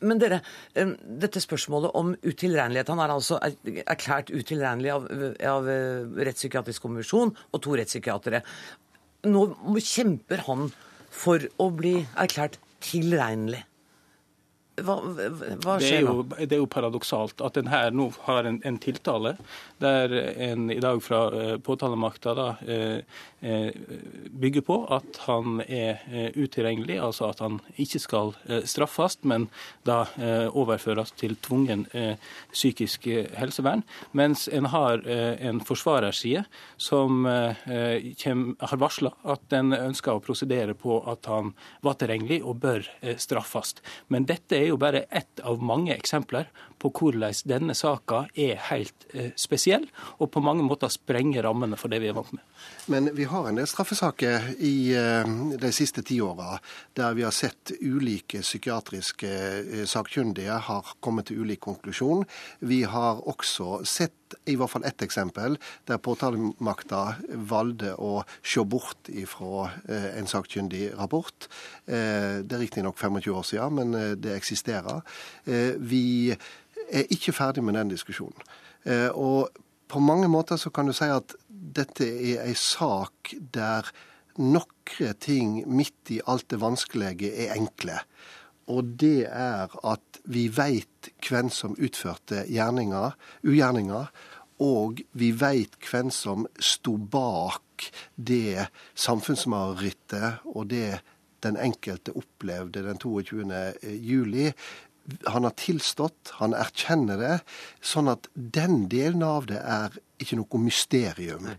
Men 0.03 0.19
dere, 0.19 0.41
dette 0.75 1.39
spørsmålet 1.39 1.93
om 1.95 2.11
utilregnelighet 2.19 2.89
Han 2.91 2.99
er 2.99 3.13
altså 3.13 3.37
erklært 3.39 4.33
utilregnelig 4.33 4.91
av, 4.91 5.05
av 5.53 5.69
Rettspsykiatrisk 6.19 6.83
kommisjon 6.83 7.31
og 7.31 7.63
to 7.63 7.77
rettspsykiatere 7.79 8.43
nå 9.23 9.79
kjemper 9.79 10.43
han 10.47 10.69
for 11.13 11.43
å 11.61 11.69
bli 11.75 11.95
erklært 12.19 12.57
tilregnelig. 12.83 13.63
Hva, 14.73 14.95
hva, 15.05 15.75
skjer 15.77 15.99
det 16.01 16.07
jo. 16.07 16.21
Det 16.33 16.55
er 16.55 16.61
jo 16.63 16.69
paradoksalt 16.71 17.43
at 17.45 17.59
en 17.61 17.67
her 17.69 17.91
nå 17.93 18.07
har 18.25 18.47
en, 18.49 18.57
en 18.65 18.79
tiltale 18.81 19.35
der 19.83 20.13
en 20.41 20.71
i 20.73 20.79
dag 20.81 20.97
fra 21.03 21.27
uh, 21.29 21.57
påtalemakta 21.61 22.33
da, 22.33 22.47
uh, 22.65 23.19
uh, 23.45 23.69
bygger 24.41 24.65
på 24.65 24.79
at 24.95 25.19
han 25.27 25.61
er 25.67 26.01
utilregnelig, 26.33 26.97
altså 27.05 27.29
at 27.29 27.43
han 27.43 27.59
ikke 27.77 28.01
skal 28.01 28.33
straffes, 28.69 29.19
men 29.27 29.45
da 29.85 30.05
overføres 30.55 31.11
til 31.19 31.35
tvungen 31.43 31.85
psykisk 32.51 33.05
helsevern. 33.37 33.83
Mens 34.17 34.47
en 34.47 34.67
har 34.71 35.03
en 35.05 35.59
forsvarerside 35.65 36.43
som 36.81 37.25
har 37.27 38.79
varsla 38.81 39.13
at 39.35 39.43
den 39.53 39.73
ønsker 39.75 40.15
å 40.15 40.23
prosedere 40.23 40.75
på 40.77 41.01
at 41.09 41.27
han 41.31 41.53
var 41.85 41.99
tilregnelig 42.01 42.41
og 42.43 42.61
bør 42.63 42.87
straffes. 43.21 43.75
Men 44.07 44.27
dette 44.29 44.57
er 44.57 44.62
jo 44.71 44.77
bare 44.81 45.05
ett 45.09 45.41
av 45.43 45.63
mange 45.63 45.93
eksempler 45.95 46.47
på 46.83 46.91
hvordan 46.91 47.35
denne 47.47 47.75
saka 47.77 48.25
er 48.35 48.59
helt 48.69 49.05
eh, 49.13 49.31
spesiell, 49.39 49.85
og 50.19 50.31
på 50.33 50.43
mange 50.43 50.65
måter 50.67 50.91
sprenger 50.91 51.45
rammene 51.47 51.79
for 51.79 51.91
det 51.91 52.01
vi 52.03 52.09
er 52.11 52.17
vant 52.17 52.33
med. 52.35 52.43
Men 52.91 53.09
vi 53.15 53.27
har 53.29 53.47
en 53.47 53.59
del 53.59 53.67
straffesaker 53.69 54.49
i 54.63 54.91
eh, 54.97 55.35
de 55.59 55.71
siste 55.75 56.03
ti 56.05 56.19
åra 56.23 56.57
der 56.97 57.15
vi 57.17 57.23
har 57.23 57.35
sett 57.35 57.71
ulike 57.81 58.43
psykiatriske 58.43 59.31
eh, 59.31 59.85
sakkyndige 59.89 60.59
har 60.67 60.95
kommet 61.03 61.29
til 61.29 61.43
ulik 61.43 61.63
konklusjon. 61.63 62.25
Vi 62.59 62.83
har 62.83 63.23
også 63.29 63.83
sett 63.87 64.22
i 64.49 64.55
hvert 64.59 64.71
fall 64.71 64.85
ett 64.87 65.01
eksempel 65.05 65.57
der 65.89 66.01
påtalemakta 66.03 67.03
valgte 67.49 67.93
å 67.97 68.23
se 68.41 68.63
bort 68.65 69.09
ifra 69.11 69.69
en 70.17 70.29
sakkyndig 70.29 70.91
rapport. 70.97 71.47
Det 71.85 72.55
er 72.55 72.61
riktignok 72.61 72.97
25 72.99 73.33
år 73.33 73.47
siden, 73.47 73.79
men 73.79 74.19
det 74.21 74.35
eksisterer. 74.37 75.01
Vi 75.79 76.33
er 76.93 77.09
ikke 77.13 77.33
ferdig 77.35 77.63
med 77.63 77.77
den 77.77 77.93
diskusjonen. 77.93 78.41
Eh, 78.85 79.09
og 79.09 79.49
på 79.87 80.01
mange 80.03 80.27
måter 80.31 80.59
så 80.59 80.71
kan 80.73 80.89
du 80.89 80.95
si 80.95 81.07
at 81.09 81.35
dette 81.49 82.05
er 82.05 82.43
ei 82.47 82.55
sak 82.57 83.35
der 83.53 83.87
noen 84.41 85.17
ting 85.21 85.59
midt 85.69 86.09
i 86.11 86.21
alt 86.27 86.47
det 86.51 86.61
vanskelige 86.61 87.29
er 87.45 87.53
enkle. 87.55 87.99
Og 88.71 88.93
det 88.99 89.25
er 89.27 89.73
at 89.83 90.21
vi 90.23 90.47
veit 90.55 91.11
hvem 91.27 91.49
som 91.51 91.75
utførte 91.75 92.45
gjerninger, 92.47 93.17
ugjerninger, 93.43 94.07
og 94.63 95.01
vi 95.19 95.31
veit 95.35 95.75
hvem 95.89 96.11
som 96.13 96.45
sto 96.61 96.95
bak 96.95 97.89
det 98.15 98.69
samfunnsmarerittet 98.95 100.45
og 100.53 100.69
det 100.71 101.01
den 101.43 101.57
enkelte 101.59 102.13
opplevde 102.15 102.85
den 102.85 102.99
22. 103.01 103.43
juli 103.99 104.51
han 105.27 105.43
har 105.43 105.51
tilstått, 105.59 106.31
han 106.39 106.53
erkjenner 106.55 107.19
det. 107.19 107.33
Sånn 107.83 108.07
at 108.07 108.29
den 108.33 108.85
delen 108.91 109.25
av 109.27 109.49
det 109.49 109.59
er 109.59 109.97
ikke 110.23 110.37
noe 110.39 110.61
mysterium. 110.63 111.49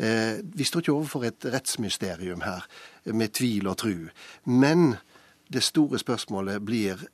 Eh, 0.00 0.40
vi 0.42 0.66
står 0.66 0.82
ikke 0.82 0.96
overfor 0.96 1.28
et 1.28 1.46
rettsmysterium 1.54 2.42
her, 2.42 2.66
med 3.06 3.36
tvil 3.38 3.70
og 3.70 3.78
tru. 3.84 4.10
Men 4.42 4.96
det 5.50 5.64
store 5.66 5.98
spørsmålet 5.98 6.62
blir 6.62 7.08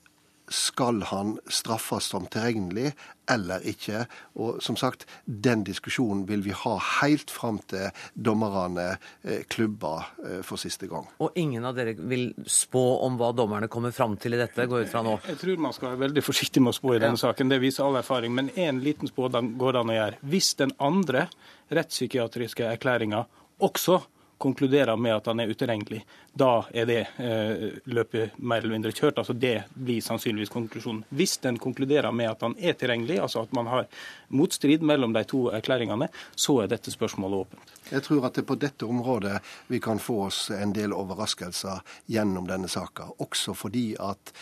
skal 0.49 1.03
han 1.03 1.39
straffes 1.51 2.05
som 2.05 2.27
tilregnelig 2.31 2.93
eller 3.31 3.65
ikke? 3.67 4.05
Og 4.39 4.61
som 4.63 4.77
sagt, 4.79 5.07
den 5.25 5.65
diskusjonen 5.67 6.23
vil 6.29 6.45
vi 6.45 6.55
ha 6.55 6.75
helt 7.01 7.33
fram 7.35 7.59
til 7.71 7.91
dommerne 8.15 8.85
eh, 9.25 9.43
klubber 9.51 10.07
eh, 10.23 10.43
for 10.47 10.61
siste 10.61 10.87
gang. 10.91 11.09
Og 11.19 11.35
ingen 11.35 11.67
av 11.67 11.75
dere 11.79 11.97
vil 11.99 12.29
spå 12.47 12.85
om 13.07 13.19
hva 13.19 13.33
dommerne 13.35 13.71
kommer 13.73 13.95
fram 13.97 14.15
til 14.23 14.37
i 14.37 14.41
dette, 14.41 14.69
går 14.71 14.87
ut 14.87 14.93
fra 14.93 15.03
nå? 15.07 15.17
Jeg 15.27 15.41
tror 15.43 15.65
man 15.67 15.75
skal 15.75 15.93
være 15.93 16.05
veldig 16.07 16.27
forsiktig 16.27 16.63
med 16.63 16.75
å 16.75 16.79
spå 16.79 16.95
i 16.95 17.01
denne 17.01 17.19
ja. 17.19 17.25
saken, 17.27 17.51
det 17.51 17.63
viser 17.65 17.87
all 17.89 17.99
erfaring. 17.99 18.35
Men 18.37 18.53
én 18.55 18.83
liten 18.85 19.11
spådom 19.11 19.57
går 19.59 19.75
det 19.75 19.83
an 19.83 19.95
å 19.95 19.99
gjøre. 19.99 20.23
Hvis 20.31 20.53
den 20.63 20.77
andre 20.79 21.27
rettspsykiatriske 21.75 22.71
erklæringa 22.71 23.27
også 23.67 24.05
konkluderer 24.39 24.97
med 24.97 25.15
at 25.17 25.27
han 25.27 25.41
er 25.41 25.51
utilregnelig, 25.51 26.03
da 26.37 26.51
er 26.75 26.89
det 26.89 26.99
eh, 27.23 27.79
løpet 27.89 28.37
mer 28.37 28.61
eller 28.61 28.75
mindre 28.77 28.93
kjørt. 28.93 29.19
altså 29.19 29.33
Det 29.33 29.63
blir 29.75 30.03
sannsynligvis 30.05 30.53
konklusjonen. 30.53 31.05
Hvis 31.09 31.39
den 31.45 31.59
konkluderer 31.59 32.13
med 32.13 32.31
at 32.31 32.45
han 32.45 32.57
er 32.59 32.77
tilregnelig, 32.77 33.19
altså 33.23 33.47
at 33.47 33.55
man 33.57 33.71
har 33.73 33.87
motstrid 34.29 34.85
mellom 34.85 35.17
de 35.17 35.25
to 35.25 35.47
erklæringene, 35.57 36.09
så 36.35 36.61
er 36.63 36.73
dette 36.73 36.93
spørsmålet 36.93 37.47
åpent. 37.47 37.73
Jeg 37.91 38.03
tror 38.03 38.27
at 38.27 38.37
det 38.37 38.45
er 38.45 38.51
på 38.51 38.59
dette 38.61 38.87
området 38.87 39.41
vi 39.73 39.81
kan 39.81 40.03
få 40.03 40.27
oss 40.27 40.51
en 40.51 40.75
del 40.77 40.93
overraskelser 40.93 41.81
gjennom 42.13 42.49
denne 42.51 42.69
saka. 42.69 43.09
Også 43.23 43.55
fordi 43.55 43.95
at 44.01 44.35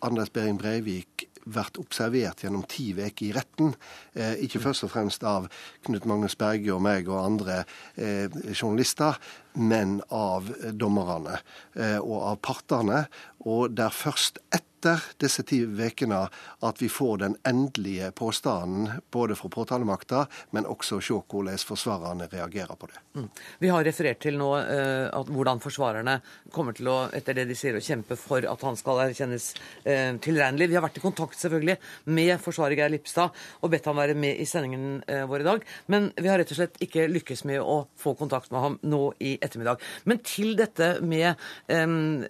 Anders 0.00 0.30
Behring 0.32 0.58
Breivik 0.58 1.29
vært 1.54 1.80
observert 1.82 2.44
gjennom 2.44 2.64
ti 2.70 2.90
uker 2.94 3.26
i 3.26 3.32
retten. 3.36 3.74
Eh, 4.14 4.38
ikke 4.46 4.62
først 4.62 4.86
og 4.86 4.92
fremst 4.94 5.26
av 5.26 5.48
Knut 5.86 6.08
Magnus 6.08 6.36
Berge 6.40 6.72
og 6.74 6.82
meg 6.84 7.10
og 7.10 7.20
andre 7.24 7.62
eh, 7.96 8.26
journalister, 8.54 9.18
men 9.58 9.98
av 10.14 10.50
dommerne 10.78 11.40
eh, 11.74 11.98
og 11.98 12.18
av 12.32 12.40
partene. 12.44 13.04
Og 13.46 13.74
der 13.76 13.94
først 13.94 14.42
etter 14.50 14.69
etter 14.80 15.02
disse 15.20 15.42
ti 15.44 15.60
ukene 15.64 16.22
at 16.64 16.82
vi 16.82 16.88
får 16.88 17.18
den 17.18 17.36
endelige 17.44 18.10
påstanden 18.16 19.02
både 19.10 19.36
fra 19.36 19.48
påtalemakta, 19.48 20.26
men 20.50 20.66
også 20.66 21.00
se 21.04 21.14
hvordan 21.20 21.58
forsvarerne 21.58 22.28
reagerer 22.32 22.76
på 22.76 22.88
det. 22.88 23.00
Mm. 23.14 23.28
Vi 23.58 23.68
har 23.68 23.84
referert 23.84 24.20
til 24.22 24.38
nå 24.40 24.48
uh, 24.56 25.08
at 25.12 25.28
hvordan 25.28 25.60
forsvarerne 25.60 26.20
kommer 26.52 26.76
til 26.76 26.88
å 26.88 26.96
etter 27.12 27.36
det 27.36 27.46
de 27.50 27.56
sier, 27.58 27.76
å 27.76 27.84
kjempe 27.84 28.16
for 28.16 28.44
at 28.48 28.64
han 28.64 28.78
skal 28.78 29.02
erkjennes 29.04 29.50
uh, 29.84 30.16
tilregnelig. 30.22 30.70
Vi 30.70 30.78
har 30.78 30.84
vært 30.84 31.00
i 31.00 31.04
kontakt 31.04 31.38
selvfølgelig 31.40 31.76
med 32.16 32.34
forsvarer 32.40 32.78
Geir 32.78 32.94
Lipstad 32.94 33.36
og 33.60 33.72
bedt 33.72 33.88
ham 33.90 34.00
være 34.00 34.16
med 34.16 34.40
i 34.40 34.48
sendingen 34.48 35.02
uh, 35.04 35.26
vår 35.30 35.44
i 35.44 35.48
dag. 35.50 35.68
Men 35.92 36.10
vi 36.16 36.30
har 36.30 36.40
rett 36.40 36.54
og 36.54 36.60
slett 36.60 36.80
ikke 36.80 37.08
lykkes 37.10 37.44
med 37.50 37.60
å 37.60 37.82
få 38.00 38.14
kontakt 38.18 38.52
med 38.54 38.64
ham 38.64 38.80
nå 38.82 39.02
i 39.20 39.36
ettermiddag. 39.40 39.80
Men 40.08 40.24
til 40.24 40.56
dette 40.58 40.94
med, 41.04 41.34
um, 41.68 42.24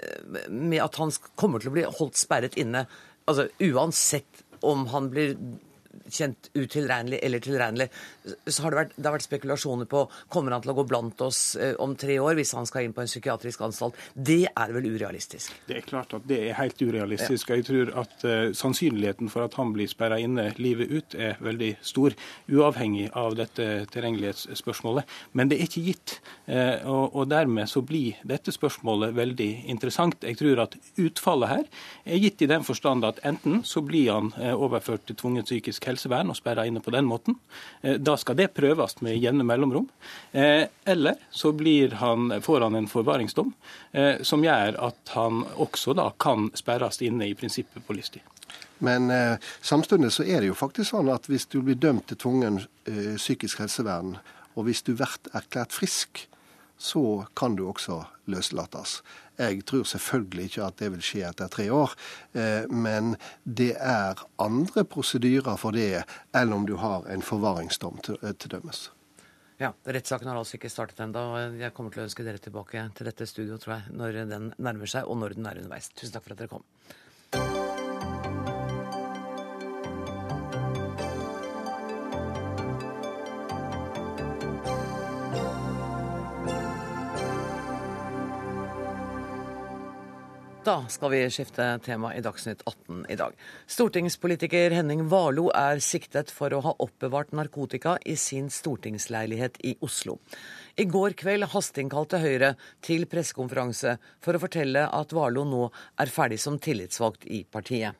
med 0.51 0.81
at 0.83 0.99
han 0.99 1.15
kommer 1.39 1.63
til 1.63 1.71
å 1.71 1.77
bli 1.79 1.87
holdt 1.87 2.19
sperret 2.19 2.40
sperret 2.41 2.57
inne. 2.57 2.87
Altså 3.29 3.49
uansett 3.61 4.45
om 4.63 4.87
han 4.93 5.11
blir 5.11 5.37
kjent 6.11 6.51
utilregnelig 6.55 7.21
eller 7.23 7.43
tilregnelig, 7.45 7.89
så 8.47 8.65
har 8.65 8.73
det 8.73 8.81
vært, 8.81 8.97
det 8.97 9.07
har 9.09 9.17
vært 9.17 9.27
spekulasjoner 9.27 9.89
på 9.91 10.05
kommer 10.31 10.55
han 10.55 10.63
til 10.65 10.73
å 10.73 10.77
gå 10.79 10.85
blant 10.91 11.23
oss 11.25 11.57
eh, 11.57 11.75
om 11.83 11.95
tre 11.99 12.19
år 12.23 12.39
hvis 12.39 12.55
han 12.57 12.69
skal 12.69 12.87
inn 12.87 12.95
på 12.97 13.03
en 13.05 13.11
psykiatrisk 13.11 13.63
anstalt. 13.67 13.99
Det 14.15 14.45
er 14.51 14.75
vel 14.75 14.89
urealistisk? 14.91 15.55
Det 15.69 15.81
er 15.81 15.87
klart 15.87 16.15
at 16.17 16.27
det 16.31 16.41
er 16.49 16.59
helt 16.59 16.81
urealistisk. 16.81 17.51
Ja. 17.51 17.59
Jeg 17.59 17.67
tror 17.69 17.93
at 18.03 18.27
uh, 18.27 18.51
sannsynligheten 18.57 19.31
for 19.33 19.47
at 19.47 19.57
han 19.59 19.73
blir 19.75 19.91
sperra 19.91 20.19
inne 20.21 20.51
livet 20.61 20.91
ut, 20.93 21.17
er 21.19 21.39
veldig 21.43 21.73
stor, 21.87 22.15
uavhengig 22.51 23.11
av 23.19 23.37
dette 23.39 23.67
tilregnelighetsspørsmålet. 23.95 25.09
Men 25.37 25.51
det 25.51 25.59
er 25.59 25.69
ikke 25.69 25.85
gitt. 25.91 26.17
Uh, 26.47 26.79
og, 26.87 27.05
og, 27.15 27.29
dermed 27.31 27.71
så 27.71 27.83
blir 27.87 28.19
dette 28.27 28.53
spørsmålet 28.55 29.15
veldig 29.17 29.51
interessant. 29.71 30.23
Jeg 30.27 30.41
tror 30.41 30.65
at 30.67 30.77
utfallet 31.01 31.55
her 31.55 31.67
er 32.05 32.23
gitt 32.23 32.43
i 32.43 32.51
den 32.51 32.67
forstand 32.67 33.07
at 33.07 33.21
enten 33.27 33.63
så 33.67 33.83
blir 33.87 34.13
han 34.13 34.33
uh, 34.39 34.55
overført 34.55 35.07
til 35.09 35.19
tvungent 35.21 35.51
psykisk 35.51 35.80
helsevern 35.87 36.33
og 36.33 36.39
sperra 36.39 36.67
inne 36.69 36.83
på 36.85 36.93
den 36.95 37.09
måten. 37.09 37.39
Da 37.81 38.17
skal 38.21 38.37
det 38.39 38.51
prøves 38.57 38.99
med 39.05 39.19
jevne 39.19 39.47
mellomrom. 39.47 39.89
Eh, 40.33 40.67
eller 40.85 41.15
så 41.31 41.53
han, 42.01 42.43
får 42.43 42.61
han 42.61 42.75
en 42.75 42.89
forvaringsdom 42.89 43.53
eh, 43.93 44.23
som 44.23 44.45
gjør 44.45 44.79
at 44.81 45.15
han 45.15 45.45
også 45.57 45.95
da 45.95 46.11
kan 46.19 46.51
sperres 46.55 47.01
inne 47.03 47.29
i 47.29 47.35
prinsippet 47.35 47.87
på 47.87 47.97
livstid. 47.97 48.23
Men 48.79 49.11
eh, 49.11 49.37
samtidig 49.61 50.13
så 50.13 50.25
er 50.25 50.41
det 50.41 50.51
jo 50.51 50.59
faktisk 50.59 50.95
sånn 50.95 51.11
at 51.13 51.29
hvis 51.29 51.47
du 51.53 51.61
blir 51.63 51.77
dømt 51.77 52.09
til 52.09 52.21
tvungen 52.21 52.63
eh, 52.89 53.17
psykisk 53.17 53.61
helsevern, 53.61 54.17
og 54.57 54.67
hvis 54.67 54.83
du 54.83 54.95
blir 54.95 55.31
erklært 55.37 55.77
frisk, 55.77 56.25
så 56.81 57.27
kan 57.37 57.57
du 57.57 57.67
også 57.69 58.01
løslates. 58.31 59.01
Jeg 59.41 59.65
tror 59.69 59.85
selvfølgelig 59.89 60.47
ikke 60.49 60.65
at 60.67 60.79
det 60.81 60.89
vil 60.95 61.03
skje 61.05 61.27
etter 61.29 61.51
tre 61.53 61.67
år, 61.73 61.93
eh, 62.33 62.65
men 62.73 63.15
det 63.45 63.75
er 63.77 64.21
andre 64.41 64.85
prosedyrer 64.85 65.61
for 65.61 65.77
det 65.77 66.05
enn 66.37 66.57
om 66.57 66.65
du 66.69 66.77
har 66.81 67.05
en 67.13 67.25
forvaringsdom 67.25 68.01
til, 68.05 68.19
eh, 68.23 68.33
dømmes. 68.33 68.89
Ja, 69.61 69.75
Rettssaken 69.85 70.29
har 70.29 70.39
altså 70.41 70.57
ikke 70.57 70.73
startet 70.73 71.01
ennå. 71.05 71.59
Jeg 71.61 71.75
kommer 71.77 71.93
til 71.93 72.01
å 72.01 72.07
ønske 72.09 72.25
dere 72.25 72.41
tilbake 72.41 72.81
til 72.97 73.05
dette 73.05 73.27
studio 73.29 73.59
tror 73.61 73.77
jeg, 73.77 73.93
når 73.93 74.25
den 74.31 74.55
nærmer 74.57 74.89
seg, 74.89 75.05
og 75.05 75.19
når 75.21 75.37
den 75.37 75.47
er 75.47 75.61
underveis. 75.61 75.91
Tusen 75.93 76.15
takk 76.15 76.25
for 76.25 76.33
at 76.33 76.39
dere 76.39 76.49
kom. 76.49 76.65
Da 90.65 90.85
skal 90.93 91.11
vi 91.11 91.19
skifte 91.33 91.65
tema 91.81 92.11
i 92.13 92.21
Dagsnytt 92.21 92.61
18 92.67 93.07
i 93.09 93.15
dag. 93.17 93.33
Stortingspolitiker 93.67 94.75
Henning 94.77 95.07
Warloe 95.09 95.55
er 95.57 95.81
siktet 95.81 96.29
for 96.37 96.53
å 96.53 96.61
ha 96.67 96.75
oppbevart 96.85 97.33
narkotika 97.33 97.95
i 98.05 98.13
sin 98.21 98.51
stortingsleilighet 98.53 99.57
i 99.65 99.73
Oslo. 99.81 100.19
I 100.77 100.85
går 100.85 101.17
kveld 101.17 101.49
hasteinnkalte 101.55 102.21
Høyre 102.21 102.53
til 102.85 103.09
pressekonferanse 103.09 103.97
for 104.21 104.37
å 104.37 104.43
fortelle 104.43 104.85
at 104.85 105.17
Warloe 105.17 105.49
nå 105.49 105.63
er 105.97 106.13
ferdig 106.13 106.43
som 106.45 106.61
tillitsvalgt 106.61 107.25
i 107.25 107.47
partiet. 107.49 107.97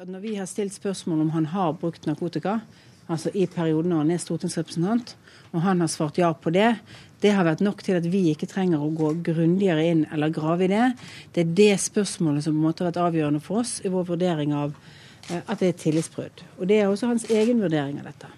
Når 0.00 0.24
vi 0.24 0.38
har 0.40 0.48
stilt 0.48 0.72
spørsmål 0.72 1.26
om 1.26 1.34
han 1.36 1.50
har 1.52 1.76
brukt 1.76 2.08
narkotika, 2.08 2.62
altså 3.10 3.32
i 3.34 3.46
perioden 3.50 3.92
når 3.92 4.04
han 4.04 4.12
er 4.14 4.22
stortingsrepresentant, 4.22 5.14
og 5.50 5.64
han 5.64 5.82
har 5.82 5.90
svart 5.90 6.20
ja 6.20 6.30
på 6.32 6.52
det, 6.54 6.72
det 7.20 7.34
har 7.36 7.44
vært 7.44 7.62
nok 7.64 7.82
til 7.84 7.98
at 7.98 8.06
vi 8.08 8.30
ikke 8.30 8.48
trenger 8.48 8.80
å 8.80 8.92
gå 8.96 9.12
grundigere 9.26 9.84
inn 9.90 10.06
eller 10.14 10.32
grave 10.32 10.64
i 10.64 10.72
det. 10.72 10.86
Det 11.34 11.44
er 11.44 11.54
det 11.58 11.72
spørsmålet 11.82 12.46
som 12.46 12.56
på 12.56 12.62
en 12.62 12.68
måte 12.70 12.84
har 12.84 12.92
vært 12.92 13.02
avgjørende 13.10 13.42
for 13.44 13.64
oss 13.64 13.78
i 13.84 13.92
vår 13.92 14.08
vurdering 14.14 14.54
av 14.56 14.72
eh, 15.28 15.42
at 15.42 15.58
det 15.60 15.74
er 15.74 15.80
tillitsbrudd. 15.84 16.44
Og 16.58 16.70
det 16.70 16.80
er 16.80 16.88
også 16.88 17.12
hans 17.12 17.28
egen 17.28 17.60
vurdering 17.60 18.00
av 18.00 18.08
dette. 18.08 18.30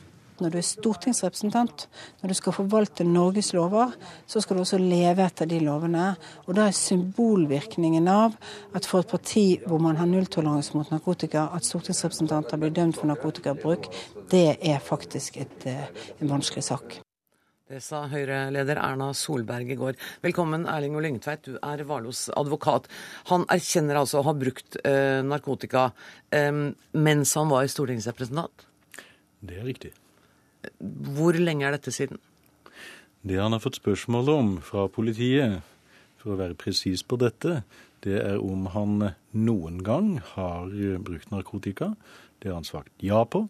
Når 0.42 0.54
du 0.54 0.58
er 0.60 0.66
stortingsrepresentant, 0.66 1.86
når 2.22 2.32
du 2.32 2.36
skal 2.38 2.56
forvalte 2.56 3.06
Norges 3.06 3.52
lover, 3.56 3.94
så 4.26 4.42
skal 4.42 4.58
du 4.58 4.64
også 4.64 4.80
leve 4.82 5.24
etter 5.26 5.48
de 5.50 5.60
lovene. 5.62 6.12
Og 6.46 6.56
da 6.58 6.66
er 6.68 6.76
symbolvirkningen 6.76 8.10
av 8.10 8.34
at 8.76 8.88
for 8.88 9.02
et 9.02 9.12
parti 9.12 9.46
hvor 9.66 9.82
man 9.82 10.00
har 10.00 10.10
nulltoleranse 10.10 10.76
mot 10.76 10.90
narkotika, 10.92 11.48
at 11.54 11.68
stortingsrepresentanter 11.68 12.60
blir 12.60 12.74
dømt 12.74 12.98
for 12.98 13.10
narkotikabruk, 13.10 13.88
det 14.32 14.58
er 14.58 14.82
faktisk 14.82 15.38
et, 15.42 15.66
eh, 15.66 15.88
en 16.20 16.36
vanskelig 16.36 16.64
sak. 16.64 17.00
Det 17.72 17.78
sa 17.80 18.02
Høyre-leder 18.04 18.76
Erna 18.76 19.14
Solberg 19.16 19.70
i 19.72 19.76
går. 19.80 19.96
Velkommen, 20.20 20.66
Erling 20.68 20.98
og 20.98 21.06
Lyngtveit, 21.06 21.46
du 21.46 21.54
er 21.56 21.80
Varlos 21.88 22.26
advokat. 22.36 22.84
Han 23.30 23.46
erkjenner 23.48 23.96
altså 24.02 24.20
å 24.20 24.26
ha 24.26 24.34
brukt 24.36 24.76
eh, 24.84 25.22
narkotika 25.24 25.86
eh, 26.28 26.52
mens 26.92 27.32
han 27.40 27.48
var 27.48 27.70
stortingsrepresentant? 27.72 28.66
Det 29.40 29.56
er 29.56 29.64
riktig. 29.64 29.94
Hvor 31.16 31.36
lenge 31.38 31.66
er 31.66 31.76
dette 31.76 31.94
siden? 31.94 32.20
Det 33.22 33.38
han 33.38 33.54
har 33.54 33.62
fått 33.62 33.78
spørsmål 33.78 34.30
om 34.32 34.52
fra 34.66 34.88
politiet, 34.90 35.60
for 36.18 36.34
å 36.34 36.40
være 36.40 36.58
presis 36.58 37.02
på 37.06 37.18
dette, 37.18 37.62
det 38.02 38.18
er 38.18 38.40
om 38.42 38.66
han 38.74 39.12
noen 39.30 39.78
gang 39.86 40.16
har 40.34 40.70
brukt 41.02 41.30
narkotika. 41.30 41.92
Det 42.42 42.50
har 42.50 42.58
han 42.58 42.66
svart 42.66 42.90
ja 43.02 43.22
på. 43.24 43.46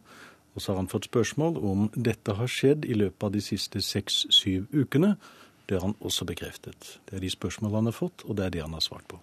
Og 0.53 0.61
så 0.61 0.73
har 0.73 0.83
han 0.83 0.91
fått 0.93 1.09
spørsmål 1.09 1.57
om 1.65 1.87
dette 1.97 2.35
har 2.37 2.51
skjedd 2.51 2.85
i 2.85 2.97
løpet 2.99 3.25
av 3.25 3.33
de 3.33 3.41
siste 3.45 3.81
seks-syv 3.81 4.69
ukene. 4.77 5.15
Det 5.65 5.79
har 5.79 5.87
han 5.87 5.97
også 6.05 6.29
bekreftet. 6.29 6.99
Det 7.09 7.17
er 7.17 7.25
de 7.25 7.33
spørsmålene 7.33 7.81
han 7.81 7.89
har 7.89 7.97
fått, 7.97 8.27
og 8.29 8.37
det 8.37 8.45
er 8.45 8.57
det 8.59 8.65
han 8.67 8.77
har 8.77 8.85
svart 8.85 9.07
på. 9.09 9.21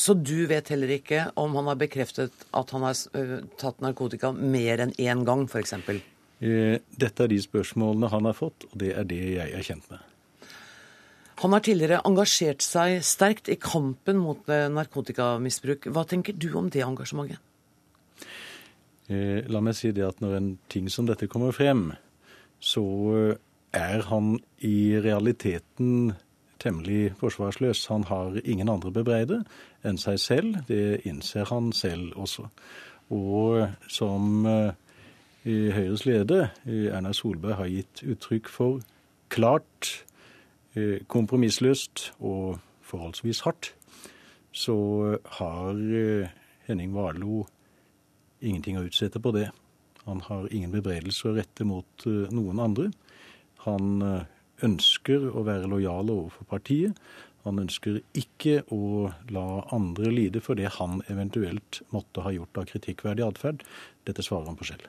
Så 0.00 0.16
du 0.16 0.48
vet 0.50 0.70
heller 0.72 0.90
ikke 0.96 1.28
om 1.38 1.54
han 1.58 1.68
har 1.70 1.78
bekreftet 1.78 2.34
at 2.56 2.72
han 2.74 2.86
har 2.88 2.98
tatt 3.60 3.82
narkotika 3.84 4.32
mer 4.32 4.82
enn 4.82 4.96
én 4.98 5.22
gang, 5.28 5.44
f.eks.? 5.46 5.76
Eh, 6.40 6.78
dette 6.96 7.24
er 7.24 7.28
de 7.28 7.40
spørsmålene 7.42 8.08
han 8.08 8.28
har 8.28 8.36
fått, 8.36 8.64
og 8.70 8.78
det 8.80 8.94
er 8.96 9.04
det 9.08 9.20
jeg 9.34 9.52
er 9.56 9.66
kjent 9.66 9.90
med. 9.92 10.06
Han 11.40 11.54
har 11.56 11.64
tidligere 11.64 12.00
engasjert 12.08 12.64
seg 12.64 12.98
sterkt 13.04 13.48
i 13.52 13.58
kampen 13.60 14.20
mot 14.20 14.48
eh, 14.52 14.68
narkotikamisbruk. 14.72 15.90
Hva 15.92 16.04
tenker 16.08 16.36
du 16.36 16.50
om 16.56 16.68
det 16.72 16.84
engasjementet? 16.84 17.40
Eh, 19.10 19.44
la 19.52 19.60
meg 19.64 19.76
si 19.76 19.92
det 19.96 20.06
at 20.06 20.20
når 20.24 20.36
en 20.38 20.50
ting 20.72 20.88
som 20.92 21.08
dette 21.08 21.28
kommer 21.28 21.52
frem, 21.56 21.90
så 22.60 22.84
er 23.76 24.04
han 24.08 24.34
i 24.64 24.96
realiteten 25.00 26.12
temmelig 26.60 27.14
forsvarsløs. 27.20 27.86
Han 27.92 28.04
har 28.08 28.36
ingen 28.44 28.68
andre 28.68 28.92
bebreide 28.92 29.42
enn 29.84 30.00
seg 30.00 30.20
selv. 30.20 30.60
Det 30.68 31.00
innser 31.08 31.48
han 31.52 31.72
selv 31.76 32.16
også. 32.20 32.48
Og 33.16 33.64
som 33.88 34.44
Høyres 35.44 36.04
leder, 36.04 36.50
Erna 36.68 37.14
Solberg, 37.16 37.56
har 37.56 37.70
gitt 37.72 38.02
uttrykk 38.04 38.50
for 38.52 38.82
klart, 39.32 40.04
kompromissløst 41.08 42.10
og 42.18 42.58
forholdsvis 42.84 43.40
hardt, 43.46 43.70
så 44.52 44.76
har 45.38 45.80
Henning 46.68 46.92
Warloe 46.92 47.48
ingenting 48.40 48.78
å 48.78 48.84
utsette 48.86 49.22
på 49.22 49.32
det. 49.36 49.48
Han 50.06 50.22
har 50.26 50.48
ingen 50.54 50.72
bebreidelse 50.72 51.30
å 51.30 51.36
rette 51.36 51.66
mot 51.68 52.06
eh, 52.08 52.30
noen 52.34 52.62
andre. 52.62 52.90
Han 53.66 54.04
eh, 54.04 54.28
ønsker 54.66 55.28
å 55.30 55.44
være 55.46 55.68
lojal 55.70 56.12
overfor 56.12 56.48
partiet. 56.48 56.96
Han 57.46 57.60
ønsker 57.62 58.00
ikke 58.16 58.60
å 58.72 59.10
la 59.32 59.46
andre 59.72 60.12
lide 60.12 60.42
for 60.44 60.58
det 60.60 60.74
han 60.76 61.00
eventuelt 61.12 61.80
måtte 61.94 62.24
ha 62.24 62.32
gjort 62.36 62.60
av 62.60 62.68
kritikkverdig 62.68 63.24
atferd. 63.24 63.64
Dette 64.08 64.24
svarer 64.24 64.50
han 64.50 64.60
på 64.60 64.68
selv. 64.68 64.84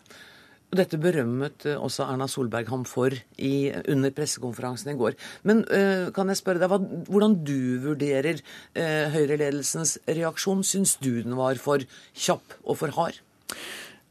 Dette 0.72 0.96
berømmet 1.02 1.66
eh, 1.68 1.76
også 1.76 2.06
Erna 2.08 2.30
Solberg 2.32 2.70
ham 2.72 2.86
for 2.88 3.12
i, 3.12 3.72
under 3.92 4.14
pressekonferansen 4.16 4.94
i 4.94 4.98
går. 5.00 5.18
Men 5.48 5.66
uh, 5.68 6.08
kan 6.16 6.32
jeg 6.32 6.40
spørre 6.40 6.62
deg 6.62 6.72
hva, 6.72 6.80
hvordan 7.10 7.36
du 7.44 7.82
vurderer 7.84 8.40
uh, 8.40 9.12
Høyre-ledelsens 9.12 9.98
reaksjon? 10.08 10.64
Syns 10.64 10.96
du 11.04 11.18
den 11.20 11.36
var 11.40 11.60
for 11.60 11.84
kjapp 12.16 12.56
og 12.64 12.80
for 12.80 12.96
hard? 12.96 13.20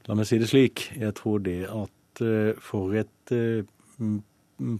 La 0.08 0.18
meg 0.18 0.28
si 0.28 0.40
det 0.42 0.50
slik. 0.52 0.90
Jeg 1.00 1.16
tror 1.16 1.40
det 1.48 1.62
at 1.64 2.24
uh, 2.26 2.52
for 2.60 2.92
et 2.98 3.36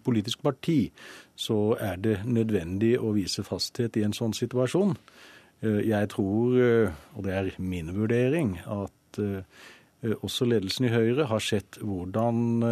politisk 0.05 0.43
parti 0.45 0.91
så 1.39 1.77
er 1.81 2.01
det 2.03 2.17
nødvendig 2.29 2.97
å 3.01 3.15
vise 3.17 3.45
fasthet 3.47 3.97
i 3.97 4.05
en 4.05 4.17
sånn 4.17 4.35
situasjon. 4.37 4.97
Jeg 5.63 6.09
tror, 6.13 6.57
og 7.15 7.25
det 7.25 7.35
er 7.37 7.51
min 7.63 7.93
vurdering, 7.95 8.55
at 8.65 9.21
også 10.03 10.49
ledelsen 10.49 10.89
i 10.89 10.93
Høyre 10.93 11.27
har 11.29 11.43
sett 11.45 11.79
hvordan 11.83 12.65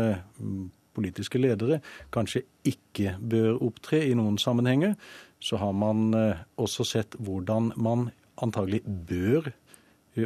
politiske 0.96 1.38
ledere 1.38 1.80
kanskje 2.14 2.42
ikke 2.66 3.16
bør 3.20 3.60
opptre 3.68 4.00
i 4.06 4.14
noen 4.18 4.38
sammenhenger. 4.40 4.96
Så 5.38 5.60
har 5.60 5.74
man 5.76 6.08
også 6.58 6.86
sett 6.88 7.14
hvordan 7.22 7.72
man 7.76 8.08
antagelig 8.42 8.80
bør 8.82 9.50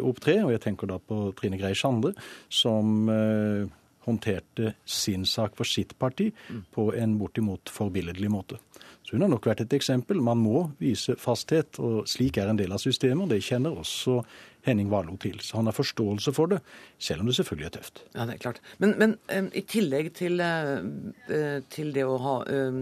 opptre. 0.00 0.38
Og 0.44 0.52
jeg 0.54 0.62
tenker 0.64 0.90
da 0.90 0.98
på 1.02 1.32
Trine 1.38 1.58
Grei 1.60 1.74
Sande, 1.76 2.14
som 2.52 3.08
eh, 3.12 3.66
håndterte 4.06 4.74
sin 4.84 5.26
sak 5.28 5.56
for 5.58 5.68
sitt 5.68 5.96
parti 5.98 6.30
på 6.74 6.90
en 6.98 7.18
bortimot 7.20 7.70
forbilledlig 7.72 8.30
måte. 8.32 8.58
Så 9.02 9.16
hun 9.16 9.26
har 9.26 9.32
nok 9.32 9.46
vært 9.50 9.64
et 9.64 9.74
eksempel. 9.76 10.20
Man 10.24 10.38
må 10.40 10.68
vise 10.80 11.16
fasthet, 11.20 11.78
og 11.82 12.06
slik 12.08 12.38
er 12.38 12.48
en 12.48 12.58
del 12.58 12.72
av 12.72 12.80
systemet. 12.80 13.24
og 13.24 13.32
Det 13.32 13.42
kjenner 13.44 13.74
også 13.76 14.20
Henning 14.62 14.92
Warloe 14.92 15.18
til. 15.20 15.40
Så 15.42 15.58
han 15.58 15.66
har 15.66 15.74
forståelse 15.74 16.32
for 16.32 16.52
det, 16.52 16.60
selv 17.02 17.20
om 17.20 17.28
det 17.28 17.34
selvfølgelig 17.36 17.66
er 17.66 17.74
tøft. 17.74 18.02
Ja, 18.14 18.26
det 18.28 18.36
er 18.36 18.42
klart. 18.44 18.60
Men, 18.78 18.94
men 19.00 19.16
um, 19.34 19.48
i 19.58 19.64
tillegg 19.66 20.12
til, 20.16 20.38
uh, 20.38 21.58
til, 21.74 21.90
det 21.92 22.06
å 22.06 22.14
ha 22.22 22.36
uh, 22.46 22.78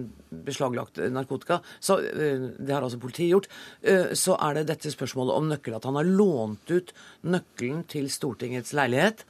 beslaglagt 0.47 1.01
narkotika, 1.11 1.63
så, 1.81 1.97
uh, 2.05 2.47
det 2.61 2.77
har 2.77 2.85
altså 2.85 3.01
politiet 3.01 3.33
gjort, 3.33 3.49
så 4.19 4.37
er 4.45 4.61
det 4.61 4.69
dette 4.69 4.93
spørsmålet 4.93 5.35
om 5.41 5.49
nøkkel. 5.51 5.79
At 5.79 5.89
han 5.89 5.97
har 5.99 6.07
lånt 6.07 6.71
ut 6.71 6.95
nøkkelen 7.27 7.83
til 7.91 8.07
Stortingets 8.13 8.75
leilighet, 8.77 9.25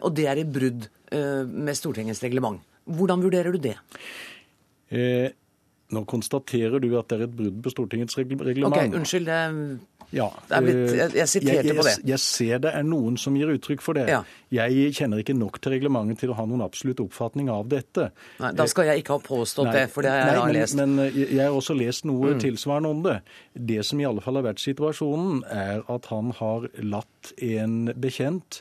og 0.00 0.12
det 0.16 0.26
er 0.30 0.38
i 0.38 0.46
brudd 0.46 0.86
med 1.12 1.76
Stortingets 1.78 2.22
reglement. 2.24 2.62
Hvordan 2.88 3.22
vurderer 3.22 3.54
du 3.54 3.60
det? 3.62 3.76
Nå 5.92 6.04
konstaterer 6.08 6.80
du 6.80 6.88
at 6.96 7.10
det 7.12 7.18
er 7.18 7.24
et 7.26 7.34
brudd 7.36 7.58
på 7.64 7.72
Stortingets 7.72 8.16
reglement. 8.18 8.72
Ok, 8.72 8.96
Unnskyld, 8.96 9.28
det 9.28 9.40
ja, 10.12 10.26
blitt, 10.60 10.76
eh, 10.76 10.96
jeg, 10.98 11.12
jeg 11.16 11.30
siterte 11.30 11.68
jeg, 11.70 11.76
på 11.78 11.84
det. 11.86 11.94
Jeg 12.04 12.20
ser 12.20 12.60
det 12.66 12.72
er 12.76 12.84
noen 12.84 13.16
som 13.20 13.36
gir 13.36 13.48
uttrykk 13.54 13.84
for 13.84 13.96
det. 13.96 14.04
Ja. 14.12 14.20
Jeg 14.52 14.92
kjenner 14.98 15.22
ikke 15.22 15.36
nok 15.36 15.56
til 15.64 15.72
reglementet 15.76 16.20
til 16.20 16.34
å 16.34 16.36
ha 16.36 16.44
noen 16.48 16.64
absolutt 16.64 17.00
oppfatning 17.04 17.48
av 17.52 17.70
dette. 17.72 18.10
Nei, 18.42 18.52
Da 18.58 18.66
skal 18.68 18.90
jeg 18.90 19.02
ikke 19.02 19.16
ha 19.16 19.22
påstått 19.24 19.70
Nei, 19.70 19.76
det, 19.78 19.86
for 19.94 20.04
det 20.04 20.12
har 20.12 20.36
jeg 20.36 20.58
lest. 20.58 20.76
Men 20.80 20.98
eh, 21.06 21.16
jeg 21.22 21.40
har 21.40 21.56
også 21.56 21.76
lest 21.78 22.08
noe 22.08 22.34
mm. 22.34 22.42
tilsvarende 22.44 22.92
om 22.92 23.00
det. 23.06 23.16
Det 23.72 23.80
som 23.88 24.02
i 24.02 24.08
alle 24.08 24.24
fall 24.24 24.40
har 24.40 24.50
vært 24.50 24.64
situasjonen, 24.64 25.42
er 25.48 25.80
at 25.92 26.12
han 26.12 26.36
har 26.40 26.68
latt 26.84 27.32
en 27.40 27.80
bekjent 27.96 28.60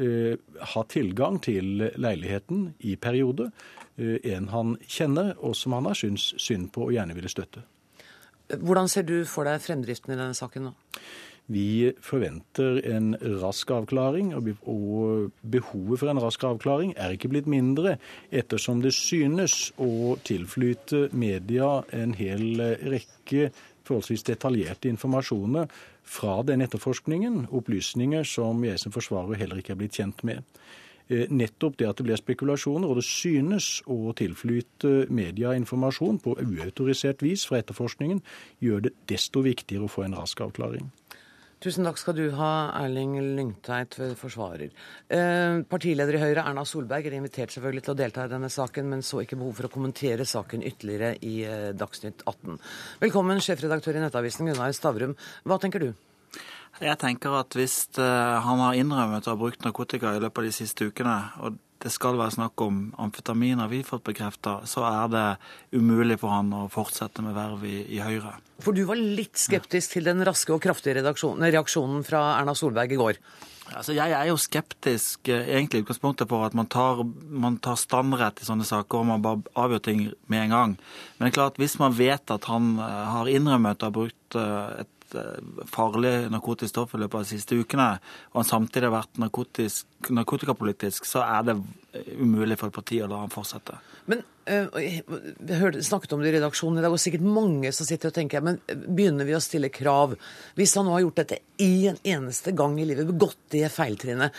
uh, 0.00 0.34
ha 0.74 0.84
tilgang 0.88 1.40
til 1.44 1.88
leiligheten 2.00 2.72
i 2.80 2.96
periode. 2.96 3.50
Uh, 3.98 4.18
en 4.22 4.48
han 4.52 4.76
kjenner, 4.86 5.34
og 5.40 5.56
som 5.58 5.76
han 5.78 5.90
har 5.90 5.98
syntes 5.98 6.32
synd 6.42 6.70
på 6.74 6.88
og 6.88 6.96
gjerne 6.96 7.16
ville 7.18 7.32
støtte. 7.32 7.64
Hvordan 8.52 8.88
ser 8.90 9.06
du 9.08 9.22
for 9.28 9.48
deg 9.48 9.62
fremdriften 9.64 10.12
i 10.12 10.18
denne 10.18 10.36
saken 10.36 10.68
nå? 10.68 10.74
Vi 11.52 11.90
forventer 12.00 12.78
en 12.86 13.16
rask 13.42 13.70
avklaring, 13.74 14.30
og 14.36 15.32
behovet 15.42 16.00
for 16.00 16.12
en 16.12 16.20
rask 16.22 16.44
avklaring 16.46 16.94
er 16.94 17.16
ikke 17.16 17.32
blitt 17.32 17.50
mindre, 17.50 17.96
ettersom 18.30 18.80
det 18.84 18.94
synes 18.94 19.72
å 19.82 20.14
tilflyte 20.24 21.08
media 21.10 21.80
en 21.90 22.14
hel 22.16 22.62
rekke 22.86 23.50
forholdsvis 23.82 24.22
detaljerte 24.30 24.90
informasjoner 24.92 25.66
fra 26.04 26.40
den 26.46 26.64
etterforskningen, 26.64 27.46
opplysninger 27.54 28.26
som 28.28 28.64
jeg 28.66 28.80
som 28.82 28.94
forsvarer 28.94 29.40
heller 29.40 29.62
ikke 29.62 29.76
er 29.76 29.82
blitt 29.82 29.98
kjent 29.98 30.24
med. 30.26 30.42
Eh, 31.08 31.26
nettopp 31.30 31.76
det 31.80 31.88
at 31.88 31.98
det 31.98 32.06
blir 32.06 32.20
spekulasjoner, 32.20 32.88
og 32.88 33.00
det 33.00 33.06
synes 33.06 33.80
å 33.90 34.14
tilflyte 34.16 35.08
media 35.12 35.54
informasjon 35.58 36.20
på 36.22 36.36
uautorisert 36.40 37.24
vis 37.24 37.44
fra 37.48 37.60
etterforskningen, 37.62 38.22
gjør 38.62 38.86
det 38.86 38.94
desto 39.10 39.42
viktigere 39.44 39.88
å 39.88 39.92
få 39.92 40.06
en 40.06 40.16
rask 40.18 40.40
avklaring. 40.44 40.90
Tusen 41.62 41.86
takk 41.86 42.00
skal 42.00 42.16
du 42.18 42.24
ha, 42.34 42.72
Erling 42.80 43.12
Lyngteit, 43.36 43.94
forsvarer. 44.18 44.72
Eh, 45.06 45.60
partileder 45.70 46.16
i 46.18 46.22
Høyre, 46.24 46.42
Erna 46.42 46.64
Solberg, 46.66 47.06
er 47.06 47.14
invitert 47.14 47.54
selvfølgelig 47.54 47.84
til 47.86 47.92
å 47.92 47.98
delta 48.00 48.24
i 48.26 48.32
denne 48.32 48.50
saken, 48.50 48.88
men 48.90 49.04
så 49.06 49.20
ikke 49.22 49.38
behov 49.38 49.60
for 49.60 49.68
å 49.68 49.70
kommentere 49.70 50.26
saken 50.26 50.64
ytterligere 50.66 51.12
i 51.22 51.36
eh, 51.46 51.68
Dagsnytt 51.78 52.24
18. 52.26 52.58
Velkommen, 53.04 53.38
sjefredaktør 53.46 54.00
i 54.00 54.02
Nettavisen, 54.02 54.50
Gunnar 54.50 54.74
Stavrum. 54.74 55.14
Hva 55.46 55.60
tenker 55.62 55.86
du? 55.86 55.92
Jeg 56.82 56.98
tenker 56.98 57.38
at 57.38 57.54
hvis 57.54 57.76
eh, 57.94 58.42
han 58.42 58.64
har 58.64 58.82
innrømmet 58.82 59.30
å 59.30 59.36
ha 59.36 59.40
brukt 59.44 59.62
narkotika 59.62 60.16
i 60.16 60.24
løpet 60.24 60.42
av 60.42 60.48
de 60.50 60.56
siste 60.58 60.90
ukene, 60.90 61.14
og 61.46 61.62
det 61.82 61.90
skal 61.90 62.18
være 62.18 62.36
snakk 62.36 62.62
om 62.62 62.82
amfetamin, 63.02 63.60
har 63.62 63.70
vi 63.72 63.82
fått 63.86 64.04
bekrefta, 64.06 64.60
så 64.68 64.84
er 64.86 65.12
det 65.12 65.26
umulig 65.74 66.20
for 66.22 66.34
han 66.34 66.52
å 66.54 66.66
fortsette 66.72 67.24
med 67.24 67.34
verv 67.36 67.64
i, 67.66 67.78
i 67.96 68.02
Høyre. 68.02 68.36
For 68.62 68.76
du 68.76 68.84
var 68.86 69.00
litt 69.00 69.40
skeptisk 69.40 69.96
til 69.96 70.06
den 70.06 70.22
raske 70.26 70.54
og 70.54 70.62
kraftige 70.62 71.02
reaksjonen 71.02 72.06
fra 72.06 72.26
Erna 72.38 72.54
Solberg 72.58 72.94
i 72.94 73.00
går? 73.00 73.18
Altså, 73.72 73.94
jeg 73.96 74.12
er 74.12 74.26
jo 74.28 74.36
skeptisk 74.36 75.30
eh, 75.32 75.46
egentlig 75.54 75.80
i 75.80 75.84
utgangspunktet 75.86 76.28
for 76.28 76.44
at 76.44 76.54
man 76.58 76.68
tar, 76.70 77.00
man 77.30 77.56
tar 77.62 77.78
standrett 77.80 78.42
i 78.42 78.46
sånne 78.46 78.66
saker 78.68 79.00
og 79.00 79.08
man 79.08 79.22
bare 79.24 79.54
avgjør 79.58 79.84
ting 79.86 80.02
med 80.32 80.46
en 80.46 80.56
gang. 80.56 80.74
Men 81.16 81.24
det 81.24 81.30
er 81.30 81.38
klart, 81.38 81.60
hvis 81.62 81.78
man 81.80 81.94
vet 81.96 82.34
at 82.34 82.50
han 82.50 82.74
eh, 82.76 82.98
har 83.14 83.30
innrømmet 83.32 83.82
å 83.82 83.88
ha 83.88 83.94
brukt 83.94 84.36
et 84.36 84.90
Eh, 85.01 85.01
farlig 85.70 86.12
narkotisk 86.32 86.72
stoff 86.72 86.94
i 86.96 87.00
løpet 87.02 87.18
av 87.18 87.24
de 87.24 87.30
siste 87.36 87.58
ukene, 87.58 87.88
og 88.32 88.42
han 88.42 88.48
samtidig 88.48 88.88
har 88.88 88.96
vært 88.96 89.20
narkotikapolitisk, 89.22 91.08
så 91.08 91.24
er 91.26 91.48
det 91.48 91.56
umulig 92.18 92.58
for 92.60 92.72
et 92.72 92.76
parti 92.76 93.00
å 93.02 93.10
la 93.10 93.22
han 93.24 93.32
fortsette. 93.32 93.78
Men 94.10 94.24
øh, 94.50 94.66
Vi 95.38 95.54
hørte, 95.60 95.82
snakket 95.86 96.12
om 96.16 96.22
det 96.22 96.32
i 96.32 96.36
redaksjonen 96.38 96.80
i 96.80 96.84
dag, 96.84 96.94
og 96.94 97.02
sikkert 97.02 97.26
mange 97.26 97.72
som 97.76 97.86
sitter 97.86 98.10
og 98.10 98.16
tenker 98.16 98.42
men 98.42 98.58
begynner 98.66 99.28
vi 99.28 99.36
å 99.36 99.42
stille 99.42 99.70
krav? 99.72 100.16
Hvis 100.58 100.74
han 100.78 100.88
nå 100.88 100.96
har 100.96 101.04
gjort 101.04 101.22
dette 101.22 101.42
én 101.62 101.92
en 101.92 102.04
eneste 102.16 102.54
gang 102.56 102.78
i 102.80 102.86
livet, 102.88 103.08
begått 103.08 103.40
det 103.54 103.68
feiltrinnet, 103.74 104.34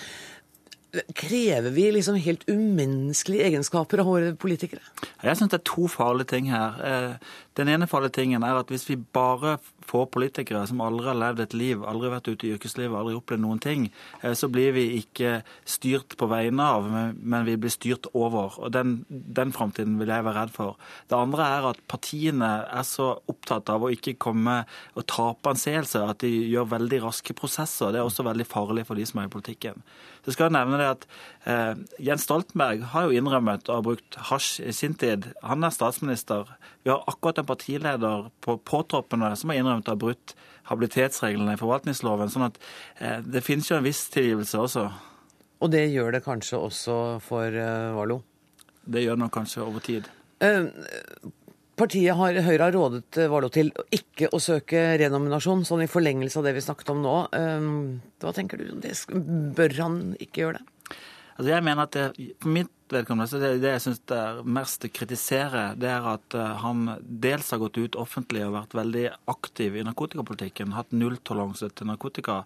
Krever 1.18 1.72
vi 1.74 1.88
liksom 1.92 2.16
helt 2.22 2.44
umenneskelige 2.46 3.48
egenskaper 3.48 4.04
av 4.04 4.06
våre 4.12 4.36
politikere? 4.38 4.84
Jeg 5.24 5.40
syns 5.40 5.50
det 5.50 5.58
er 5.58 5.64
to 5.66 5.88
farlige 5.90 6.30
ting 6.36 6.52
her. 6.54 6.76
Den 7.58 7.70
ene 7.70 7.88
farlige 7.90 8.18
tingen 8.18 8.44
er 8.46 8.58
at 8.58 8.72
hvis 8.74 8.88
vi 8.90 8.98
bare 8.98 9.58
får 9.86 10.08
politikere 10.14 10.64
som 10.70 10.82
aldri 10.82 11.10
har 11.10 11.20
levd 11.20 11.44
et 11.44 11.56
liv, 11.58 11.84
aldri 11.86 12.10
vært 12.14 12.30
ute 12.32 12.48
i 12.48 12.54
yrkeslivet, 12.56 12.96
aldri 12.98 13.18
opplevd 13.18 13.44
noen 13.44 13.62
ting, 13.62 13.86
eh, 14.22 14.34
så 14.38 14.50
blir 14.50 14.74
vi 14.74 14.86
ikke 15.02 15.42
styrt 15.70 16.16
på 16.18 16.30
vegne 16.32 16.66
av, 16.78 16.88
men 17.14 17.46
vi 17.48 17.58
blir 17.60 17.74
styrt 17.74 18.10
over. 18.14 18.58
Og 18.60 18.72
Den, 18.74 18.96
den 19.10 19.54
framtiden 19.54 20.00
vil 20.00 20.10
jeg 20.10 20.26
være 20.26 20.40
redd 20.40 20.56
for. 20.56 20.80
Det 21.10 21.20
andre 21.20 21.50
er 21.58 21.70
at 21.74 21.84
partiene 21.92 22.52
er 22.66 22.88
så 22.88 23.12
opptatt 23.30 23.70
av 23.70 23.84
å 23.86 23.92
ikke 23.94 24.16
komme 24.18 24.64
og 24.96 25.08
tape 25.12 25.54
anseelse 25.54 26.02
at 26.02 26.24
de 26.24 26.32
gjør 26.50 26.72
veldig 26.74 27.04
raske 27.06 27.36
prosesser. 27.38 27.94
Det 27.94 28.02
er 28.02 28.08
også 28.08 28.26
veldig 28.26 28.48
farlig 28.50 28.88
for 28.90 28.98
de 28.98 29.06
som 29.06 29.22
er 29.22 29.30
i 29.30 29.36
politikken. 29.36 29.84
Så 30.24 30.34
skal 30.34 30.48
jeg 30.48 30.56
nevne 30.56 30.80
det 30.80 30.90
at 30.90 31.08
eh, 31.52 31.74
Jens 32.08 32.26
Stoltenberg 32.26 32.86
har 32.94 33.08
jo 33.08 33.18
innrømmet 33.20 33.70
å 33.70 33.80
ha 33.80 33.86
brukt 33.86 34.18
hasj 34.32 34.64
i 34.64 34.74
sin 34.76 34.96
tid. 34.96 35.28
Han 35.44 35.68
er 35.68 35.76
statsminister. 35.76 36.48
Vi 36.84 36.92
har 36.92 37.04
akkurat 37.12 37.43
en 37.44 37.50
partileder 37.50 38.30
på 38.44 38.58
påtroppene 38.64 39.34
som 39.40 39.52
har 39.52 39.60
innrømt 39.60 39.92
å 39.92 39.96
ha 39.96 40.00
brutt 40.00 40.36
habilitetsreglene 40.72 41.58
i 41.58 41.60
forvaltningsloven. 41.60 42.32
sånn 42.32 42.48
at 42.48 42.60
eh, 43.00 43.20
det 43.20 43.44
finnes 43.44 43.70
jo 43.70 43.78
en 43.78 43.86
viss 43.86 44.08
tilgivelse 44.14 44.64
også. 44.64 44.88
Og 45.64 45.72
det 45.72 45.86
gjør 45.92 46.16
det 46.16 46.24
kanskje 46.26 46.60
også 46.60 46.98
for 47.24 47.48
uh, 47.48 47.94
Valo? 47.96 48.22
Det 48.84 49.04
gjør 49.04 49.16
det 49.16 49.24
nok 49.24 49.34
kanskje 49.36 49.64
over 49.64 49.84
tid. 49.84 50.10
Uh, 50.44 50.68
Partiet 51.80 52.14
har, 52.20 52.36
Høyre 52.46 52.68
har 52.68 52.76
rådet 52.76 53.24
Valo 53.32 53.50
til 53.52 53.72
ikke 53.96 54.30
å 54.36 54.40
søke 54.44 54.82
renominasjon, 55.02 55.64
sånn 55.66 55.86
i 55.86 55.90
forlengelse 55.90 56.40
av 56.40 56.46
det 56.46 56.54
vi 56.58 56.62
snakket 56.62 56.92
om 56.94 57.00
nå. 57.02 57.16
Hva 58.22 58.34
tenker 58.36 58.62
du 58.62 58.68
om 58.76 58.84
det? 58.84 58.94
Bør 59.58 59.74
han 59.80 59.96
ikke 60.22 60.44
gjøre 60.44 60.60
det? 60.60 60.98
Altså 61.34 61.50
jeg 61.50 61.66
mener 61.66 61.88
at 61.88 61.98
det, 61.98 62.28
mitt 62.46 62.70
vedkommende 62.92 63.30
så 63.30 63.40
det, 63.42 63.52
det 63.64 63.72
jeg 63.76 63.84
syns 63.86 64.02
er 64.14 64.42
mest 64.44 64.84
å 64.86 64.92
kritisere, 64.94 65.64
det 65.80 65.90
er 65.94 66.08
at 66.14 66.36
eh, 66.38 66.56
han 66.64 66.98
dels 67.02 67.52
har 67.54 67.62
gått 67.64 67.80
ut 67.80 67.98
offentlig 68.00 68.44
og 68.48 68.58
vært 68.58 68.76
veldig 68.78 69.06
aktiv 69.32 69.78
i 69.80 69.86
narkotikapolitikken, 69.88 70.76
hatt 70.78 70.92
nulltoleranse 70.96 71.72
til 71.72 71.90
narkotika. 71.90 72.42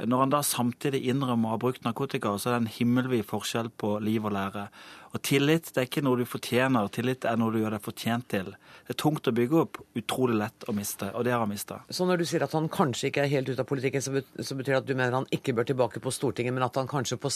Når 0.00 0.24
han 0.24 0.34
da 0.34 0.42
samtidig 0.46 1.04
innrømmer 1.12 1.52
å 1.52 1.56
ha 1.56 1.62
brukt 1.62 1.84
narkotika, 1.86 2.34
så 2.38 2.50
er 2.50 2.56
det 2.56 2.62
en 2.62 2.74
himmelvid 2.78 3.26
forskjell 3.28 3.72
på 3.76 3.98
liv 4.02 4.24
og 4.24 4.36
lære. 4.38 4.68
Og 5.12 5.20
tillit 5.20 5.68
det 5.68 5.80
er 5.82 5.88
ikke 5.88 6.02
noe 6.04 6.16
du 6.22 6.24
fortjener, 6.28 6.88
tillit 6.92 7.26
er 7.28 7.36
noe 7.36 7.52
du 7.52 7.58
gjør 7.60 7.74
deg 7.76 7.84
fortjent 7.84 8.26
til. 8.32 8.48
Det 8.86 8.94
er 8.94 8.98
tungt 9.02 9.28
å 9.28 9.34
bygge 9.36 9.58
opp, 9.60 9.80
utrolig 9.98 10.38
lett 10.40 10.64
å 10.68 10.74
miste, 10.76 11.10
og 11.12 11.26
det 11.26 11.34
har 11.34 11.42
han 11.44 11.52
mista. 11.52 11.82
Så 11.92 12.06
når 12.08 12.22
du 12.22 12.26
sier 12.28 12.44
at 12.46 12.54
han 12.56 12.70
kanskje 12.72 13.10
ikke 13.10 13.26
er 13.26 13.32
helt 13.34 13.50
ute 13.52 13.60
av 13.60 13.68
politikken, 13.68 14.02
så 14.02 14.56
betyr 14.56 14.72
det 14.72 14.78
at 14.80 14.88
du 14.88 14.94
mener 14.96 15.18
han 15.18 15.28
ikke 15.34 15.52
bør 15.58 15.68
tilbake 15.68 16.00
på 16.02 16.14
Stortinget, 16.16 16.56
men 16.56 16.64
at 16.64 16.80
han 16.80 16.88
kanskje 16.88 17.20
på, 17.20 17.32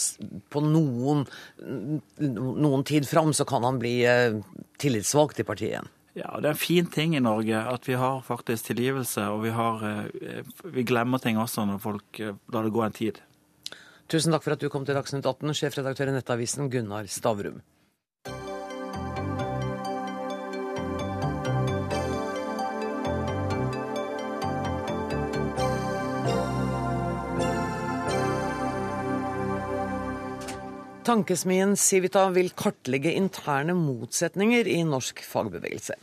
på 0.53 0.63
noen, 0.65 1.23
noen 2.55 2.85
tid 2.87 3.07
fram 3.09 3.33
så 3.35 3.45
kan 3.47 3.65
han 3.67 3.79
bli 3.81 3.99
eh, 4.07 4.39
tillitsvalgt 4.81 5.41
i 5.41 5.47
partiet 5.47 5.73
igjen? 5.73 5.93
Ja, 6.17 6.39
Det 6.41 6.47
er 6.49 6.55
en 6.55 6.57
fin 6.59 6.87
ting 6.89 7.15
i 7.15 7.21
Norge 7.21 7.59
at 7.61 7.85
vi 7.85 7.93
har 7.93 8.23
faktisk 8.25 8.71
tilgivelse, 8.71 9.27
og 9.29 9.43
vi, 9.43 9.51
har, 9.53 9.83
eh, 9.85 10.41
vi 10.63 10.83
glemmer 10.83 11.21
ting 11.21 11.37
også 11.37 11.67
når 11.69 11.81
folk 11.83 12.19
eh, 12.19 12.33
lar 12.53 12.65
det 12.65 12.73
gå 12.73 12.83
en 12.85 12.95
tid. 12.95 13.21
Tusen 14.09 14.31
takk 14.31 14.45
for 14.45 14.55
at 14.55 14.63
du 14.63 14.69
kom 14.71 14.85
til 14.87 14.95
Dagsnytt 14.97 15.27
18, 15.27 15.53
sjefredaktør 15.53 16.09
i 16.09 16.15
Nettavisen 16.15 16.71
Gunnar 16.73 17.09
Stavrum. 17.11 17.59
Tankesmien 31.07 31.77
Civita 31.79 32.25
vil 32.35 32.49
kartlegge 32.51 33.13
interne 33.15 33.71
motsetninger 33.77 34.67
i 34.67 34.81
norsk 34.83 35.21
fagbevegelse. 35.23 35.95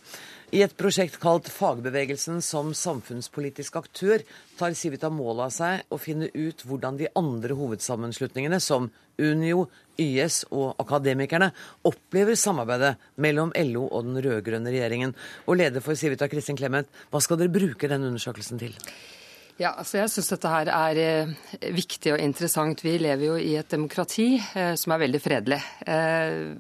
I 0.56 0.62
et 0.64 0.72
prosjekt 0.80 1.18
kalt 1.20 1.50
Fagbevegelsen 1.52 2.38
som 2.46 2.70
samfunnspolitisk 2.72 3.76
aktør 3.76 4.22
tar 4.56 4.72
Civita 4.78 5.10
mål 5.12 5.42
av 5.44 5.50
seg 5.52 5.92
å 5.92 5.98
finne 6.00 6.30
ut 6.32 6.64
hvordan 6.64 6.96
de 6.96 7.10
andre 7.20 7.56
hovedsammenslutningene, 7.58 8.56
som 8.64 8.86
Unio, 9.20 9.66
YS 10.00 10.46
og 10.56 10.80
Akademikerne, 10.80 11.50
opplever 11.84 12.38
samarbeidet 12.40 12.94
mellom 13.20 13.52
LO 13.60 13.90
og 13.90 14.08
den 14.08 14.22
rød-grønne 14.24 14.72
regjeringen. 14.72 15.12
Og 15.44 15.60
leder 15.60 15.84
for 15.84 16.00
Civita, 16.00 16.30
Kristin 16.32 16.56
Clemet, 16.56 16.88
hva 17.12 17.20
skal 17.20 17.42
dere 17.42 17.52
bruke 17.52 17.92
denne 17.92 18.08
undersøkelsen 18.08 18.62
til? 18.62 18.72
Ja, 19.54 19.70
altså 19.78 20.00
Jeg 20.00 20.10
syns 20.10 20.32
dette 20.32 20.50
her 20.50 20.68
er 20.74 20.98
eh, 20.98 21.34
viktig 21.74 22.14
og 22.16 22.22
interessant. 22.22 22.80
Vi 22.82 22.96
lever 22.98 23.28
jo 23.28 23.34
i 23.38 23.52
et 23.60 23.70
demokrati 23.70 24.32
eh, 24.34 24.72
som 24.78 24.94
er 24.94 25.04
veldig 25.04 25.20
fredelig. 25.22 25.60
Eh, 25.86 26.56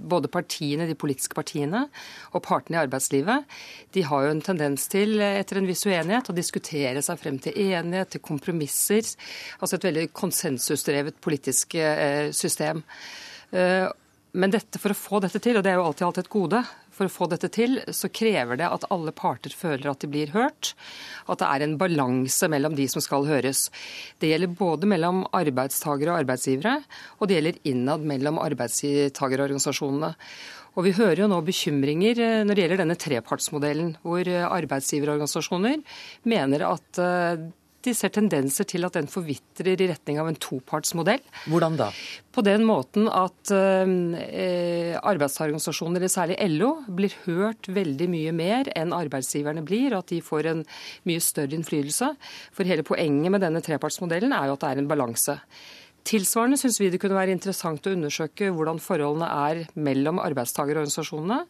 både 0.00 0.28
partiene, 0.32 0.86
de 0.88 0.96
politiske 0.96 1.36
partiene 1.36 1.82
og 2.32 2.42
partene 2.44 2.78
i 2.78 2.80
arbeidslivet, 2.80 3.56
de 3.92 4.04
har 4.08 4.24
jo 4.24 4.30
en 4.32 4.40
tendens 4.44 4.86
til, 4.88 5.18
etter 5.20 5.60
en 5.60 5.68
viss 5.68 5.84
uenighet, 5.84 6.30
å 6.32 6.36
diskutere 6.36 7.02
seg 7.04 7.20
frem 7.20 7.36
til 7.44 7.58
enighet, 7.66 8.14
til 8.14 8.24
kompromisser. 8.24 9.04
Altså 9.60 9.76
et 9.76 9.84
veldig 9.90 10.06
konsensusdrevet 10.16 11.20
politisk 11.20 11.76
system. 12.32 12.80
Men 13.52 14.56
dette, 14.56 14.80
for 14.80 14.94
å 14.94 14.96
få 14.96 15.20
dette 15.26 15.44
til, 15.44 15.60
og 15.60 15.66
det 15.66 15.74
er 15.74 15.76
jo 15.76 15.84
alltid 15.90 16.08
alltid 16.08 16.24
et 16.24 16.32
gode, 16.32 16.64
for 17.00 17.08
å 17.08 17.14
få 17.14 17.30
dette 17.32 17.48
til, 17.52 17.80
så 17.96 18.10
krever 18.12 18.60
det 18.60 18.68
at 18.68 18.84
alle 18.92 19.14
parter 19.16 19.54
føler 19.56 19.88
at 19.88 20.04
de 20.04 20.10
blir 20.12 20.34
hørt. 20.36 20.74
At 21.24 21.40
det 21.40 21.48
er 21.48 21.64
en 21.64 21.78
balanse 21.80 22.50
mellom 22.52 22.76
de 22.76 22.86
som 22.92 23.00
skal 23.04 23.24
høres. 23.28 23.68
Det 24.20 24.28
gjelder 24.28 24.52
både 24.60 24.88
mellom 24.90 25.24
arbeidstakere 25.36 26.12
og 26.12 26.22
arbeidsgivere, 26.26 26.80
og 27.18 27.28
det 27.28 27.38
gjelder 27.38 27.60
innad 27.72 28.04
mellom 28.12 28.40
arbeidstagerorganisasjonene. 28.42 30.14
Og 30.78 30.84
Vi 30.86 30.92
hører 30.94 31.24
jo 31.24 31.30
nå 31.32 31.40
bekymringer 31.42 32.20
eh, 32.22 32.42
når 32.46 32.54
det 32.54 32.62
gjelder 32.62 32.82
denne 32.84 32.98
trepartsmodellen, 33.00 33.94
hvor 34.04 34.22
eh, 34.22 34.44
arbeidsgiverorganisasjoner 34.46 35.80
mener 36.30 36.66
at 36.68 37.00
de 37.86 37.94
ser 37.96 38.12
tendenser 38.12 38.66
til 38.68 38.84
at 38.84 38.96
den 38.98 39.08
forvitrer 39.10 39.80
i 39.80 39.88
retning 39.88 40.20
av 40.20 40.28
en 40.28 40.38
topartsmodell. 40.40 41.22
Hvordan 41.48 41.78
da? 41.80 41.88
På 42.30 42.44
den 42.46 42.66
måten 42.68 43.08
at 43.08 43.52
eh, 43.56 44.96
arbeidstakerorganisasjoner, 45.00 46.06
særlig 46.12 46.38
LO, 46.52 46.74
blir 46.86 47.16
hørt 47.24 47.70
veldig 47.72 48.08
mye 48.12 48.36
mer 48.36 48.70
enn 48.76 48.94
arbeidsgiverne 48.96 49.64
blir, 49.66 49.94
og 49.94 50.04
at 50.04 50.14
de 50.14 50.22
får 50.24 50.52
en 50.52 50.64
mye 51.08 51.24
større 51.24 51.56
innflytelse. 51.56 52.12
For 52.56 52.68
hele 52.68 52.86
poenget 52.86 53.32
med 53.32 53.44
denne 53.44 53.64
trepartsmodellen 53.64 54.36
er 54.36 54.50
jo 54.50 54.58
at 54.58 54.66
det 54.66 54.72
er 54.74 54.82
en 54.84 54.90
balanse. 54.90 55.40
Tilsvarende 56.06 56.56
syns 56.56 56.78
vi 56.80 56.88
det 56.92 57.00
kunne 57.00 57.18
være 57.18 57.34
interessant 57.34 57.84
å 57.86 57.92
undersøke 57.92 58.48
hvordan 58.56 58.80
forholdene 58.80 59.28
er 59.50 59.64
mellom 59.76 60.20
arbeidstakerorganisasjonene. 60.22 61.42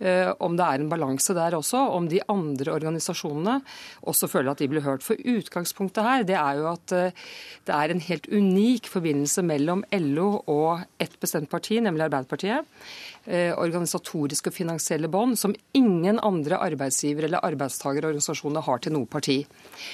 Eh, 0.00 0.30
om 0.42 0.56
det 0.56 0.66
er 0.66 0.82
en 0.82 0.90
balanse 0.90 1.34
der 1.36 1.56
også, 1.58 1.78
om 1.96 2.08
de 2.10 2.22
andre 2.32 2.72
organisasjonene 2.74 3.58
også 4.08 4.28
føler 4.30 4.52
at 4.52 4.62
de 4.62 4.70
blir 4.72 4.84
hørt. 4.86 5.04
For 5.04 5.18
utgangspunktet 5.18 6.06
her 6.06 6.26
det 6.26 6.38
er 6.38 6.60
jo 6.60 6.68
at 6.72 6.96
eh, 6.96 7.24
det 7.68 7.76
er 7.76 7.92
en 7.92 8.02
helt 8.02 8.26
unik 8.32 8.88
forbindelse 8.90 9.44
mellom 9.46 9.84
LO 9.92 10.30
og 10.50 10.82
ett 11.02 11.18
bestemt 11.22 11.50
parti, 11.52 11.78
nemlig 11.80 12.08
Arbeiderpartiet. 12.08 12.66
Eh, 13.22 13.52
organisatoriske 13.54 14.50
og 14.50 14.54
finansielle 14.56 15.06
bånd 15.06 15.36
som 15.38 15.52
ingen 15.78 16.16
andre 16.26 16.56
arbeidsgiver- 16.58 17.28
eller 17.28 17.44
arbeidstagerorganisasjoner 17.46 18.64
har 18.66 18.80
til 18.82 18.96
noe 18.96 19.06
parti. 19.06 19.36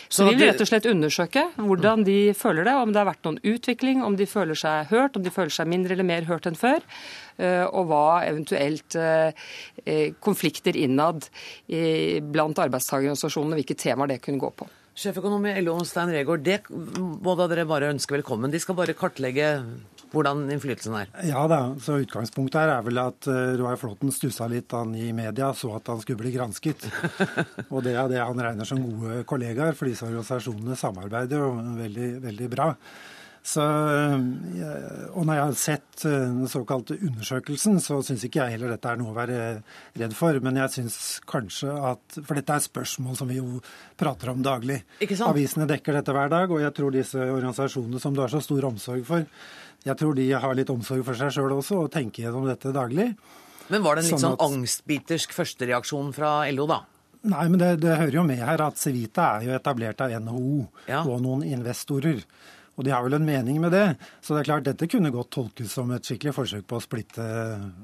Så 0.08 0.24
vi 0.24 0.32
vil 0.32 0.48
rett 0.48 0.62
og 0.64 0.70
slett 0.70 0.88
undersøke 0.88 1.42
hvordan 1.58 2.06
de 2.06 2.32
føler 2.32 2.64
det, 2.64 2.72
om 2.72 2.88
det 2.88 3.02
har 3.02 3.10
vært 3.10 3.28
noen 3.28 3.38
utvikling, 3.44 4.00
om 4.02 4.16
de 4.16 4.24
føler 4.24 4.56
seg 4.56 4.88
hørt, 4.88 5.20
om 5.20 5.22
de 5.22 5.34
føler 5.34 5.52
seg 5.52 5.68
mindre 5.68 5.92
eller 5.92 6.08
mer 6.08 6.24
hørt 6.24 6.48
enn 6.48 6.56
før. 6.56 6.80
Eh, 7.36 7.66
og 7.68 7.92
hva 7.92 8.24
eventuelt 8.24 8.96
eh, 8.96 9.36
konflikter 10.24 10.72
innad 10.72 11.28
blant 11.68 12.64
arbeidstagerorganisasjonene, 12.64 13.60
hvilke 13.60 13.76
temaer 13.76 14.14
det 14.14 14.22
kunne 14.24 14.40
gå 14.40 14.54
på. 14.56 14.72
Sjeføkonom 14.99 15.44
i 15.46 15.53
LO, 15.62 15.76
Stein 15.86 16.11
Regaard, 16.11 16.42
det 16.42 16.57
må 16.72 17.36
da 17.38 17.46
dere 17.51 17.68
bare 17.70 17.92
ønske 17.92 18.16
velkommen. 18.16 18.51
De 18.51 18.59
skal 18.59 18.74
bare 18.78 18.96
kartlegge 18.99 19.53
hvordan 20.11 20.46
innflytelsen 20.51 20.96
er. 20.99 21.12
Ja 21.28 21.44
da, 21.51 21.61
så 21.84 22.01
utgangspunktet 22.03 22.59
her 22.59 22.72
er 22.72 22.86
vel 22.86 22.99
at 23.03 23.28
uh, 23.30 23.53
Roar 23.61 23.78
Flåtten 23.78 24.11
stussa 24.14 24.49
litt 24.51 24.74
han 24.74 24.96
i 24.99 25.12
media, 25.14 25.53
så 25.55 25.70
at 25.76 25.90
han 25.92 26.01
skulle 26.03 26.18
bli 26.22 26.32
gransket. 26.34 26.88
og 27.72 27.84
det 27.86 27.94
er 27.94 28.11
det 28.11 28.24
han 28.24 28.42
regner 28.42 28.66
som 28.66 28.82
gode 28.82 29.20
kollegaer, 29.28 29.78
for 29.78 29.86
disse 29.86 30.09
organisasjonene 30.09 30.78
samarbeider 30.80 31.44
jo 31.44 31.53
veldig, 31.78 32.11
veldig 32.24 32.51
bra. 32.57 32.72
Så, 33.43 33.62
eh, 33.64 34.16
og 35.14 35.24
når 35.24 35.39
jeg 35.39 35.45
har 35.45 35.55
sett 35.57 36.05
eh, 36.05 36.26
den 36.26 36.51
såkalte 36.51 36.99
undersøkelsen, 36.99 37.78
så 37.80 38.01
syns 38.05 38.26
ikke 38.26 38.43
jeg 38.43 38.57
heller 38.57 38.74
dette 38.74 38.91
er 38.91 39.01
noe 39.01 39.14
å 39.14 39.16
være 39.16 39.39
redd 39.99 40.16
for. 40.16 40.41
Men 40.45 40.61
jeg 40.61 40.74
syns 40.74 40.99
kanskje 41.28 41.72
at 41.93 42.18
For 42.18 42.36
dette 42.39 42.59
er 42.59 42.66
spørsmål 42.66 43.16
som 43.18 43.30
vi 43.30 43.39
jo 43.39 43.62
prater 43.99 44.34
om 44.34 44.43
daglig. 44.45 44.82
Avisene 45.24 45.68
dekker 45.70 45.97
dette 46.01 46.14
hver 46.14 46.32
dag, 46.32 46.53
og 46.53 46.62
jeg 46.64 46.74
tror 46.76 46.95
disse 46.95 47.18
organisasjonene 47.18 48.03
som 48.03 48.16
du 48.16 48.22
har 48.24 48.32
så 48.32 48.43
stor 48.45 48.68
omsorg 48.68 49.07
for, 49.09 49.24
jeg 49.86 49.97
tror 49.99 50.16
de 50.18 50.28
har 50.34 50.55
litt 50.59 50.70
omsorg 50.72 51.05
for 51.07 51.18
seg 51.18 51.32
sjøl 51.34 51.55
også, 51.55 51.84
og 51.84 51.93
tenker 51.95 52.26
gjennom 52.26 52.49
dette 52.49 52.74
daglig. 52.74 53.12
Men 53.68 53.84
var 53.84 53.97
det 53.97 54.05
en 54.05 54.09
litt 54.09 54.16
sånn, 54.16 54.24
sånn 54.24 54.39
at... 54.39 54.45
angstbitersk 54.49 55.34
førstereaksjon 55.36 56.12
fra 56.16 56.32
LO, 56.53 56.66
da? 56.68 56.82
Nei, 57.28 57.49
men 57.51 57.59
det, 57.61 57.70
det, 57.82 57.97
hører 57.99 58.20
jo 58.20 58.24
med 58.26 58.41
her 58.47 58.62
at 58.62 58.78
Civita 58.78 59.32
er 59.36 59.49
jo 59.49 59.57
etablert 59.57 60.01
av 60.05 60.12
NHO 60.22 60.61
ja. 60.89 61.03
og 61.03 61.18
noen 61.24 61.43
investorer. 61.47 62.22
Og 62.78 62.86
de 62.86 62.92
har 62.94 63.02
vel 63.02 63.16
en 63.18 63.26
mening 63.26 63.58
med 63.58 63.72
det. 63.74 63.86
Så 64.22 64.34
det 64.36 64.44
er 64.44 64.48
klart, 64.52 64.66
dette 64.68 64.86
kunne 64.90 65.10
godt 65.10 65.32
tolkes 65.34 65.72
som 65.74 65.90
et 65.94 66.06
skikkelig 66.06 66.34
forsøk 66.36 66.66
på 66.70 66.78
å 66.78 66.84
splitte 66.84 67.24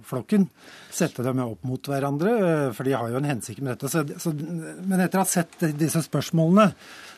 flokken. 0.06 0.46
Sette 0.94 1.24
dem 1.26 1.42
opp 1.42 1.66
mot 1.66 1.90
hverandre, 1.90 2.34
for 2.76 2.86
de 2.86 2.94
har 2.94 3.10
jo 3.10 3.18
en 3.18 3.26
hensikt 3.26 3.58
med 3.60 3.74
dette. 3.74 3.90
Så, 3.90 4.04
så, 4.22 4.30
men 4.34 5.02
etter 5.02 5.18
å 5.18 5.24
ha 5.24 5.28
sett 5.28 5.58
disse 5.74 6.04
spørsmålene, 6.06 6.70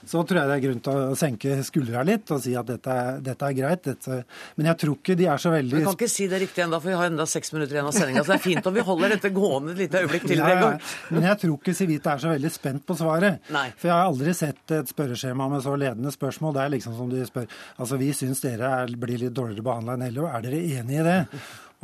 så 0.05 0.23
tror 0.27 0.41
jeg 0.41 0.51
det 0.51 0.57
er 0.57 0.65
grunn 0.67 0.83
til 0.85 1.01
å 1.13 1.19
senke 1.19 1.57
skuldra 1.67 2.05
litt 2.07 2.31
og 2.35 2.43
si 2.43 2.55
at 2.59 2.69
dette 2.69 2.97
dette 3.27 3.49
er 3.49 3.57
greit. 3.57 3.83
Dette, 3.87 4.19
men 4.57 4.69
jeg 4.71 4.81
tror 4.83 4.97
ikke 4.99 5.17
de 5.19 5.29
er 5.31 5.43
så 5.43 5.53
veldig 5.53 5.81
Du 5.81 5.87
kan 5.87 5.97
ikke 5.99 6.11
si 6.11 6.29
det 6.31 6.41
riktig 6.43 6.65
ennå, 6.65 6.81
for 6.83 6.93
vi 6.93 6.99
har 7.01 7.11
enda 7.11 7.27
seks 7.31 7.53
minutter 7.55 7.79
igjen 7.79 7.91
av 7.91 7.97
sendinga. 7.97 8.25
Så 8.25 8.35
det 8.35 8.39
er 8.39 8.45
fint 8.47 8.71
om 8.71 8.77
vi 8.77 8.85
holder 8.87 9.15
dette 9.17 9.33
gående 9.35 9.75
et 9.75 9.83
lite 9.85 10.03
øyeblikk 10.05 10.29
til. 10.29 10.43
Ja, 10.43 10.73
men 11.11 11.29
jeg 11.29 11.41
tror 11.43 11.57
ikke 11.59 11.77
Civita 11.77 12.15
er 12.15 12.25
så 12.25 12.33
veldig 12.33 12.53
spent 12.55 12.87
på 12.89 12.97
svaret. 12.99 13.43
Nei. 13.55 13.67
For 13.79 13.91
jeg 13.91 13.97
har 13.97 14.11
aldri 14.11 14.35
sett 14.37 14.77
et 14.77 14.91
spørreskjema 14.93 15.49
med 15.53 15.65
så 15.65 15.77
ledende 15.79 16.13
spørsmål. 16.15 16.57
Det 16.57 16.65
er 16.65 16.75
liksom 16.77 16.97
som 16.99 17.13
de 17.13 17.27
spør 17.29 17.47
Altså, 17.77 17.99
vi 18.01 18.11
syns 18.17 18.41
dere 18.45 18.73
er, 18.83 18.97
blir 18.99 19.21
litt 19.21 19.35
dårligere 19.37 19.65
behandla 19.67 19.97
enn 19.97 20.15
LO. 20.15 20.27
Er 20.31 20.45
dere 20.45 20.63
enig 20.81 21.01
i 21.01 21.07
det? 21.07 21.19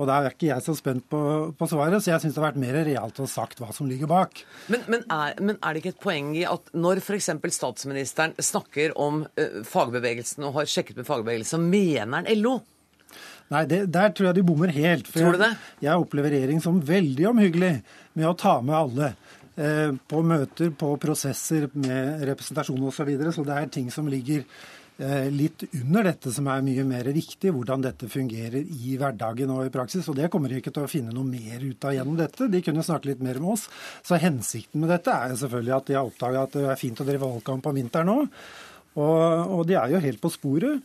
Og 0.00 0.08
da 0.08 0.16
er 0.18 0.32
ikke 0.32 0.48
jeg 0.48 0.64
så 0.64 0.74
spent 0.76 1.04
på, 1.12 1.20
på 1.58 1.68
svaret, 1.68 2.00
så 2.00 2.14
jeg 2.14 2.22
syns 2.22 2.34
det 2.36 2.40
har 2.40 2.48
vært 2.48 2.62
mer 2.62 2.78
realt 2.88 3.20
å 3.20 3.28
sagt 3.28 3.60
hva 3.60 3.68
som 3.76 3.90
ligger 3.90 4.08
bak. 4.10 4.40
Men, 4.72 4.86
men, 4.88 5.04
er, 5.12 5.36
men 5.38 5.58
er, 5.58 5.74
det 5.74 5.82
ikke 5.82 5.92
et 5.92 6.04
poeng 6.04 6.30
i 6.38 6.46
at 6.48 6.72
når 6.72 7.02
f.eks. 7.02 7.28
statsministeren 7.58 8.32
snakker 8.40 8.96
om 8.96 9.24
uh, 9.26 9.60
fagbevegelsen 9.68 10.48
og 10.48 10.56
har 10.60 10.70
sjekket 10.72 11.02
med 11.02 11.08
fagbevegelsen, 11.10 11.52
så 11.52 11.60
mener 11.60 12.22
han 12.22 12.30
LO? 12.40 12.56
Nei, 13.52 13.66
det, 13.68 13.82
der 13.92 14.16
tror 14.16 14.30
jeg 14.30 14.38
de 14.38 14.46
bommer 14.48 14.72
helt. 14.72 15.12
tror 15.12 15.36
du 15.36 15.42
det? 15.44 15.52
Jeg, 15.52 15.84
jeg 15.84 16.06
opplever 16.06 16.32
regjering 16.32 16.64
som 16.64 16.80
veldig 16.88 17.28
omhyggelig 17.34 17.72
med 18.16 18.30
å 18.30 18.36
ta 18.38 18.56
med 18.64 18.78
alle. 18.78 19.12
Eh, 19.52 19.90
på 20.08 20.22
møter, 20.24 20.70
på 20.72 20.94
prosesser 20.96 21.66
med 21.76 22.22
representasjon 22.24 22.80
osv. 22.80 22.94
Så, 22.96 23.04
videre, 23.04 23.32
så 23.36 23.44
det 23.44 23.58
er 23.58 23.72
ting 23.74 23.90
som 23.92 24.08
ligger 24.08 24.46
litt 25.34 25.64
under 25.80 26.06
dette 26.06 26.30
som 26.34 26.46
er 26.52 26.64
mye 26.64 26.84
mer 26.86 27.08
viktig, 27.14 27.50
hvordan 27.54 27.82
dette 27.84 28.08
fungerer 28.10 28.60
i 28.62 28.96
hverdagen 29.00 29.50
og 29.54 29.66
i 29.66 29.72
praksis. 29.74 30.06
Og 30.10 30.18
det 30.18 30.30
kommer 30.32 30.52
de 30.52 30.60
ikke 30.60 30.72
til 30.74 30.86
å 30.86 30.90
finne 30.90 31.14
noe 31.14 31.26
mer 31.26 31.62
ut 31.64 31.86
av 31.88 31.96
gjennom 31.96 32.18
dette. 32.18 32.50
De 32.52 32.62
kunne 32.64 32.84
snakke 32.86 33.10
litt 33.10 33.22
mer 33.24 33.40
med 33.42 33.54
oss. 33.56 33.68
Så 34.06 34.20
hensikten 34.22 34.82
med 34.82 34.92
dette 34.92 35.14
er 35.14 35.36
selvfølgelig 35.38 35.76
at 35.78 35.90
de 35.90 35.98
har 35.98 36.08
oppdaga 36.08 36.46
at 36.46 36.58
det 36.58 36.66
er 36.70 36.80
fint 36.80 37.02
å 37.02 37.08
drive 37.08 37.26
valgkamp 37.26 37.70
om 37.70 37.78
vinteren 37.80 38.12
òg. 38.14 38.42
Og, 38.92 39.54
og 39.58 39.62
de 39.68 39.78
er 39.80 39.94
jo 39.94 40.02
helt 40.04 40.22
på 40.22 40.32
sporet. 40.32 40.82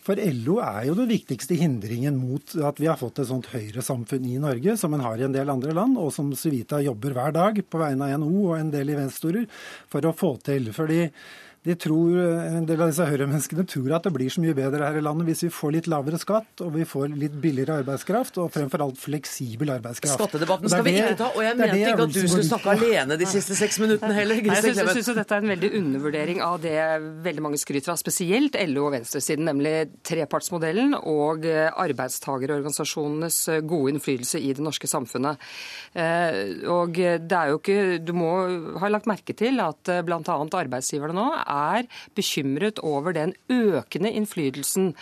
For 0.00 0.16
LO 0.16 0.56
er 0.64 0.86
jo 0.88 0.94
den 0.96 1.10
viktigste 1.10 1.58
hindringen 1.60 2.16
mot 2.16 2.54
at 2.64 2.78
vi 2.80 2.88
har 2.88 2.96
fått 3.00 3.20
et 3.20 3.28
sånt 3.28 3.50
høyresamfunn 3.52 4.24
i 4.30 4.38
Norge, 4.40 4.78
som 4.80 4.96
en 4.96 5.04
har 5.04 5.20
i 5.20 5.26
en 5.26 5.34
del 5.34 5.52
andre 5.52 5.74
land, 5.76 5.98
og 6.00 6.08
som 6.14 6.32
Civita 6.38 6.80
jobber 6.80 7.12
hver 7.16 7.36
dag 7.36 7.60
på 7.68 7.82
vegne 7.82 8.08
av 8.08 8.22
NHO 8.22 8.46
og 8.46 8.56
en 8.56 8.72
del 8.72 8.94
investorer 8.94 9.44
for 9.92 10.08
å 10.08 10.16
få 10.16 10.32
til. 10.46 10.70
Fordi 10.72 11.02
de 11.66 11.74
tror, 11.76 12.16
En 12.20 12.64
del 12.64 12.80
av 12.80 12.88
disse 12.88 13.04
høyremenneskene 13.04 13.66
tror 13.68 13.96
at 13.98 14.06
det 14.06 14.12
blir 14.14 14.32
så 14.32 14.40
mye 14.40 14.54
bedre 14.56 14.86
her 14.86 14.96
i 14.96 15.02
landet 15.04 15.28
hvis 15.28 15.42
vi 15.44 15.50
får 15.52 15.74
litt 15.74 15.88
lavere 15.92 16.16
skatt 16.20 16.62
og 16.64 16.72
vi 16.72 16.86
får 16.88 17.12
litt 17.20 17.34
billigere 17.42 17.80
arbeidskraft, 17.82 18.38
og 18.40 18.52
fremfor 18.54 18.84
alt 18.84 19.00
fleksibel 19.00 19.72
arbeidskraft. 19.74 20.16
Skattedebatten 20.16 20.72
skal 20.72 20.86
vi 20.86 20.94
ikke 20.96 21.18
ta, 21.20 21.28
og 21.34 21.44
jeg 21.44 21.58
mente 21.58 21.78
ikke 21.80 22.06
at 22.06 22.14
du 22.14 22.20
skulle 22.22 22.46
snakke 22.48 22.74
alene 22.74 23.18
de 23.20 23.28
siste 23.28 23.56
seks 23.58 23.80
minuttene 23.82 24.16
heller. 24.16 24.40
Nei, 24.50 24.56
jeg 24.56 24.94
syns 24.96 25.10
dette 25.20 25.36
er 25.36 25.44
en 25.44 25.52
veldig 25.52 25.70
undervurdering 25.80 26.40
av 26.44 26.56
det 26.64 26.76
veldig 27.26 27.44
mange 27.44 27.60
skryter 27.60 27.92
av, 27.92 28.00
spesielt 28.00 28.56
LO 28.70 28.86
og 28.88 28.94
venstresiden, 28.96 29.48
nemlig 29.50 29.74
trepartsmodellen 30.06 30.96
og 31.00 31.46
eh, 31.48 31.68
arbeidstagerorganisasjonenes 31.84 33.40
eh, 33.52 33.60
gode 33.68 33.94
innflytelse 33.94 34.40
i 34.40 34.54
det 34.56 34.64
norske 34.64 34.88
samfunnet. 34.90 35.40
Eh, 35.92 36.64
og 36.70 36.96
det 36.96 37.36
er 37.36 37.50
jo 37.50 37.58
ikke 37.58 37.78
Du 38.04 38.12
må 38.16 38.30
ha 38.80 38.90
lagt 38.90 39.08
merke 39.10 39.34
til 39.36 39.60
at 39.62 39.90
bl.a. 40.06 40.20
arbeidsgiverne 40.24 41.16
nå 41.16 41.28
er 41.50 41.88
bekymret 42.16 42.80
over 42.86 43.16
den 43.16 43.34
økende 43.50 44.12
innflytelsen 44.14 44.92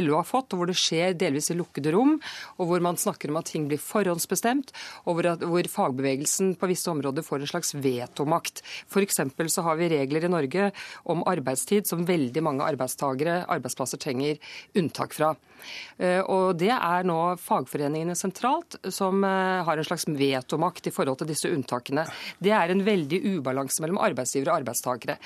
LO 0.00 0.18
har 0.18 0.28
fått, 0.28 0.52
og 0.52 0.62
hvor 0.62 0.70
det 0.70 0.78
skjer 0.80 1.16
delvis 1.18 1.50
i 1.52 1.58
lukkede 1.58 1.92
rom, 1.94 2.16
og 2.58 2.70
hvor 2.70 2.84
man 2.84 2.98
snakker 3.00 3.30
om 3.30 3.40
at 3.40 3.50
ting 3.52 3.68
blir 3.70 3.80
forhåndsbestemt, 3.82 4.72
og 5.04 5.18
hvor, 5.18 5.30
hvor 5.44 5.70
fagbevegelsen 5.74 6.54
på 6.60 6.70
visse 6.70 6.90
områder 6.92 7.26
får 7.26 7.44
en 7.44 7.52
slags 7.52 7.74
vetomakt. 7.76 8.64
F.eks. 8.88 9.20
så 9.52 9.66
har 9.66 9.78
vi 9.80 9.90
regler 9.92 10.26
i 10.26 10.32
Norge 10.32 10.70
om 11.10 11.24
arbeidstid 11.28 11.88
som 11.90 12.06
veldig 12.08 12.44
mange 12.44 12.66
arbeidstagere, 12.66 13.44
arbeidsplasser 13.50 14.00
trenger 14.00 14.40
unntak 14.78 15.16
fra. 15.16 15.34
Eh, 15.98 16.20
og 16.20 16.56
Det 16.60 16.72
er 16.72 17.06
nå 17.08 17.18
fagforeningene 17.40 18.16
sentralt 18.18 18.78
som 18.92 19.24
eh, 19.26 19.62
har 19.66 19.80
en 19.80 19.86
slags 19.86 20.06
vetomakt 20.08 20.88
i 20.88 20.94
forhold 20.94 21.20
til 21.20 21.30
disse 21.30 21.50
unntakene. 21.50 22.06
Det 22.40 22.54
er 22.56 22.72
en 22.72 22.84
veldig 22.86 23.20
ubalanse 23.36 23.84
mellom 23.84 24.00
arbeidsgivere 24.02 24.54
og 24.54 24.62
arbeidstakere. 24.62 25.18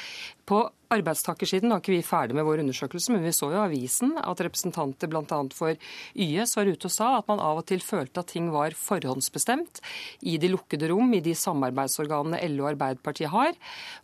På 0.45 0.64
got 0.65 0.84
arbeidstakersiden 0.95 1.73
er 1.73 1.83
ikke 1.83 1.95
vi 1.95 2.05
ferdig 2.07 2.37
med 2.37 2.47
vår 2.47 2.63
undersøkelse, 2.65 3.13
men 3.15 3.25
vi 3.27 3.33
så 3.35 3.51
jo 3.53 3.63
avisen 3.63 4.15
at 4.21 4.43
representanter 4.45 5.11
bl.a. 5.11 5.41
for 5.55 5.77
YS 6.15 6.57
var 6.59 6.71
ute 6.71 6.89
og 6.89 6.95
sa 6.95 7.11
at 7.19 7.29
man 7.31 7.43
av 7.43 7.61
og 7.61 7.69
til 7.71 7.83
følte 7.85 8.23
at 8.23 8.33
ting 8.33 8.51
var 8.55 8.77
forhåndsbestemt 8.79 9.81
i 10.27 10.37
de 10.41 10.51
lukkede 10.53 10.89
rom, 10.93 11.13
i 11.15 11.23
de 11.25 11.35
samarbeidsorganene 11.39 12.41
LO 12.55 12.67
og 12.67 12.73
Arbeiderpartiet 12.75 13.33
har, 13.33 13.55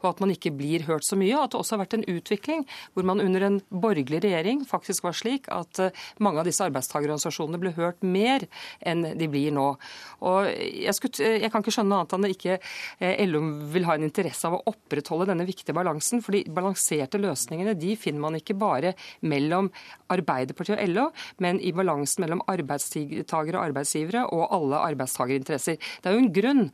og 0.02 0.08
at 0.12 0.22
man 0.22 0.34
ikke 0.34 0.52
blir 0.56 0.84
hørt 0.88 1.06
så 1.06 1.18
mye. 1.18 1.32
Og 1.36 1.46
at 1.46 1.54
det 1.54 1.60
også 1.60 1.76
har 1.76 1.82
vært 1.84 1.98
en 1.98 2.06
utvikling 2.10 2.66
hvor 2.94 3.06
man 3.08 3.22
under 3.22 3.46
en 3.46 3.60
borgerlig 3.70 4.22
regjering 4.24 4.64
faktisk 4.68 5.06
var 5.06 5.16
slik 5.16 5.48
at 5.54 5.82
eh, 5.82 6.04
mange 6.22 6.42
av 6.42 6.48
disse 6.48 6.64
arbeidstakerorganisasjonene 6.66 7.60
ble 7.62 7.74
hørt 7.78 8.04
mer 8.06 8.46
enn 8.86 9.06
de 9.18 9.30
blir 9.30 9.54
nå. 9.54 9.68
Og 10.26 10.50
jeg, 10.50 10.94
skulle, 10.96 11.34
jeg 11.40 11.52
kan 11.52 11.64
ikke 11.64 11.74
skjønne 11.74 12.00
annet 12.00 12.16
enn 12.16 12.28
at 12.28 12.36
ikke 12.36 12.58
eh, 12.58 13.24
LO 13.28 13.42
vil 13.74 13.88
ha 13.88 13.96
en 13.96 14.06
interesse 14.06 14.48
av 14.48 14.58
å 14.58 14.62
opprettholde 14.72 15.30
denne 15.30 15.46
viktige 15.48 15.76
balansen. 15.76 16.22
fordi 16.24 16.44
balanserte 16.80 17.20
løsningene 17.20 17.74
de 17.78 17.94
finner 17.96 18.20
man 18.20 18.36
ikke 18.38 18.56
bare 18.58 18.94
mellom 19.22 19.70
Arbeiderpartiet 20.10 20.80
og 20.80 20.88
LO, 20.90 21.04
men 21.38 21.60
i 21.60 21.72
balansen 21.72 22.24
mellom 22.24 22.42
arbeidstakere 22.48 23.58
og 23.58 23.68
arbeidsgivere 23.68 24.24
og 24.32 24.48
alle 24.50 24.80
arbeidstakerinteresser. 24.90 25.76
Det 25.78 26.10
er 26.10 26.16
jo 26.16 26.24
en 26.24 26.32
grunn 26.32 26.64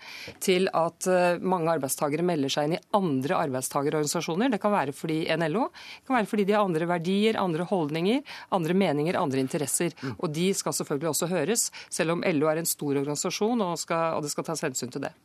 til 0.41 0.71
at 0.73 1.07
eh, 1.11 1.43
mange 1.43 1.75
arbeidstakere 1.75 2.25
melder 2.25 2.53
seg 2.53 2.69
inn 2.69 2.79
i 2.79 2.83
andre 2.97 3.43
arbeidstagerorganisasjoner. 3.43 4.55
Det 4.55 4.63
kan 4.63 4.73
være 4.73 4.97
fordi 4.97 5.27
NLO, 5.37 5.69
det 5.69 6.09
kan 6.09 6.19
være 6.21 6.31
fordi 6.33 6.49
de 6.49 6.57
har 6.57 6.65
andre 6.65 6.89
verdier, 6.89 7.41
andre 7.41 7.69
holdninger, 7.69 8.25
andre 8.57 8.75
meninger, 8.75 9.21
andre 9.21 9.43
interesser. 9.45 9.93
Og 10.17 10.31
de 10.33 10.53
skal 10.57 10.77
selvfølgelig 10.77 11.13
også 11.13 11.33
høres, 11.33 11.71
selv 11.91 12.17
om 12.17 12.25
LO 12.25 12.49
er 12.49 12.63
en 12.63 12.69
stor 12.69 12.97
organisasjon 12.97 13.69
og, 13.69 13.79
skal, 13.83 14.17
og 14.17 14.25
det 14.25 14.33
skal 14.33 14.49
tas 14.49 14.65
hensyn 14.65 14.93
til 14.93 15.09
det. 15.09 15.17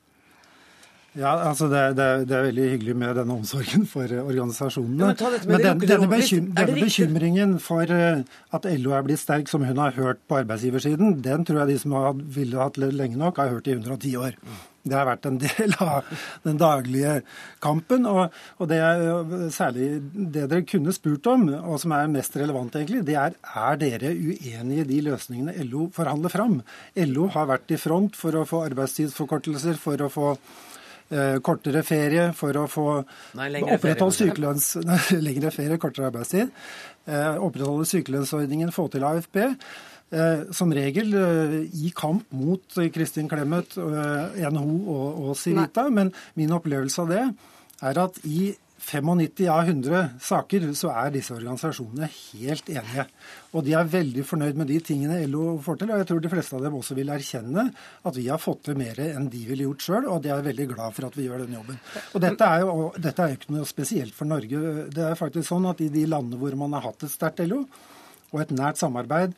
Ja, 1.11 1.33
altså 1.49 1.67
det, 1.67 1.79
det, 1.97 2.05
det, 2.29 2.35
er 2.37 2.45
veldig 2.45 2.65
hyggelig 2.71 2.93
med 2.95 3.17
denne 3.19 3.35
omsorgen 3.35 3.83
for 3.89 4.07
eh, 4.07 4.23
organisasjonene. 4.23 5.09
Ja, 5.11 5.31
men, 5.33 5.49
men 5.49 5.65
den, 5.65 5.81
denne, 5.83 6.07
bekym, 6.07 6.45
denne 6.55 6.77
bekymringen 6.79 7.57
for 7.59 7.91
eh, 7.91 8.21
at 8.55 8.67
LO 8.79 8.95
er 8.95 9.03
blitt 9.03 9.19
sterk, 9.19 9.51
som 9.51 9.65
hun 9.67 9.81
har 9.81 9.97
hørt 9.97 10.23
på 10.31 10.39
arbeidsgiversiden, 10.39 11.17
den 11.25 11.43
tror 11.47 11.65
jeg 11.65 11.73
de 11.73 11.81
som 11.83 11.97
har, 11.99 12.15
ville 12.15 12.63
hatt 12.63 12.79
lenge 12.79 13.19
nok, 13.19 13.43
har 13.43 13.51
hørt 13.51 13.67
i 13.67 13.75
110 13.75 14.13
år. 14.23 14.39
Det 14.87 14.95
har 14.95 15.05
vært 15.05 15.27
en 15.27 15.41
del 15.43 15.75
av 15.83 16.07
den 16.47 16.57
daglige 16.57 17.17
kampen. 17.61 18.07
Og, 18.07 18.31
og 18.57 18.71
det 18.71 18.79
er 18.79 19.03
særlig 19.53 19.91
det 20.15 20.47
dere 20.47 20.63
kunne 20.63 20.95
spurt 20.95 21.27
om, 21.29 21.43
og 21.59 21.75
som 21.83 21.91
er 21.99 22.09
mest 22.15 22.39
relevant, 22.39 22.79
egentlig, 22.79 23.03
det 23.11 23.19
er 23.19 23.35
er 23.51 23.83
dere 23.83 24.15
uenige 24.15 24.87
i 24.87 24.89
de 24.95 25.03
løsningene 25.11 25.59
LO 25.67 25.91
forhandler 25.93 26.31
fram. 26.33 26.61
LO 27.03 27.29
har 27.35 27.51
vært 27.51 27.75
i 27.75 27.83
front 27.83 28.15
for 28.15 28.39
å 28.39 28.47
få 28.47 28.63
arbeidstidsforkortelser, 28.71 29.75
for 29.75 30.07
å 30.07 30.09
få 30.11 30.35
Eh, 30.39 30.67
kortere 31.43 31.83
ferie 31.83 32.29
for 32.37 32.55
å 32.55 32.65
få 32.71 32.87
opprettholde 32.95 34.15
sykelønns... 34.15 34.73
lengre 35.27 35.51
ferie, 35.53 35.79
kortere 35.81 36.09
arbeidstid. 36.11 36.51
Eh, 37.05 37.39
opprettholde 37.43 37.87
sykelønnsordningen, 37.89 38.71
få 38.75 38.87
til 38.93 39.05
AFP. 39.07 39.41
Eh, 40.11 40.43
som 40.55 40.71
regel 40.75 41.15
i 41.71 41.91
kamp 41.95 42.31
mot 42.35 42.79
Kristin 42.95 43.29
Clemet, 43.31 43.77
NHO 43.77 44.79
og, 44.81 45.07
og 45.25 45.39
Civita. 45.39 45.89
Men 45.93 46.13
min 46.39 46.55
opplevelse 46.55 47.05
av 47.05 47.11
det 47.11 47.23
er 47.81 48.03
at 48.05 48.19
i 48.27 48.51
95 48.81 49.47
av 49.53 49.67
100 49.69 49.99
saker 50.25 50.65
så 50.77 50.89
er 51.03 51.13
disse 51.13 51.33
organisasjonene 51.35 52.09
helt 52.09 52.71
enige. 52.71 53.05
Og 53.53 53.65
de 53.67 53.75
er 53.77 53.91
veldig 53.93 54.25
fornøyd 54.25 54.57
med 54.59 54.71
de 54.71 54.79
tingene 54.83 55.19
LO 55.29 55.55
får 55.63 55.81
til. 55.81 55.93
Og 55.93 56.01
jeg 56.01 56.09
tror 56.09 56.23
de 56.23 56.31
fleste 56.33 56.57
av 56.57 56.65
dem 56.65 56.77
også 56.79 56.97
vil 56.97 57.13
erkjenne 57.13 57.67
at 57.71 58.17
vi 58.17 58.27
har 58.27 58.41
fått 58.41 58.65
til 58.67 58.79
mer 58.79 58.99
enn 59.05 59.29
de 59.31 59.43
ville 59.47 59.67
gjort 59.69 59.85
sjøl, 59.85 60.09
og 60.09 60.25
de 60.25 60.33
er 60.33 60.43
veldig 60.49 60.67
glad 60.73 60.97
for 60.97 61.07
at 61.07 61.17
vi 61.19 61.27
gjør 61.27 61.45
den 61.45 61.55
jobben. 61.59 61.79
Og 62.11 62.25
dette 62.25 62.49
er 62.49 62.65
jo 62.65 62.89
dette 62.97 63.25
er 63.25 63.37
ikke 63.37 63.55
noe 63.55 63.69
spesielt 63.69 64.17
for 64.17 64.29
Norge. 64.31 64.89
Det 64.91 65.07
er 65.07 65.19
faktisk 65.19 65.51
sånn 65.51 65.69
at 65.69 65.83
i 65.85 65.91
de 65.93 66.07
landene 66.09 66.41
hvor 66.41 66.57
man 66.59 66.77
har 66.77 66.89
hatt 66.89 67.05
et 67.05 67.13
sterkt 67.13 67.43
LO, 67.45 67.63
og 68.31 68.39
et 68.39 68.53
nært 68.55 68.79
samarbeid 68.79 69.35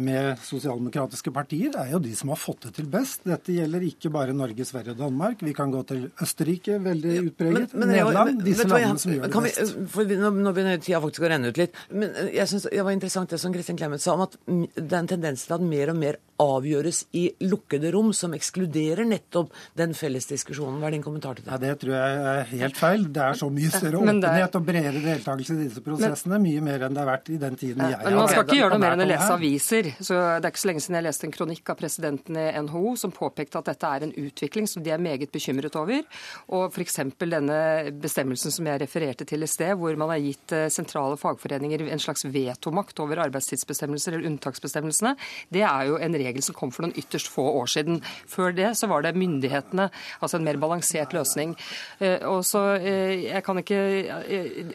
med 0.00 0.40
sosialdemokratiske 0.44 1.32
partier, 1.34 1.74
er 1.78 1.92
jo 1.94 2.00
de 2.02 2.14
som 2.16 2.32
har 2.32 2.40
fått 2.40 2.66
det 2.66 2.74
til 2.78 2.88
best. 2.90 3.22
Dette 3.28 3.54
gjelder 3.54 3.86
ikke 3.86 4.10
bare 4.14 4.34
Norge, 4.36 4.66
Sverige 4.66 4.94
og 4.94 5.02
Danmark. 5.04 5.42
Vi 5.44 5.54
kan 5.56 5.72
gå 5.72 5.82
til 5.88 6.08
Østerrike, 6.22 6.78
veldig 6.82 7.16
utpreget. 7.28 7.74
Men, 7.74 7.88
men, 7.88 7.96
Nederland. 7.96 8.42
Disse 8.44 8.68
landene 8.68 9.02
som 9.02 9.14
gjør 9.14 9.28
det 9.28 9.42
best. 9.46 9.74
Vi, 9.78 9.86
for 9.94 10.14
nå, 10.24 10.32
nå 10.44 10.54
begynner 10.56 10.82
tida 10.82 11.00
faktisk 11.04 11.26
å 11.26 11.32
renne 11.32 11.50
ut 11.50 11.60
litt. 11.60 11.80
Men 11.92 12.10
eh, 12.10 12.34
jeg 12.38 12.50
synes 12.50 12.68
det 12.70 12.84
var 12.86 12.96
interessant 12.96 13.34
det 13.34 13.40
som 13.42 13.54
Kristin 13.54 13.80
Clemet 13.80 14.02
sa 14.02 14.16
om 14.16 14.24
at 14.26 14.38
det 14.46 14.90
er 14.90 15.00
en 15.02 15.10
tendens 15.14 15.46
til 15.46 15.56
at 15.56 15.64
mer 15.64 15.92
og 15.94 16.00
mer 16.00 16.20
avgjøres 16.42 17.04
i 17.14 17.24
lukkede 17.46 17.92
rom, 17.94 18.10
som 18.16 18.34
ekskluderer 18.34 19.06
nettopp 19.06 19.52
den 19.78 19.94
felles 19.94 20.26
diskusjonen. 20.30 20.80
Hva 20.82 20.88
er 20.88 20.96
din 20.96 21.04
kommentar 21.04 21.38
til 21.38 21.46
det? 21.46 21.52
Ja, 21.52 21.60
det 21.62 21.74
tror 21.82 21.94
jeg 21.94 22.16
er 22.32 22.48
helt 22.50 22.80
feil. 22.80 23.06
Det 23.14 23.22
er 23.22 23.38
så 23.38 23.50
mye 23.54 23.70
større 23.70 24.00
åpenhet 24.02 24.58
og 24.58 24.66
bredere 24.66 25.02
deltakelse 25.04 25.54
i 25.54 25.60
disse 25.62 25.84
prosessene. 25.84 26.40
mye 26.42 26.64
mer 26.64 26.86
enn 26.88 26.96
det 26.96 27.02
har 27.04 27.10
vært 27.12 27.30
i 27.30 27.38
den 27.40 27.58
tiden 27.60 27.84
jeg 27.84 27.98
har 27.98 28.02
vært. 28.02 28.18
Man 28.18 28.32
skal 28.32 28.46
ikke 28.48 28.58
gjøre 28.58 28.74
noe 28.74 28.82
mer 28.82 28.96
enn 28.96 29.04
å 29.04 29.08
lese 29.12 29.38
aviser. 29.44 29.92
Så 30.00 30.14
Det 30.14 30.46
er 30.46 30.52
ikke 30.52 30.62
så 30.62 30.68
lenge 30.70 30.82
siden 30.82 30.96
jeg 30.98 31.06
leste 31.06 31.26
en 31.26 31.34
kronikk 31.34 31.70
av 31.70 31.78
presidenten 31.78 32.36
i 32.36 32.46
NHO 32.64 32.96
som 32.96 33.12
påpekte 33.12 33.60
at 33.60 33.68
dette 33.68 33.86
er 33.86 34.04
en 34.04 34.14
utvikling 34.24 34.66
som 34.68 34.82
de 34.82 34.90
er 34.90 34.98
meget 35.02 35.30
bekymret 35.32 35.76
over. 35.76 36.02
Og 36.48 36.72
f.eks. 36.72 37.00
denne 37.18 37.58
bestemmelsen 38.00 38.52
som 38.52 38.66
jeg 38.66 38.80
refererte 38.80 39.24
til 39.24 39.44
i 39.44 39.50
sted, 39.50 39.74
hvor 39.76 39.96
man 39.96 40.12
har 40.12 40.22
gitt 40.22 40.52
eh, 40.52 40.68
sentrale 40.72 41.16
fagforeninger 41.20 41.84
en 41.84 42.02
slags 42.02 42.24
vetomakt 42.24 42.98
over 43.00 43.20
arbeidstidsbestemmelser 43.26 44.14
eller 44.14 44.28
unntaksbestemmelsene, 44.30 45.14
det 45.52 45.64
er 45.64 45.90
jo 45.90 45.98
en 45.98 46.14
regel 46.14 46.42
som 46.42 46.56
kom 46.56 46.72
for 46.72 46.86
noen 46.86 46.96
ytterst 46.98 47.30
få 47.32 47.44
år 47.60 47.70
siden. 47.70 48.00
Før 48.30 48.54
det 48.56 48.72
så 48.78 48.88
var 48.90 49.04
det 49.04 49.14
myndighetene, 49.18 49.90
altså 50.20 50.38
en 50.38 50.46
mer 50.46 50.60
balansert 50.60 51.14
løsning. 51.16 51.54
Eh, 52.00 52.20
og 52.28 52.44
så, 52.44 52.76
eh, 52.80 53.28
jeg 53.28 53.44
kan 53.44 53.60
ikke 53.60 53.82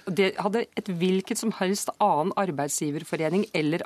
det 0.09 0.29
Hadde 0.39 0.61
et 0.77 0.87
hvilket 0.99 1.39
som 1.39 1.51
helst 1.57 1.89
annen 1.99 2.31
arbeidsgiverforening 2.39 3.47
eller 3.57 3.81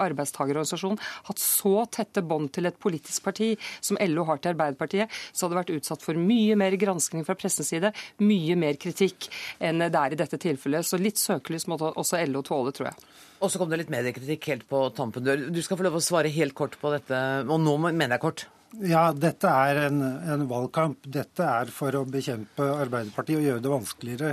arbeidstagerorganisasjon 0.64 1.00
hatt 1.28 1.42
så 1.42 1.86
tette 1.92 2.24
bånd 2.26 2.52
til 2.54 2.68
et 2.68 2.80
politisk 2.80 3.24
parti 3.24 3.54
som 3.82 4.00
LO 4.00 4.26
har 4.30 4.42
til 4.42 4.54
Arbeiderpartiet, 4.54 5.12
så 5.32 5.46
hadde 5.46 5.56
det 5.56 5.62
vært 5.62 5.76
utsatt 5.78 6.04
for 6.06 6.20
mye 6.20 6.56
mer 6.60 6.76
granskning 6.80 7.26
fra 7.28 7.36
pressens 7.36 7.70
side, 7.74 7.94
mye 8.24 8.56
mer 8.60 8.80
kritikk 8.80 9.30
enn 9.60 9.84
det 9.84 10.00
er 10.00 10.16
i 10.16 10.20
dette 10.20 10.40
tilfellet. 10.42 10.86
Så 10.86 11.00
litt 11.02 11.22
søkelys 11.22 11.68
måtte 11.68 11.94
også 11.94 12.22
LO 12.28 12.44
tåle, 12.46 12.74
tror 12.74 12.92
jeg. 12.92 13.12
Og 13.44 13.52
så 13.52 13.60
kom 13.60 13.72
det 13.72 13.82
litt 13.82 13.94
mediekritikk 13.94 14.50
helt 14.54 14.68
på 14.70 14.88
tampen. 14.96 15.26
Du 15.26 15.62
skal 15.64 15.80
få 15.80 15.88
lov 15.88 16.00
å 16.00 16.04
svare 16.04 16.32
helt 16.32 16.56
kort 16.56 16.78
på 16.80 16.94
dette, 16.94 17.18
og 17.44 17.58
nå 17.60 17.78
mener 17.84 18.16
jeg 18.16 18.24
kort. 18.24 18.48
Ja, 18.82 19.12
dette 19.14 19.52
er 19.52 19.84
en, 19.84 20.00
en 20.02 20.48
valgkamp. 20.50 21.04
Dette 21.06 21.46
er 21.46 21.70
for 21.70 21.94
å 21.94 22.08
bekjempe 22.10 22.66
Arbeiderpartiet 22.74 23.38
og 23.38 23.46
gjøre 23.46 23.62
det 23.62 23.74
vanskeligere 23.74 24.32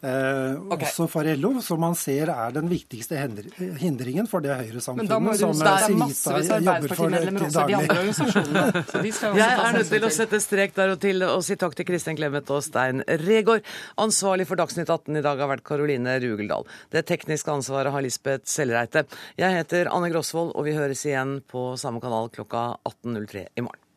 Eh, 0.00 0.56
okay. 0.72 0.86
Også 0.86 1.04
for 1.12 1.28
LO, 1.36 1.50
som 1.60 1.80
man 1.82 1.94
ser 1.98 2.30
er 2.32 2.54
den 2.54 2.70
viktigste 2.70 3.18
hindringen 3.80 4.28
for 4.30 4.40
det 4.40 4.54
Høyre-samfunnet 4.56 5.40
som 5.42 5.52
Civita 6.16 6.56
jobber 6.64 6.94
for 6.96 7.12
til 7.12 7.52
daglig. 7.52 7.90
Jeg 9.40 9.50
er 9.50 9.76
nødt 9.76 9.92
til 9.92 10.06
å 10.08 10.12
sette 10.14 10.40
strek 10.40 10.72
der 10.78 10.94
og 10.94 11.02
til 11.02 11.26
og 11.26 11.44
si 11.44 11.58
takk 11.60 11.76
til 11.76 11.88
Kristin 11.90 12.16
Clemet 12.16 12.48
og 12.54 12.64
Stein 12.64 13.04
Regaard. 13.26 13.66
Ansvarlig 14.00 14.48
for 14.48 14.60
Dagsnytt 14.60 14.88
18 14.88 15.20
i 15.20 15.24
dag 15.26 15.44
har 15.44 15.52
vært 15.52 15.66
Karoline 15.68 16.16
Rugeldal. 16.24 16.64
Det 16.96 17.04
tekniske 17.10 17.52
ansvaret 17.52 17.92
har 17.92 18.06
Lisbeth 18.06 18.48
Sellreite. 18.48 19.04
Jeg 19.40 19.60
heter 19.60 19.92
Anne 19.92 20.08
Grosvold, 20.14 20.56
og 20.56 20.64
vi 20.64 20.76
høres 20.78 21.04
igjen 21.04 21.42
på 21.50 21.74
samme 21.80 22.00
kanal 22.00 22.32
klokka 22.32 22.70
18.03 22.88 23.48
i 23.52 23.68
morgen. 23.68 23.89